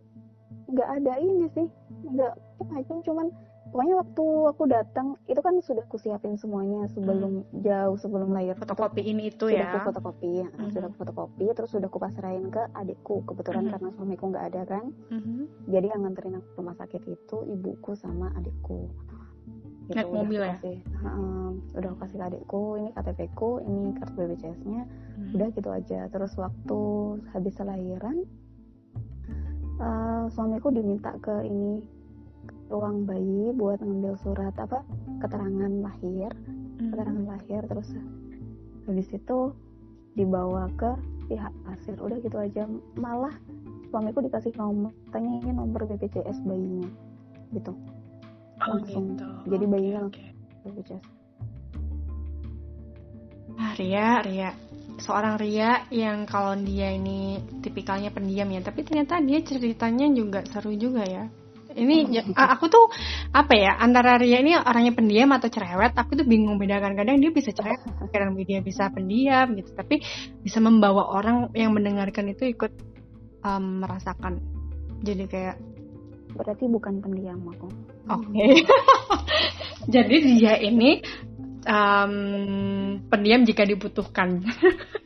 nggak 0.68 0.88
ada 1.00 1.12
ini 1.16 1.48
sih, 1.56 1.66
nggak 2.04 2.34
macam 2.68 3.00
cuman 3.00 3.26
pokoknya 3.72 3.94
waktu 4.06 4.24
aku 4.54 4.64
datang 4.70 5.06
itu 5.26 5.40
kan 5.42 5.58
sudah 5.58 5.82
aku 5.82 5.98
siapin 5.98 6.38
semuanya 6.38 6.86
sebelum 6.94 7.42
hmm. 7.42 7.66
jauh 7.66 7.98
sebelum 7.98 8.30
lahir 8.30 8.54
fotokopi 8.54 9.02
ini 9.02 9.34
itu 9.34 9.50
sudah 9.50 9.58
ya 9.58 9.66
aku 9.74 9.90
fotokopi 9.90 10.30
ya 10.44 10.46
hmm. 10.46 10.70
sudah 10.70 10.86
aku 10.86 10.96
fotokopi 11.02 11.44
terus 11.58 11.70
sudah 11.74 11.88
aku 11.90 11.98
pasrahin 11.98 12.54
ke 12.54 12.62
adikku 12.70 13.26
kebetulan 13.26 13.66
hmm. 13.66 13.72
karena 13.74 13.88
suamiku 13.98 14.24
nggak 14.30 14.46
ada 14.54 14.62
kan 14.78 14.84
hmm. 15.10 15.50
jadi 15.66 15.90
yang 15.90 16.06
nganterin 16.06 16.38
aku 16.38 16.48
ke 16.54 16.58
rumah 16.62 16.76
sakit 16.78 17.02
itu 17.02 17.36
ibuku 17.50 17.92
sama 17.98 18.30
adikku 18.38 18.94
gitu, 19.88 19.96
naik 19.96 20.10
mobil 20.10 20.40
ya? 20.40 20.56
kasih, 20.56 20.78
uh, 21.04 21.50
udah 21.76 21.90
kasih 22.00 22.16
ke 22.16 22.24
adikku 22.24 22.62
ini 22.80 22.88
KTP 22.96 23.20
ku 23.36 23.50
ini 23.60 23.92
kartu 24.00 24.16
BPJS-nya 24.24 24.82
hmm. 24.84 25.34
udah 25.36 25.48
gitu 25.52 25.68
aja. 25.70 26.00
Terus 26.08 26.32
waktu 26.40 26.80
habis 27.36 27.54
lahiran 27.60 28.16
uh, 29.80 30.24
suamiku 30.32 30.72
diminta 30.72 31.12
ke 31.20 31.44
ini 31.44 31.84
ruang 32.72 33.04
bayi 33.04 33.52
buat 33.52 33.84
ngambil 33.84 34.16
surat 34.24 34.56
apa 34.56 34.80
keterangan 35.20 35.72
lahir 35.84 36.32
hmm. 36.32 36.90
keterangan 36.92 37.24
lahir. 37.28 37.62
Terus 37.68 37.88
habis 38.88 39.08
itu 39.12 39.38
dibawa 40.16 40.72
ke 40.80 40.90
pihak 41.28 41.52
pasir. 41.68 41.96
Udah 42.00 42.16
gitu 42.24 42.40
aja. 42.40 42.64
Malah 42.96 43.36
suamiku 43.92 44.24
dikasih 44.24 44.56
nomor 44.56 44.90
tanya 45.12 45.38
ini 45.44 45.52
nomor 45.54 45.86
BPJS 45.86 46.42
bayinya 46.42 46.88
gitu 47.54 47.70
Oh, 48.62 48.78
langsung 48.78 49.18
gitu. 49.18 49.26
jadi 49.50 49.64
bayinya 49.66 50.00
okay, 50.06 50.30
okay. 50.62 50.98
ah 53.58 53.72
Ria 53.74 54.08
Ria. 54.22 54.50
Seorang 54.94 55.42
Ria 55.42 55.90
yang 55.90 56.22
kalau 56.22 56.54
dia 56.62 56.94
ini 56.94 57.42
tipikalnya 57.58 58.14
pendiam 58.14 58.46
ya 58.46 58.62
tapi 58.62 58.86
ternyata 58.86 59.18
dia 59.18 59.42
ceritanya 59.42 60.06
juga 60.14 60.46
seru 60.46 60.70
juga 60.78 61.02
ya. 61.02 61.26
Ini 61.74 62.14
ya, 62.14 62.22
aku 62.54 62.70
tuh 62.70 62.86
apa 63.34 63.58
ya 63.58 63.74
antara 63.82 64.14
Ria 64.22 64.38
ini 64.38 64.54
orangnya 64.54 64.94
pendiam 64.94 65.34
atau 65.34 65.50
cerewet 65.50 65.98
aku 65.98 66.14
tuh 66.14 66.26
bingung. 66.26 66.62
Bedakan 66.62 66.94
kadang 66.94 67.18
dia 67.18 67.34
bisa 67.34 67.50
cerewet 67.50 67.82
kadang 68.14 68.38
dia 68.38 68.62
bisa 68.62 68.86
pendiam 68.94 69.50
gitu. 69.58 69.74
Tapi 69.74 69.98
bisa 70.46 70.62
membawa 70.62 71.10
orang 71.10 71.50
yang 71.58 71.74
mendengarkan 71.74 72.30
itu 72.30 72.54
ikut 72.54 72.70
um, 73.42 73.82
merasakan. 73.82 74.38
Jadi 75.02 75.26
kayak 75.26 75.58
berarti 76.38 76.64
bukan 76.70 77.02
pendiam 77.02 77.42
aku. 77.50 77.93
Oke. 78.10 78.28
Okay. 78.32 78.54
Jadi 79.94 80.16
dia 80.36 80.54
ini 80.60 81.00
um, 81.68 82.14
pendiam 83.08 83.44
jika 83.44 83.64
dibutuhkan. 83.64 84.44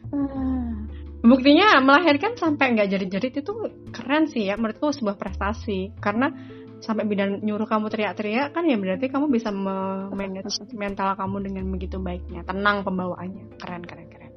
Hmm. 0.08 0.86
Buktinya 1.18 1.82
melahirkan 1.82 2.38
sampai 2.38 2.78
nggak 2.78 2.88
jerit-jerit 2.94 3.34
itu 3.42 3.52
keren 3.90 4.30
sih 4.30 4.46
ya. 4.50 4.54
Menurutku 4.54 4.94
sebuah 4.94 5.18
prestasi 5.18 5.98
karena 5.98 6.30
sampai 6.78 7.04
bidan 7.10 7.42
nyuruh 7.42 7.66
kamu 7.66 7.90
teriak-teriak 7.90 8.54
kan 8.54 8.62
ya 8.66 8.78
berarti 8.78 9.10
kamu 9.10 9.26
bisa 9.30 9.50
manage 9.50 10.62
mental 10.78 11.18
kamu 11.18 11.50
dengan 11.50 11.64
begitu 11.74 11.98
baiknya 11.98 12.46
tenang 12.46 12.86
pembawaannya 12.86 13.58
keren 13.58 13.82
keren 13.82 14.06
keren 14.06 14.30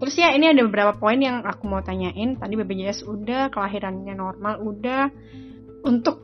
terus 0.00 0.16
ya 0.16 0.32
ini 0.32 0.50
ada 0.50 0.64
beberapa 0.64 0.96
poin 0.96 1.20
yang 1.20 1.44
aku 1.44 1.68
mau 1.68 1.84
tanyain 1.84 2.40
tadi 2.40 2.56
BPJS 2.56 3.04
udah 3.04 3.52
kelahirannya 3.52 4.14
normal 4.16 4.64
udah 4.64 5.12
untuk 5.84 6.21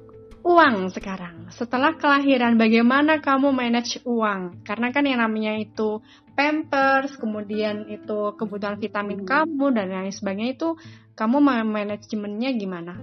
uang 0.59 0.91
sekarang. 0.91 1.47
Setelah 1.55 1.95
kelahiran, 1.95 2.59
bagaimana 2.59 3.23
kamu 3.23 3.55
manage 3.55 4.03
uang? 4.03 4.67
Karena 4.67 4.91
kan 4.91 5.07
yang 5.07 5.23
namanya 5.23 5.55
itu 5.55 6.03
pampers, 6.35 7.15
kemudian 7.15 7.87
itu 7.87 8.35
kebutuhan 8.35 8.75
vitamin 8.83 9.23
kamu 9.23 9.71
dan 9.71 9.87
lain 9.87 10.11
sebagainya 10.11 10.59
itu 10.59 10.75
kamu 11.15 11.39
manajemennya 11.63 12.51
gimana? 12.59 12.99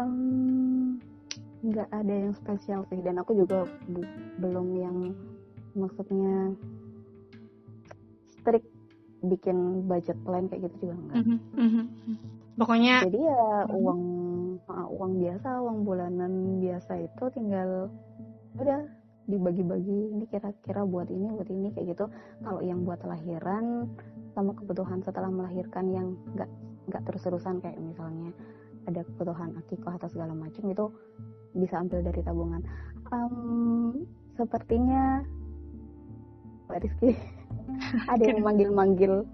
Um, 0.00 0.96
nggak 1.60 1.88
ada 1.92 2.14
yang 2.16 2.32
spesial 2.32 2.88
sih 2.88 3.04
dan 3.04 3.20
aku 3.20 3.36
juga 3.44 3.68
belum 4.40 4.68
yang 4.80 4.96
maksudnya 5.76 6.56
strict 8.40 8.72
bikin 9.20 9.84
budget 9.84 10.16
plan 10.24 10.48
kayak 10.48 10.64
gitu 10.72 10.88
juga 10.88 10.96
enggak. 10.96 11.16
Mm 11.20 11.68
-hmm. 11.68 11.84
Pokoknya 12.54 13.02
jadi 13.06 13.20
ya 13.26 13.44
uang 13.70 14.02
uh, 14.70 14.88
uang 14.94 15.12
biasa 15.18 15.48
uang 15.58 15.78
bulanan 15.82 16.62
biasa 16.62 17.02
itu 17.02 17.24
tinggal 17.34 17.90
udah 18.54 18.86
dibagi-bagi 19.24 20.14
ini 20.14 20.24
kira-kira 20.28 20.84
buat 20.84 21.08
ini 21.08 21.32
buat 21.32 21.48
ini 21.50 21.72
kayak 21.74 21.96
gitu. 21.96 22.06
Kalau 22.44 22.60
yang 22.62 22.86
buat 22.86 23.02
lahiran 23.02 23.88
sama 24.36 24.52
kebutuhan 24.54 25.00
setelah 25.02 25.32
melahirkan 25.32 25.90
yang 25.90 26.14
nggak 26.36 26.50
nggak 26.92 27.02
terus-terusan 27.08 27.64
kayak 27.64 27.80
misalnya 27.80 28.30
ada 28.84 29.00
kebutuhan 29.02 29.56
akikoh 29.64 29.96
atau 29.96 30.08
segala 30.12 30.36
macam 30.36 30.68
itu 30.68 30.86
bisa 31.56 31.80
ambil 31.80 32.04
dari 32.04 32.20
tabungan. 32.20 32.62
Um, 33.10 34.04
sepertinya 34.36 35.24
Pak 36.68 36.84
Rizky 36.84 37.16
ada 38.12 38.22
yang 38.22 38.44
manggil-manggil 38.44 39.24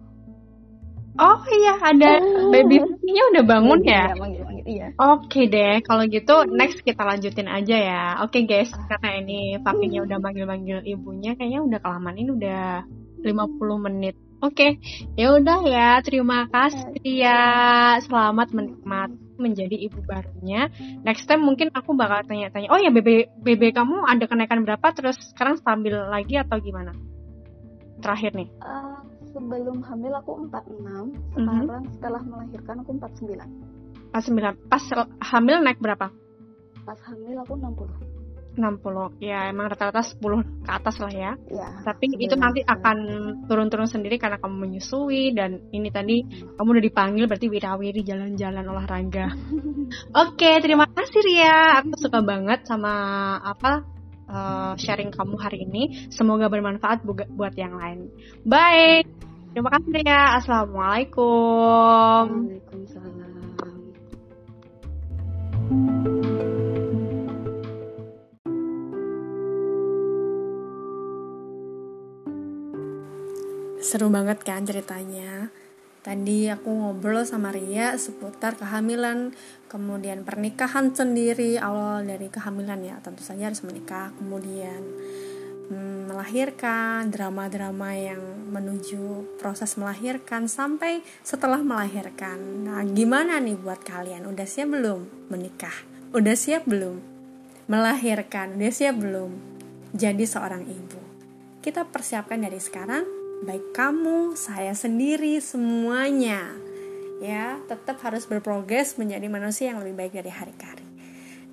Oh 1.18 1.42
iya 1.50 1.74
ada 1.82 2.22
oh. 2.22 2.54
baby 2.54 2.78
nya 3.10 3.22
udah 3.34 3.42
bangun 3.42 3.80
ya. 3.82 4.14
iya. 4.62 4.86
Oke 4.94 5.50
deh 5.50 5.82
kalau 5.82 6.06
gitu 6.06 6.46
next 6.46 6.86
kita 6.86 7.02
lanjutin 7.02 7.50
aja 7.50 7.76
ya. 7.76 8.04
Oke 8.22 8.46
guys 8.46 8.70
karena 8.86 9.18
ini 9.18 9.58
papinya 9.58 10.06
udah 10.06 10.18
manggil-manggil 10.22 10.86
ibunya 10.86 11.34
kayaknya 11.34 11.66
udah 11.66 11.78
kelamaan 11.82 12.18
ini 12.20 12.30
udah 12.30 12.86
50 13.20 13.86
menit. 13.90 14.16
Oke, 14.40 14.80
ya 15.20 15.36
udah 15.36 15.60
ya. 15.68 16.00
Terima 16.00 16.48
kasih 16.48 17.04
ya. 17.04 17.40
Selamat 18.00 18.56
menikmati 18.56 19.20
menjadi 19.36 19.76
ibu 19.76 20.00
barunya. 20.04 20.72
Next 21.04 21.28
time 21.28 21.44
mungkin 21.44 21.68
aku 21.76 21.92
bakal 21.92 22.24
tanya-tanya. 22.24 22.72
Oh 22.72 22.80
ya, 22.80 22.88
BB 22.88 23.40
BB 23.40 23.76
kamu 23.76 24.04
ada 24.08 24.24
kenaikan 24.24 24.64
berapa? 24.64 24.84
Terus 24.96 25.16
sekarang 25.32 25.60
stabil 25.60 25.92
lagi 25.92 26.40
atau 26.40 26.56
gimana? 26.56 26.96
Terakhir 28.00 28.32
nih. 28.32 28.48
Uh, 28.64 29.09
sebelum 29.30 29.78
hamil 29.86 30.12
aku 30.18 30.30
46 30.46 30.50
mhm. 30.50 31.08
sekarang 31.34 31.66
mm 31.66 31.68
-hmm. 31.68 31.92
setelah 31.96 32.22
melahirkan 32.22 32.76
aku 32.82 32.90
49 32.98 33.70
49 34.10 34.70
pas 34.70 34.84
hamil 35.30 35.56
naik 35.62 35.78
berapa? 35.78 36.10
Pas 36.82 36.98
hamil 37.06 37.38
aku 37.38 37.54
60 37.54 38.10
60 38.58 39.22
ya 39.22 39.46
emang 39.46 39.70
rata-rata 39.70 40.02
10 40.02 40.66
ke 40.66 40.70
atas 40.70 40.98
lah 40.98 41.12
ya. 41.14 41.32
Ya. 41.46 41.68
tapi 41.86 42.10
itu 42.18 42.34
nanti 42.34 42.66
akan 42.66 42.98
turun-turun 43.46 43.86
sendiri 43.86 44.18
karena 44.18 44.42
kamu 44.42 44.66
menyusui 44.66 45.30
dan 45.30 45.70
ini 45.70 45.88
tadi 45.94 46.26
kamu 46.58 46.68
udah 46.74 46.84
dipanggil 46.84 47.24
berarti 47.30 47.46
wirawiri 47.46 48.02
jalan-jalan 48.02 48.66
olahraga. 48.66 49.30
Oke 50.26 50.50
terima 50.58 50.90
kasih 50.90 51.20
Ria. 51.22 51.78
Aku 51.82 51.94
suka 51.94 52.20
banget 52.26 52.66
sama 52.66 53.38
apa 53.38 53.99
uh, 54.30 54.72
sharing 54.78 55.10
kamu 55.10 55.34
hari 55.36 55.66
ini 55.66 56.08
semoga 56.14 56.46
bermanfaat 56.46 57.02
buat 57.04 57.54
yang 57.58 57.74
lain 57.74 58.06
bye 58.46 59.02
terima 59.50 59.68
kasih 59.74 59.90
Ria 59.90 60.38
assalamualaikum 60.38 62.24
Waalaikumsalam. 62.70 63.30
Seru 73.80 74.12
banget 74.12 74.44
kan 74.44 74.60
ceritanya. 74.68 75.39
Tadi 76.00 76.48
aku 76.48 76.72
ngobrol 76.72 77.28
sama 77.28 77.52
Ria 77.52 77.92
seputar 78.00 78.56
kehamilan, 78.56 79.36
kemudian 79.68 80.24
pernikahan 80.24 80.96
sendiri, 80.96 81.60
awal 81.60 82.08
dari 82.08 82.32
kehamilan 82.32 82.80
ya, 82.80 82.96
tentu 83.04 83.20
saja 83.20 83.52
harus 83.52 83.60
menikah, 83.60 84.08
kemudian 84.16 84.80
mm, 85.68 86.08
melahirkan, 86.08 87.12
drama-drama 87.12 87.92
yang 87.92 88.22
menuju 88.48 89.36
proses 89.36 89.76
melahirkan 89.76 90.48
sampai 90.48 91.04
setelah 91.20 91.60
melahirkan. 91.60 92.64
Nah, 92.64 92.80
gimana 92.88 93.36
nih 93.36 93.60
buat 93.60 93.84
kalian? 93.84 94.24
Udah 94.24 94.48
siap 94.48 94.72
belum 94.72 95.28
menikah? 95.28 95.84
Udah 96.16 96.32
siap 96.32 96.64
belum 96.64 96.96
melahirkan? 97.68 98.56
Udah 98.56 98.72
siap 98.72 98.96
belum 98.96 99.36
jadi 99.92 100.24
seorang 100.24 100.64
ibu? 100.64 101.00
Kita 101.60 101.84
persiapkan 101.84 102.40
dari 102.40 102.56
sekarang 102.56 103.19
baik 103.44 103.72
kamu, 103.72 104.36
saya 104.36 104.72
sendiri, 104.76 105.40
semuanya 105.40 106.70
ya 107.20 107.60
tetap 107.68 108.00
harus 108.00 108.24
berprogres 108.24 108.96
menjadi 108.96 109.28
manusia 109.28 109.70
yang 109.70 109.84
lebih 109.84 109.94
baik 109.94 110.12
dari 110.16 110.32
hari 110.32 110.56
ke 110.56 110.64
hari. 110.64 110.86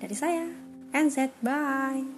Dari 0.00 0.16
saya, 0.16 0.48
NZ, 0.96 1.36
bye. 1.44 2.17